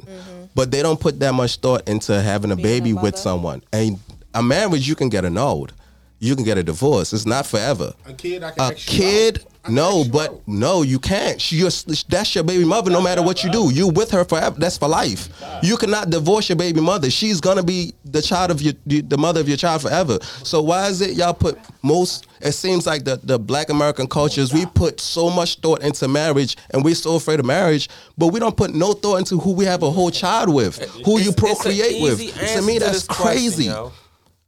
[0.55, 3.63] But they don't put that much thought into having a baby with someone.
[3.71, 3.99] And
[4.33, 5.73] a marriage, you can get annulled,
[6.19, 7.13] you can get a divorce.
[7.13, 9.43] It's not forever A kid, I can a X kid out.
[9.43, 10.41] I can no but out.
[10.47, 11.39] no you can't.
[11.41, 11.69] She- you're,
[12.07, 13.71] that's your baby mother no matter what you do.
[13.73, 14.55] You with her forever.
[14.59, 15.29] That's for life.
[15.61, 17.09] You cannot divorce your baby mother.
[17.09, 20.17] She's gonna be the child of your the mother of your child forever.
[20.43, 24.53] So why is it y'all put most it seems like the, the black american cultures
[24.53, 28.39] we put so much thought into marriage and we're so afraid of marriage but we
[28.39, 31.27] don't put no thought into who we have a whole child with who you It's-
[31.27, 32.19] it's an procreate with.
[32.55, 33.63] To me that's this question, crazy.
[33.65, 33.91] yo.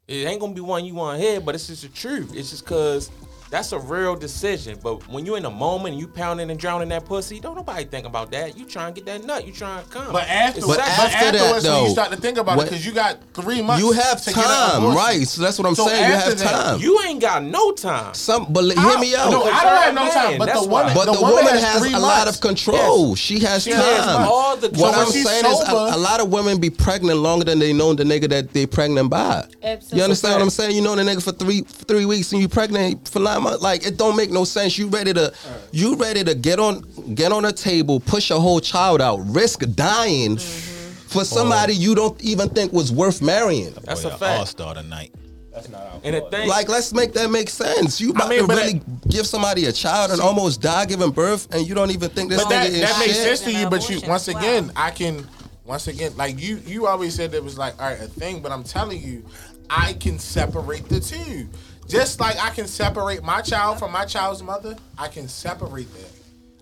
[0.07, 2.33] It ain't gonna be one you want to hear, but it's just the truth.
[2.35, 3.09] It's just cause
[3.51, 4.79] that's a real decision.
[4.81, 7.83] But when you in the moment and you pounding and drowning that pussy, don't nobody
[7.83, 8.57] think about that.
[8.57, 9.45] You trying to get that nut.
[9.45, 10.11] You trying to come.
[10.13, 10.89] But after, It's but, sex.
[10.89, 13.17] after that, afterwards, when though, you start to think about what- it, because you got
[13.33, 13.83] three months.
[13.83, 16.39] you have to get time right so that's what i'm So saying you after have
[16.39, 18.13] that, time you ain't got no time.
[18.13, 19.31] Some, but li- hear me out.
[19.31, 20.37] No, I don't have no Man, time.
[20.39, 23.15] But the woman, But the, woman, woman has, has, a lot of control.
[23.15, 23.81] She has She time.
[23.81, 24.93] has all the what.
[24.93, 27.73] I'm When she's saying is a, a lot of women be pregnant longer than they
[27.73, 29.45] know the nigga that they pregnant by.
[29.63, 29.97] Absolutely.
[29.97, 30.75] You understand what I'm saying?
[30.75, 33.61] You know the nigga for three three weeks and you pregnant for nine months.
[33.61, 34.77] Like it don't make no sense.
[34.77, 35.33] You ready to
[35.71, 36.81] you ready to get on
[37.15, 42.21] get on a table, push a whole child out, risk dying for somebody you don't
[42.23, 43.73] even think was worth marrying.
[43.83, 45.13] That's Boy, a All star tonight.
[45.53, 46.31] That's not our And the fault.
[46.31, 47.99] thing, Like, let's make that make sense.
[47.99, 51.53] You about mean, to but really give somebody a child and almost die giving birth,
[51.53, 53.23] and you don't even think this But nigga that, is that makes shit.
[53.27, 53.69] sense to you.
[53.69, 54.43] But you Abortion once as well.
[54.43, 55.27] again, I can
[55.65, 56.61] once again like you.
[56.65, 59.25] You always said it was like all right a thing, but I'm telling you,
[59.69, 61.49] I can separate the two.
[61.91, 66.09] Just like I can separate my child from my child's mother, I can separate that.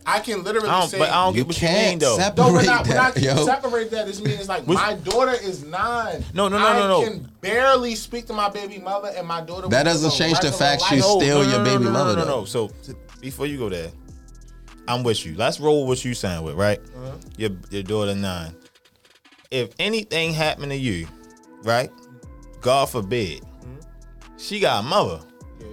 [0.05, 0.97] I can literally I say.
[0.97, 2.17] but I don't You get what you mean can't though.
[2.17, 3.45] separate no, but not, but I that, yo.
[3.45, 4.07] separate that.
[4.07, 6.25] This means like Which- my daughter is nine.
[6.33, 7.03] No, no, no, I no, no.
[7.03, 9.67] can barely speak to my baby mother, and my daughter.
[9.67, 12.19] That doesn't change the fact she's No, still no, your baby no, no, mother, No,
[12.21, 12.39] no, though.
[12.39, 12.45] no.
[12.45, 12.69] So
[13.21, 13.91] before you go there,
[14.87, 15.35] I'm with you.
[15.35, 16.79] Let's roll what you saying with, right?
[16.79, 17.11] Uh-huh.
[17.37, 18.55] Your your daughter nine.
[19.51, 21.07] If anything happened to you,
[21.63, 21.91] right?
[22.61, 23.43] God forbid.
[24.39, 25.19] She got a mother.
[25.59, 25.67] Yeah.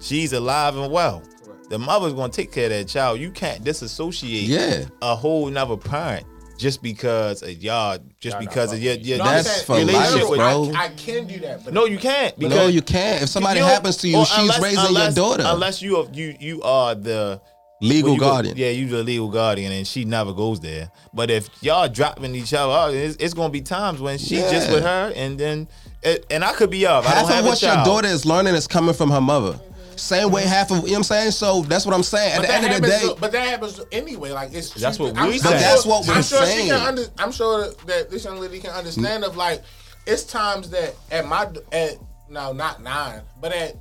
[0.00, 1.22] She's alive and well.
[1.70, 3.18] The mother's gonna take care of that child.
[3.20, 4.84] You can't disassociate Yeah.
[5.02, 6.26] a whole nother parent
[6.58, 10.10] just because of y'all, just because of your, your No, That's saying, for in life,
[10.12, 10.72] general, bro.
[10.76, 12.38] I, I can do that, but No, you can't.
[12.38, 13.22] Because No, you can't.
[13.22, 15.44] If somebody you- happens to you, or she's unless- raising unless- your daughter.
[15.46, 17.40] Unless you are you you are the
[17.80, 18.56] Legal well, you go- guardian.
[18.56, 20.90] yeah, you're the legal guardian, and she never goes there.
[21.12, 24.70] But if y'all dropping each other, oh, it's, it's gonna be times when she just
[24.70, 25.68] with her, and then
[26.04, 27.04] it, and I could be off.
[27.06, 29.20] I half don't have of a what your daughter is learning is coming from her
[29.20, 29.58] mother.
[29.96, 31.30] Same way half of you know what I'm saying?
[31.30, 32.32] So that's what I'm saying.
[32.32, 34.30] At But the that end of the happens, day, but that happens anyway.
[34.32, 35.54] Like it's That's two- what I'm we sure- saying.
[35.54, 36.62] But that's what we're I'm sure saying.
[36.66, 39.62] She can under, I'm sure that this young lady can understand of like
[40.06, 41.98] it's times that at my at
[42.28, 43.76] no not nine, but at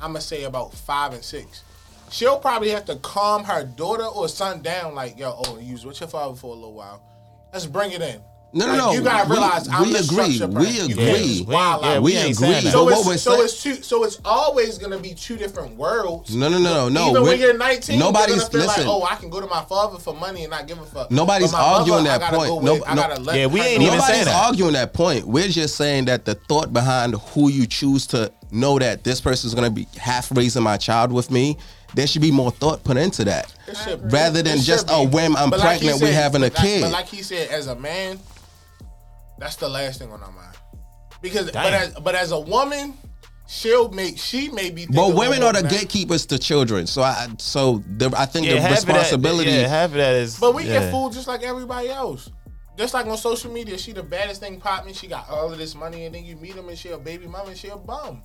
[0.00, 1.64] I'm gonna say about five and six.
[2.10, 5.84] She'll probably have to calm her daughter or son down, like, yo, oh, you was
[5.84, 7.02] with your father for a little while.
[7.52, 8.22] Let's bring it in.
[8.54, 8.92] No, no, Like, no.
[8.92, 10.34] You gotta We- realize I'm we the agree.
[10.36, 10.92] structure We parent.
[10.92, 11.04] Agree.
[11.04, 12.60] can't just wild Yeah, we we agree.
[12.70, 13.82] So, But what it's, so it's two.
[13.82, 16.34] So it's always gonna be two different worlds.
[16.34, 17.00] no, no, no, no, no.
[17.10, 18.86] Even when We're- you're 19, nobody's you're gonna feel listen.
[18.86, 21.10] like, oh, I can go to my father for money and not give a fuck.
[21.10, 22.48] Nobody's But my mother, arguing I that gotta point.
[22.48, 24.34] go No- with- I no- gotta Yeah, we ain't even saying that.
[24.46, 25.26] arguing that point.
[25.28, 29.46] We're just saying that the thought behind who you choose to know that this person
[29.48, 31.58] is going to be half raising my child with me,
[31.94, 33.52] there should be more thought put into that.
[34.04, 35.14] Rather than just, should oh, be.
[35.16, 36.80] whim, I'm But like he pregnant, we're having a like- kid.
[36.82, 38.18] But like he said, as a man,
[39.38, 40.56] that's the last thing on our mind.
[41.20, 42.94] Because but as but as a woman,
[43.48, 44.86] she'll make she may be.
[44.86, 46.86] But women are the than gatekeepers to children.
[46.86, 49.50] So I so the, I think Yeah, the half of that- responsibility.
[49.50, 50.38] yeah, half of that is.
[50.38, 50.80] But we yeah.
[50.80, 52.30] get fooled just like everybody else.
[52.76, 54.94] Just like on social media, she the baddest thing popping.
[54.94, 57.26] She got all of this money, and then you meet him, and she a baby
[57.26, 58.22] mama, and she a bum.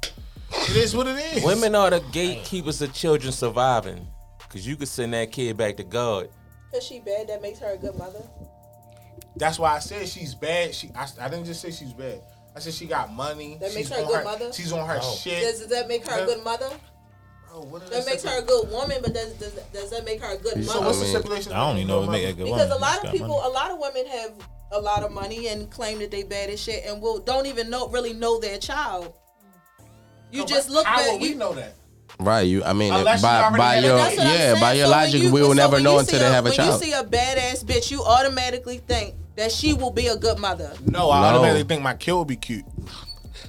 [0.52, 1.44] It is what it is.
[1.44, 4.08] Women are the gatekeepers of children surviving.
[4.50, 6.30] Cause you could send that kid back to God.
[6.72, 8.22] Cause she bad, that makes her a good mother.
[9.36, 10.74] That's why I said she's bad.
[10.76, 12.22] She, I, I didn't just say she's bad.
[12.56, 13.58] I said she got money.
[13.60, 14.54] That makes her a on good mother?
[14.54, 15.16] She's on her Oh.
[15.16, 15.42] shit.
[15.42, 16.70] Does, does that make her a good mother?
[17.92, 20.64] That makes her a good woman, but does, does, does that make her a good
[20.66, 20.86] So mother?
[20.88, 21.52] what's the stipulation?
[21.54, 22.78] I don't even know what make a good Because woman.
[22.78, 23.42] a lot of people, money.
[23.46, 24.32] a lot of women have
[24.72, 27.70] a lot of money and claim that they bad as shit, and will don't even
[27.70, 29.14] know really know their child.
[30.32, 31.36] You No, just look How at will we you.
[31.36, 31.76] know that?
[32.20, 32.64] Right, you.
[32.64, 35.42] I mean, Unless by by your That's what yeah, by your So logic, you- we
[35.42, 36.82] will so never know until see they have a when child.
[36.82, 40.72] you see a badass bitch, you automatically think that she will be a good mother.
[40.86, 41.28] No, I No.
[41.38, 42.66] automatically think my kid will be cute.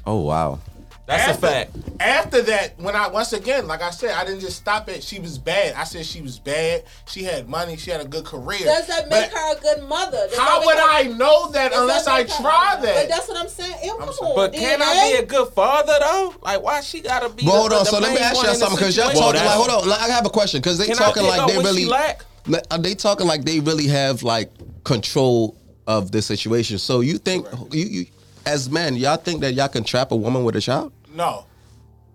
[0.06, 0.59] oh wow.
[1.06, 1.70] That's after, a fact.
[2.01, 5.02] After that, when I once again, like I said, I didn't just stop it.
[5.05, 5.74] she was bad.
[5.74, 6.85] I said she was bad.
[7.06, 7.77] She had money.
[7.77, 8.61] She had a good career.
[8.65, 10.27] Does that make But her a good mother?
[10.31, 12.77] Does How that would make her- I know that does unless I make her- try
[12.77, 13.09] But that?
[13.11, 13.74] that's what I'm saying.
[13.85, 16.35] Ew, come on, But can I be a good father though?
[16.40, 17.44] Like why she gotta be?
[17.44, 18.78] But the- hold on, the so let me main ask one y'all in the something
[18.78, 19.32] because y'all situation?
[19.35, 21.31] talking like, hold on, like, I have a question because they Can I talking pick
[21.32, 22.24] like up they what she really, lack?
[22.47, 24.51] like, are uh, they talking like they really have like
[24.85, 25.55] control
[25.86, 26.78] of this situation.
[26.78, 28.06] So you think you, you
[28.47, 30.93] as men, y'all think that y'all can trap a woman with a child?
[31.15, 31.47] No,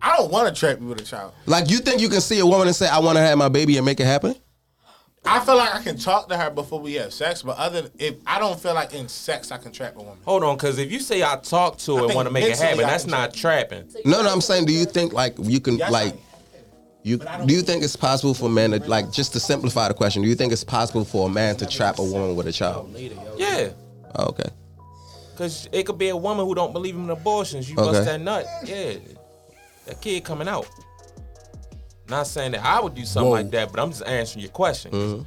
[0.01, 1.33] I don't want to trap you with a child.
[1.45, 3.49] Like you think you can see a woman and say, "I want to have my
[3.49, 4.35] baby" and make it happen?
[5.25, 7.91] I feel like I can talk to her before we have sex, but other than,
[7.99, 10.17] if I don't feel like in sex I can trap a woman.
[10.23, 12.57] Hold on, because if you say I talk to her and want to make it
[12.57, 13.89] happen, I that's not trapping.
[14.05, 16.15] No, no, I'm saying, do you think like you can Yes, like
[17.03, 20.21] you do you think it's possible for men to like just to simplify the question?
[20.21, 22.93] Do you think it's possible for a man to trap a woman with a child?
[23.37, 23.69] Yeah,
[24.15, 24.49] Oh, okay.
[25.31, 27.69] because it could be a woman who don't believe in abortions.
[27.69, 27.91] You Okay.
[27.91, 28.93] bust that nut, yeah,
[29.85, 30.67] that kid coming out.
[32.09, 33.35] Not saying that I would do something Whoa.
[33.37, 34.91] like that, but I'm just answering your question.
[34.91, 35.25] Mhm.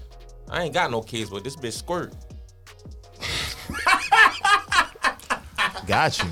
[0.51, 2.13] I ain't got no kids, but this bitch squirt.
[5.87, 6.29] Got you.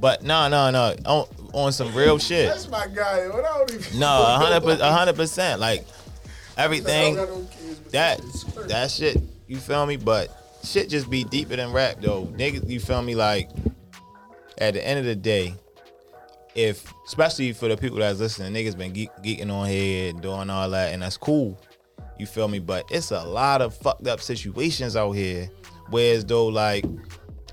[0.00, 1.28] But no, no, no.
[1.56, 2.48] On, some real shit.
[2.48, 3.28] That's my guy.
[3.28, 3.98] What I don't even.
[3.98, 5.58] No, a hundred per- hundred percent.
[5.58, 5.86] Like
[6.58, 7.16] everything
[7.92, 8.20] that
[8.68, 9.16] that shit.
[9.46, 9.96] You feel me?
[9.96, 10.28] But
[10.62, 12.26] shit just be deeper than rap though.
[12.26, 13.14] Niggas, you feel me?
[13.14, 13.48] Like
[14.58, 15.54] at the end of the day,
[16.54, 20.50] if especially for the people that's listening, niggas been geek, geeking on here and doing
[20.50, 21.58] all that, and that's cool.
[22.18, 22.58] You feel me?
[22.58, 25.50] But it's a lot of fucked up situations out here,
[25.88, 26.84] whereas though like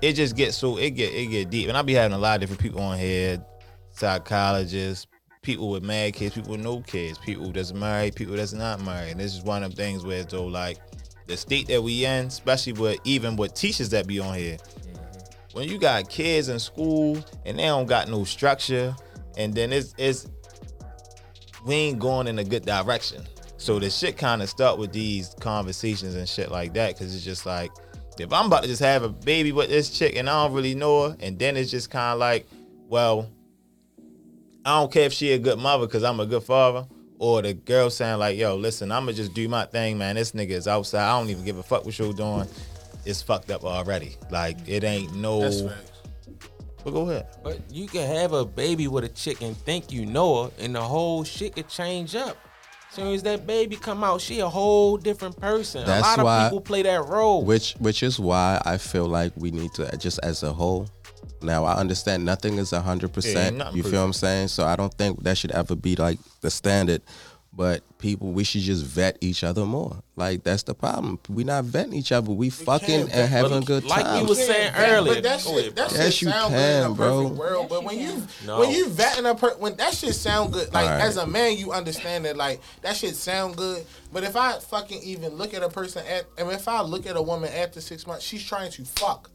[0.02, 2.34] it just gets so it get it get deep, and I be having a lot
[2.34, 3.42] of different people on here,
[3.94, 5.06] psychologists,
[5.42, 9.12] people with mad kids, people with no kids, people that's married, people that's not married.
[9.12, 10.78] And this is one of them things where though like
[11.26, 15.58] the state that we in, especially with even with teachers that be on here, mm-hmm.
[15.58, 17.16] when you got kids in school
[17.46, 18.94] and they don't got no structure,
[19.36, 20.28] and then it's it's
[21.66, 23.22] we ain't going in a good direction.
[23.56, 27.24] So the shit kind of start with these conversations and shit like that, because it's
[27.24, 27.70] just like
[28.18, 30.74] if I'm about to just have a baby with this chick and I don't really
[30.74, 32.46] know her, and then it's just kind of like,
[32.88, 33.30] well,
[34.64, 36.86] I don't care if she a good mother because I'm a good father,
[37.18, 40.16] or the girl saying like, yo, listen, I'ma just do my thing, man.
[40.16, 41.04] This nigga is outside.
[41.08, 42.46] I don't even give a fuck what you're doing.
[43.04, 44.16] It's fucked up already.
[44.30, 45.40] Like it ain't no.
[45.40, 45.90] That's facts.
[46.82, 47.26] But go ahead.
[47.42, 50.74] But you can have a baby with a chick and think you know her, and
[50.74, 52.36] the whole shit could change up.
[52.90, 55.84] Soon as that baby come out, she a whole different person.
[55.84, 57.42] That's a lot why- of people play that role.
[57.44, 60.88] Which which is why I feel like we need to just as a whole.
[61.44, 63.62] Now I understand nothing is hundred Yeah, percent.
[63.74, 64.48] You feel what I'm saying?
[64.48, 67.02] So I don't think that should ever be like the standard.
[67.56, 70.02] But people, we should just vet each other more.
[70.16, 71.20] Like that's the problem.
[71.28, 72.32] We not vetting each other.
[72.32, 74.22] We, fucking can't and having a good like time.
[74.22, 75.20] you was saying But earlier.
[75.20, 75.96] that shit, ahead, that bro.
[75.96, 77.22] shit Yes, you good can, in a bro.
[77.22, 77.68] perfect world.
[77.68, 78.58] But when you No.
[78.58, 81.02] when you vetting a per when that shit sound good, like Alright.
[81.04, 83.86] as a man, you understand that like that shit sound good.
[84.12, 87.14] But if I fucking even look at a person at, and if I look at
[87.14, 89.30] a woman after six months, she's trying to fuck.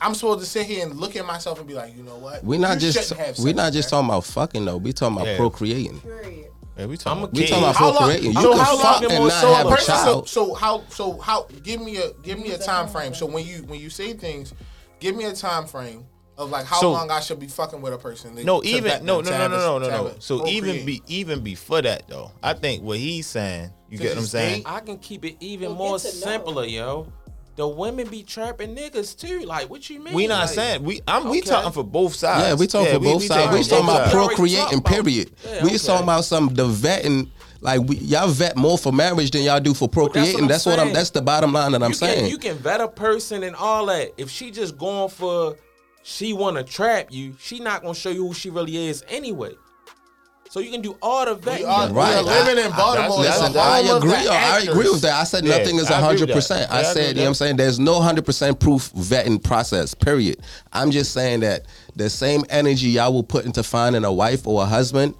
[0.00, 2.44] I'm supposed to sit here and look at myself and be like, you know what?
[2.44, 4.76] We're not You just shouldn't have we sex not just talking about fucking though.
[4.76, 5.36] We talking about Yeah.
[5.36, 6.00] procreating.
[6.76, 7.50] Yeah, we talking I'm a about We kids.
[7.50, 8.32] talking about How long- procreating.
[8.34, 10.28] You so can how long- fuck and not so have a person- child.
[10.28, 13.14] So, so how so how give me a give me a time frame.
[13.14, 14.52] So when you when you say things,
[15.00, 16.04] give me a time frame
[16.36, 18.36] of like how So- long I should be fucking with a person.
[18.36, 20.06] to- No, even no, no, no, no, no, no, no.
[20.06, 23.72] a So even be even before that though, I think what he's saying.
[23.90, 24.62] You get what I'm saying?
[24.66, 26.26] I can keep it even Well, more get to know.
[26.26, 27.06] simpler, yo.
[27.58, 29.40] The women be trapping niggas too.
[29.40, 30.14] Like, what you mean?
[30.14, 31.00] We not Like, saying we.
[31.08, 32.46] I'm we talking for both sides.
[32.46, 33.52] Yeah, we talking for both sides.
[33.52, 34.80] We take talking about pro- procreating.
[34.80, 35.32] Period.
[35.44, 35.94] Yeah, we just okay.
[35.94, 37.30] talking about some the vetting.
[37.60, 40.42] Like we, y'all vet more for marriage than y'all do for procreating.
[40.42, 40.92] I'm That's what I'm.
[40.92, 42.20] That's the bottom line that I'm you saying.
[42.20, 44.12] Can, you can vet a person and all that.
[44.16, 45.56] If she just going for
[46.04, 49.54] she wanna trap you, she not gonna show you who she really is anyway.
[50.50, 51.58] So you can do all the vetting.
[51.58, 52.10] We are, Right.
[52.24, 53.22] we are living in Baltimore.
[53.22, 54.12] that's- It's Listen, I agree.
[54.28, 54.68] I actors.
[54.68, 55.12] agree with that.
[55.20, 56.70] I said Yeah, nothing is I hundred percent.
[56.70, 56.74] that.
[56.74, 57.56] I Yeah, I said, with you know what I'm saying?
[57.56, 59.92] There's no hundred percent proof vetting process.
[59.94, 60.38] Period.
[60.72, 61.66] I'm just saying that
[61.96, 65.14] the same energy y'all will put into finding a wife or a husband,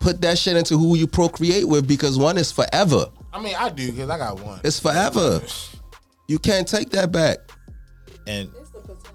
[0.00, 3.06] put that shit into who you procreate with because one is forever.
[3.34, 4.60] I mean, I do because I got one.
[4.64, 5.42] It's forever.
[6.28, 7.38] You can't take that back.
[8.26, 8.48] And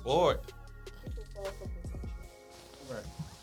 [0.04, 0.40] Bored.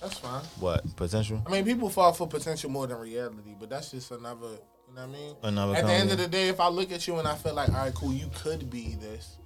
[0.04, 0.10] Right.
[0.10, 0.42] That's fine.
[0.60, 1.42] what potential?
[1.46, 4.48] I mean, people fall for potential more than reality, but that's just another.
[4.88, 5.36] You know what I mean?
[5.42, 7.54] Another At the end of the day, if I look at you and I feel
[7.54, 9.38] like, all right, cool, you could be this.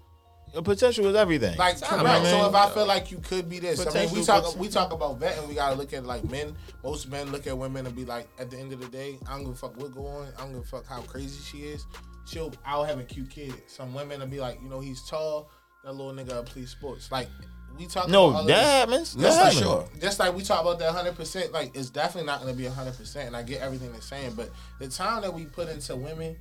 [0.53, 1.57] Your potential is everything.
[1.59, 4.25] Like I mean, So if I feel like you could be this, I mean, we
[4.25, 5.47] talk pot- we talk about vetting.
[5.47, 6.57] We gotta look at like men.
[6.83, 9.33] Most men look at women and be like, at the end of the day, I
[9.33, 10.29] don't give a fuck what go on.
[10.39, 11.85] I don't give a fuck how crazy she is.
[12.27, 13.55] She'll I'll have a cute kid.
[13.67, 15.51] Some women will be like, you know, he's tall.
[15.85, 17.13] That little nigga will play sports.
[17.13, 17.29] Like
[17.77, 18.09] we talk.
[18.09, 19.15] No, about that happens.
[19.15, 19.23] That
[19.53, 19.89] Just Sure.
[20.01, 22.97] just like we talk about that hundred percent, like it's definitely not gonna be hundred
[22.97, 23.29] percent.
[23.29, 26.37] And I get everything they're saying, but the time that we put into women,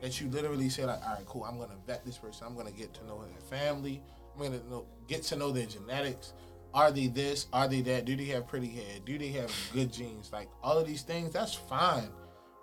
[0.00, 2.46] that you literally say like, all right, cool, I'm gonna vet this person.
[2.46, 4.02] I'm gonna get to know their family.
[4.34, 6.32] I'm gonna know, get to know their genetics.
[6.74, 7.46] Are they this?
[7.52, 8.06] Are they that?
[8.06, 8.98] Do they have pretty hair?
[9.04, 10.32] Do they have good genes?
[10.32, 12.08] Like all of these things, that's fine.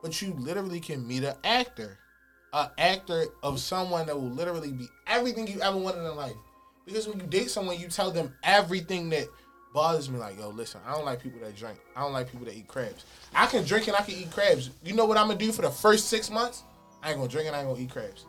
[0.01, 1.99] But you literally can meet an actor,
[2.53, 6.33] an actor of someone that will literally be everything you ever wanted in life.
[6.89, 9.27] Because when you date someone, you tell them everything that
[9.75, 10.17] bothers me.
[10.17, 11.77] Like, yo, listen, I don't like people that drink.
[11.95, 13.05] I don't like people that eat crabs.
[13.35, 14.71] I can drink and I can eat crabs.
[14.83, 16.63] You know what I'm gonna do for the first six months?
[17.03, 18.25] I ain't gonna drink and I ain't gonna eat crabs.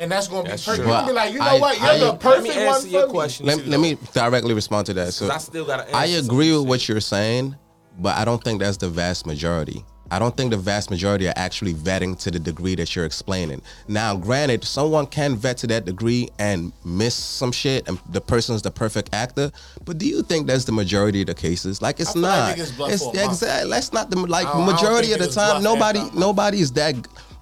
[0.00, 0.88] And that's gonna That's be perfect.
[0.88, 0.92] true.
[0.92, 1.78] You can be like, you know I- what?
[1.78, 3.12] You're I- the Let perfect Let me one answer for your me.
[3.12, 3.46] question.
[3.46, 5.12] Let, too, let me directly respond to that.
[5.12, 7.54] So I still gotta I agree with what you're saying,
[7.98, 9.84] but I don't think that's the vast majority.
[10.14, 13.60] I don't think the vast majority are actually vetting to the degree that you're explaining.
[13.88, 18.62] Now, granted, someone can vet to that degree and miss some shit, and the person's
[18.62, 19.50] the perfect actor.
[19.84, 21.82] But do you think that's the majority of the cases?
[21.82, 22.92] Like, it's feel like not.
[22.92, 23.70] it's a exactly.
[23.70, 25.64] That's not the like I don't- I don't majority of the time.
[25.64, 26.94] Nobody, nobody's that.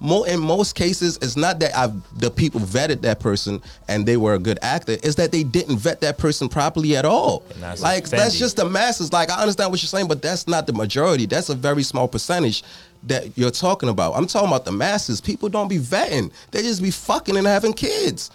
[0.03, 4.17] More in most cases, it's not that I've the people vetted that person and they
[4.17, 4.97] were a good actor.
[5.01, 7.45] It's that they didn't vet that person properly at all.
[7.55, 9.13] that's Like that's just the masses.
[9.13, 11.25] Like I understand what you're saying, but that's not the majority.
[11.25, 12.65] That's a very small percentage
[13.03, 14.13] that you're talking about.
[14.13, 15.21] I'm talking about the masses.
[15.21, 16.33] People don't be vetting.
[16.51, 18.29] They just be fucking and having kids.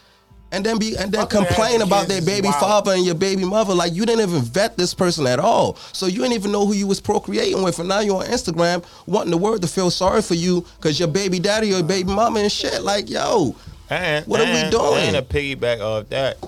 [0.51, 2.61] And then be and then Fucking complain about their baby wild.
[2.61, 3.75] father and your baby mother.
[3.75, 5.77] Like you didn't even vet this person at all.
[5.93, 7.79] So you didn't even know who you was procreating with.
[7.79, 11.09] And now you're on Instagram wanting the world to feel sorry for you because your
[11.09, 12.81] baby daddy or baby mama and shit.
[12.83, 13.55] Like, yo,
[13.91, 14.95] And What are we and- doing?
[15.09, 16.39] And a piggyback of that,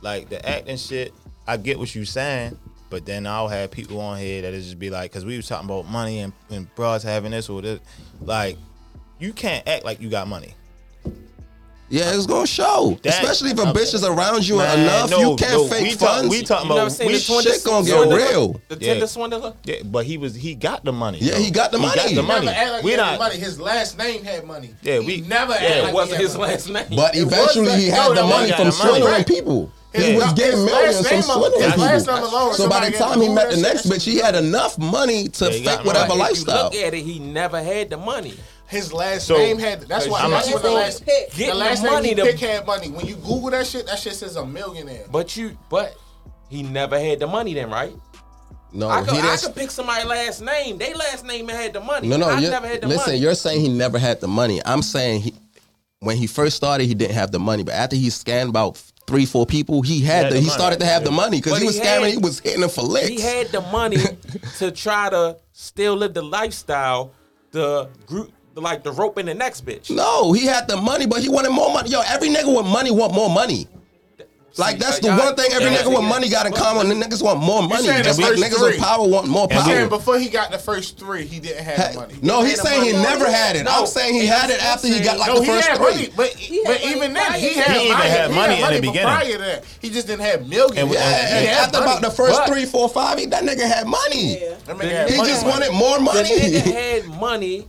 [0.00, 1.12] like the acting shit.
[1.46, 2.56] I get what you saying,
[2.88, 5.68] but then I'll have people on here that just be like, because we was talking
[5.68, 7.80] about money and and bros having this or this,
[8.22, 8.56] like
[9.18, 10.54] you can't act like you got money.
[11.90, 12.98] Yeah, it's gonna show.
[13.02, 15.10] That- Especially if a bitch is around you Man, enough.
[15.10, 16.30] no, you can't no, fake we talk- funds.
[16.30, 18.16] we talking You never about seen we the shit Tinder gonna get swindler?
[18.16, 18.60] real.
[18.68, 18.92] The Yeah.
[18.92, 19.52] Tinder swindler?
[19.64, 21.18] Yeah, but he was he got the money.
[21.20, 21.38] Yeah, though.
[21.40, 21.94] he got the money.
[21.96, 22.46] got the money.
[22.46, 23.18] Never like we he had not.
[23.18, 23.36] money.
[23.36, 24.70] His last name had money.
[24.82, 26.52] Yeah, He we- never yeah, it like It wasn't his money.
[26.52, 26.86] last name.
[26.96, 29.70] But eventually he had no, the money from the swindling people.
[29.92, 31.84] His He was getting millions from name swindling people.
[32.24, 35.44] alone, So by the time he met the next bitch, he had enough money to
[35.44, 36.20] Yeah, he got fake whatever money.
[36.20, 36.64] Lifestyle.
[36.64, 38.34] look at it, he never had the money.
[38.66, 39.82] His last So- name had.
[39.82, 40.20] That's uh, why.
[40.20, 41.04] I'm That's not- what the last.
[41.04, 41.30] Pick.
[41.32, 42.88] The Getting last the name money he to- pick had money.
[42.90, 45.04] When you Google that shit, that shit says a millionaire.
[45.10, 45.94] But you, but
[46.48, 47.92] he never had the money then, right?
[48.72, 49.42] No, I, could, he I didn't.
[49.44, 50.78] could pick somebody's last name.
[50.78, 52.08] They last name had the money.
[52.08, 52.26] No, no.
[52.26, 52.96] I you're- never had the money.
[52.96, 53.22] listen, money.
[53.22, 54.60] you're saying he never had the money.
[54.64, 55.34] I'm saying he,
[56.00, 57.62] when he first started, he didn't have the money.
[57.62, 60.58] But after he scanned about three, four people, he had, had the, the he money.
[60.58, 62.10] started to have the money because But he he was had- scamming.
[62.12, 63.08] He was hitting them for licks.
[63.08, 63.98] he had the money
[64.58, 67.12] to try to still live the lifestyle,
[67.52, 69.90] the group, like the rope in the next bitch.
[69.90, 71.90] no, he had the money, but he wanted more money.
[71.90, 73.66] Yo, every nigga with money want more money.
[74.56, 76.88] Like that's uh, the one thing every nigga with money got in common.
[76.88, 77.86] The niggas want more money.
[77.86, 78.70] saying the Just like first niggas three.
[78.74, 79.98] with power want more He's saying power.
[79.98, 82.14] before he got the first three, he didn't have the money.
[82.22, 83.64] No, he's saying he never had it.
[83.64, 85.76] No, I'm saying he had it after he got like no, the he first had
[85.78, 85.84] three.
[85.92, 87.80] money, but He but had even then, prior he to had that.
[87.80, 88.08] He even money.
[88.10, 89.02] had He money in the beginning.
[89.16, 90.78] Prior to that, he just didn't have millions.
[90.78, 91.90] And- He Yeah, had and after money.
[91.90, 94.38] about the first But- three, four, five, he, that nigga had money.
[94.40, 94.54] Yeah.
[94.66, 96.30] That nigga had He just wanted more The money.
[96.30, 96.72] nigga
[97.02, 97.66] had money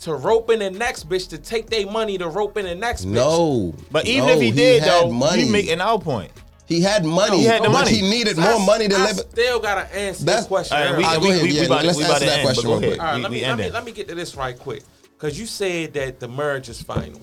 [0.00, 3.04] to rope in the next bitch to take their money to rope in the next
[3.04, 3.12] bitch.
[3.12, 5.44] No, But even no, if he did had though, money.
[5.44, 6.30] you making our point.
[6.66, 7.38] he had money.
[7.38, 7.94] He had the but money.
[7.96, 9.16] he needed So more I- money to I live.
[9.18, 10.76] still gotta answer That's- this question.
[10.76, 11.42] All right, we, All right, we, go ahead.
[11.42, 13.00] we, Yeah, we about, let's we about answer that end, question real quick.
[13.00, 14.82] All right, We- let me, let, me, let me get to this right quick.
[15.18, 17.20] Because you said that the marriage is final.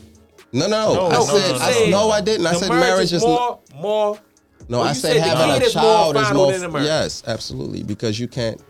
[0.52, 2.07] No, no, No, I no, said, no, I, no.
[2.07, 2.45] no, I didn't.
[2.47, 4.19] I said marriage, marriage is more, more.
[4.68, 4.81] no.
[4.81, 6.52] I said said having a child is more.
[6.52, 6.73] than.
[6.84, 8.61] Yes, absolutely, because you can't.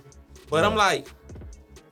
[0.50, 1.08] But I'm like,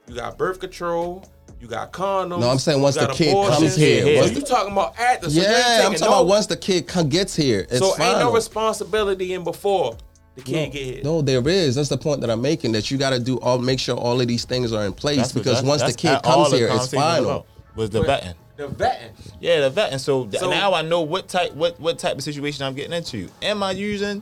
[0.08, 1.26] you got birth control,
[1.64, 2.42] you got condoms.
[2.42, 3.58] No, I'm saying once the kid abortions.
[3.58, 5.30] comes here, Yeah, So you talking about after?
[5.30, 7.62] So you ain't yeah, I'm talking no- about once the kid come, gets here.
[7.70, 9.96] It's So ain't no responsibility in before.
[10.36, 11.02] the kid get here.
[11.06, 11.76] No, there is.
[11.76, 12.74] That's the point that I'm making.
[12.74, 15.18] That you got to do all, make sure all of these things are in place
[15.18, 17.46] That's because that's- once the kid comes here, it's final.
[17.78, 18.34] Was the But- vetting?
[18.58, 19.12] The vetting.
[19.40, 20.00] Yeah, the vetting.
[20.02, 23.30] So, So- now I know what type what what type of situation I'm getting into.
[23.42, 24.22] Am I using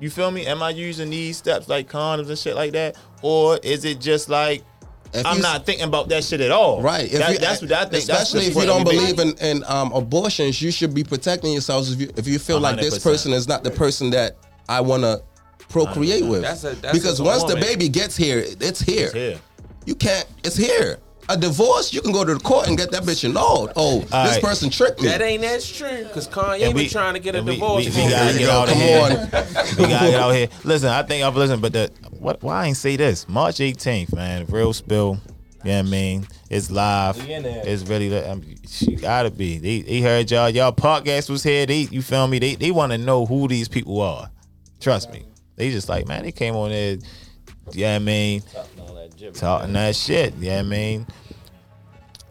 [0.00, 0.44] you feel me?
[0.46, 2.96] Am I using these steps like condoms and shit like that?
[3.22, 4.62] Or is it just like
[5.14, 6.82] If I'm not thinking about that shit at all?
[6.82, 7.04] Right.
[7.04, 8.02] If That- you- that's what I think.
[8.02, 11.92] Especially if you don't believe in, in um, abortions, you should be protecting yourselves.
[11.92, 14.36] If you if you feel like this person is not the person that
[14.68, 15.22] I want to
[15.68, 19.06] procreate with, That's a- that's because a once the baby gets here, it's here.
[19.06, 19.38] It's here.
[19.86, 20.26] You can't.
[20.42, 20.98] It's here.
[21.28, 23.72] A divorce, you can go to the court and get that bitch annulled.
[23.76, 24.42] Oh, this right.
[24.42, 25.08] person tricked me.
[25.08, 26.06] That ain't that true.
[26.12, 27.84] Cause Kanye And been trying to get a we- divorce.
[27.86, 29.00] we- for we a gotta get out of Come here.
[29.00, 29.10] on.
[29.78, 30.48] we gotta get out here.
[30.64, 32.42] Listen, I think I've listened, but the what?
[32.42, 33.28] Why I ain't say this?
[33.28, 34.46] March 18th, man.
[34.46, 35.18] Real spill.
[35.64, 37.16] Yeah, I mean, it's live.
[37.26, 37.32] We.
[37.34, 38.10] It's really.
[38.10, 38.26] lit.
[38.26, 39.56] I mean, she gotta be.
[39.56, 40.50] They, they heard y'all.
[40.50, 41.64] Y'all podcast was here.
[41.64, 42.38] They, you feel me?
[42.38, 44.30] They, they want to know who these people are.
[44.80, 45.24] Trust me.
[45.56, 46.22] They just like, man.
[46.22, 46.98] They came on there.
[47.72, 48.42] Yeah, I mean,
[49.24, 49.40] All that gibberish.
[49.40, 50.34] talking that shit.
[50.38, 51.06] Yeah, I mean,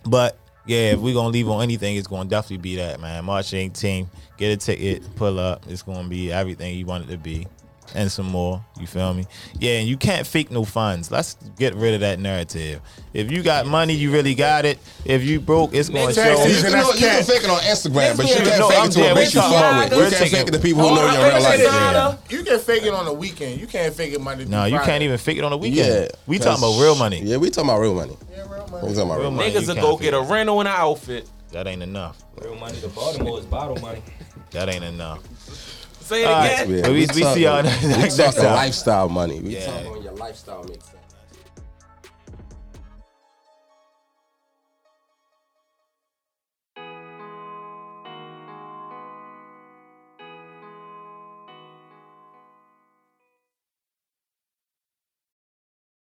[0.06, 3.26] but yeah, if we gonna leave on anything, it's gonna definitely be that man.
[3.26, 4.08] March 18th,
[4.38, 5.66] get a ticket, pull up.
[5.68, 7.48] It's gonna be everything you want it to be,
[7.96, 8.64] and some more.
[8.80, 9.26] You feel me?
[9.60, 11.12] Yeah, and you can't fake no funds.
[11.12, 12.82] Let's get rid of that narrative.
[13.14, 14.80] If you got money, you really got it.
[15.06, 16.46] If you broke, it's gonna show.
[16.46, 18.86] You can, know, you can fake it on Instagram, but you can't no, fake I'm
[18.88, 20.12] it to a bitch you We're fuck talking- with.
[20.12, 21.60] You can't fake it to people who Oh, know I you in real life.
[21.60, 22.18] Yeah.
[22.30, 23.62] You can fake it on the weekend.
[23.62, 24.46] You can't fake it Monday.
[24.46, 25.88] No, you can't even fake it on the weekend.
[25.88, 27.22] Yeah, we talking about real money.
[27.24, 28.18] Yeah, we talking about real money.
[28.32, 28.82] Yeah, real We money.
[28.82, 29.54] talking about real Real money.
[29.54, 29.66] money.
[29.66, 31.30] Niggas will go get a rental and an outfit.
[31.52, 32.24] That ain't enough.
[32.42, 34.02] Real money to Baltimore is bottle money.
[34.52, 35.20] That ain't enough.
[36.14, 36.46] Say it All right.
[36.62, 36.70] again.
[36.76, 38.54] Yeah, But we- we see y'all talking- next- we next talking time.
[38.56, 39.40] lifestyle money.
[39.42, 39.66] We Yeah.
[39.66, 40.93] talking on your lifestyle makes sense.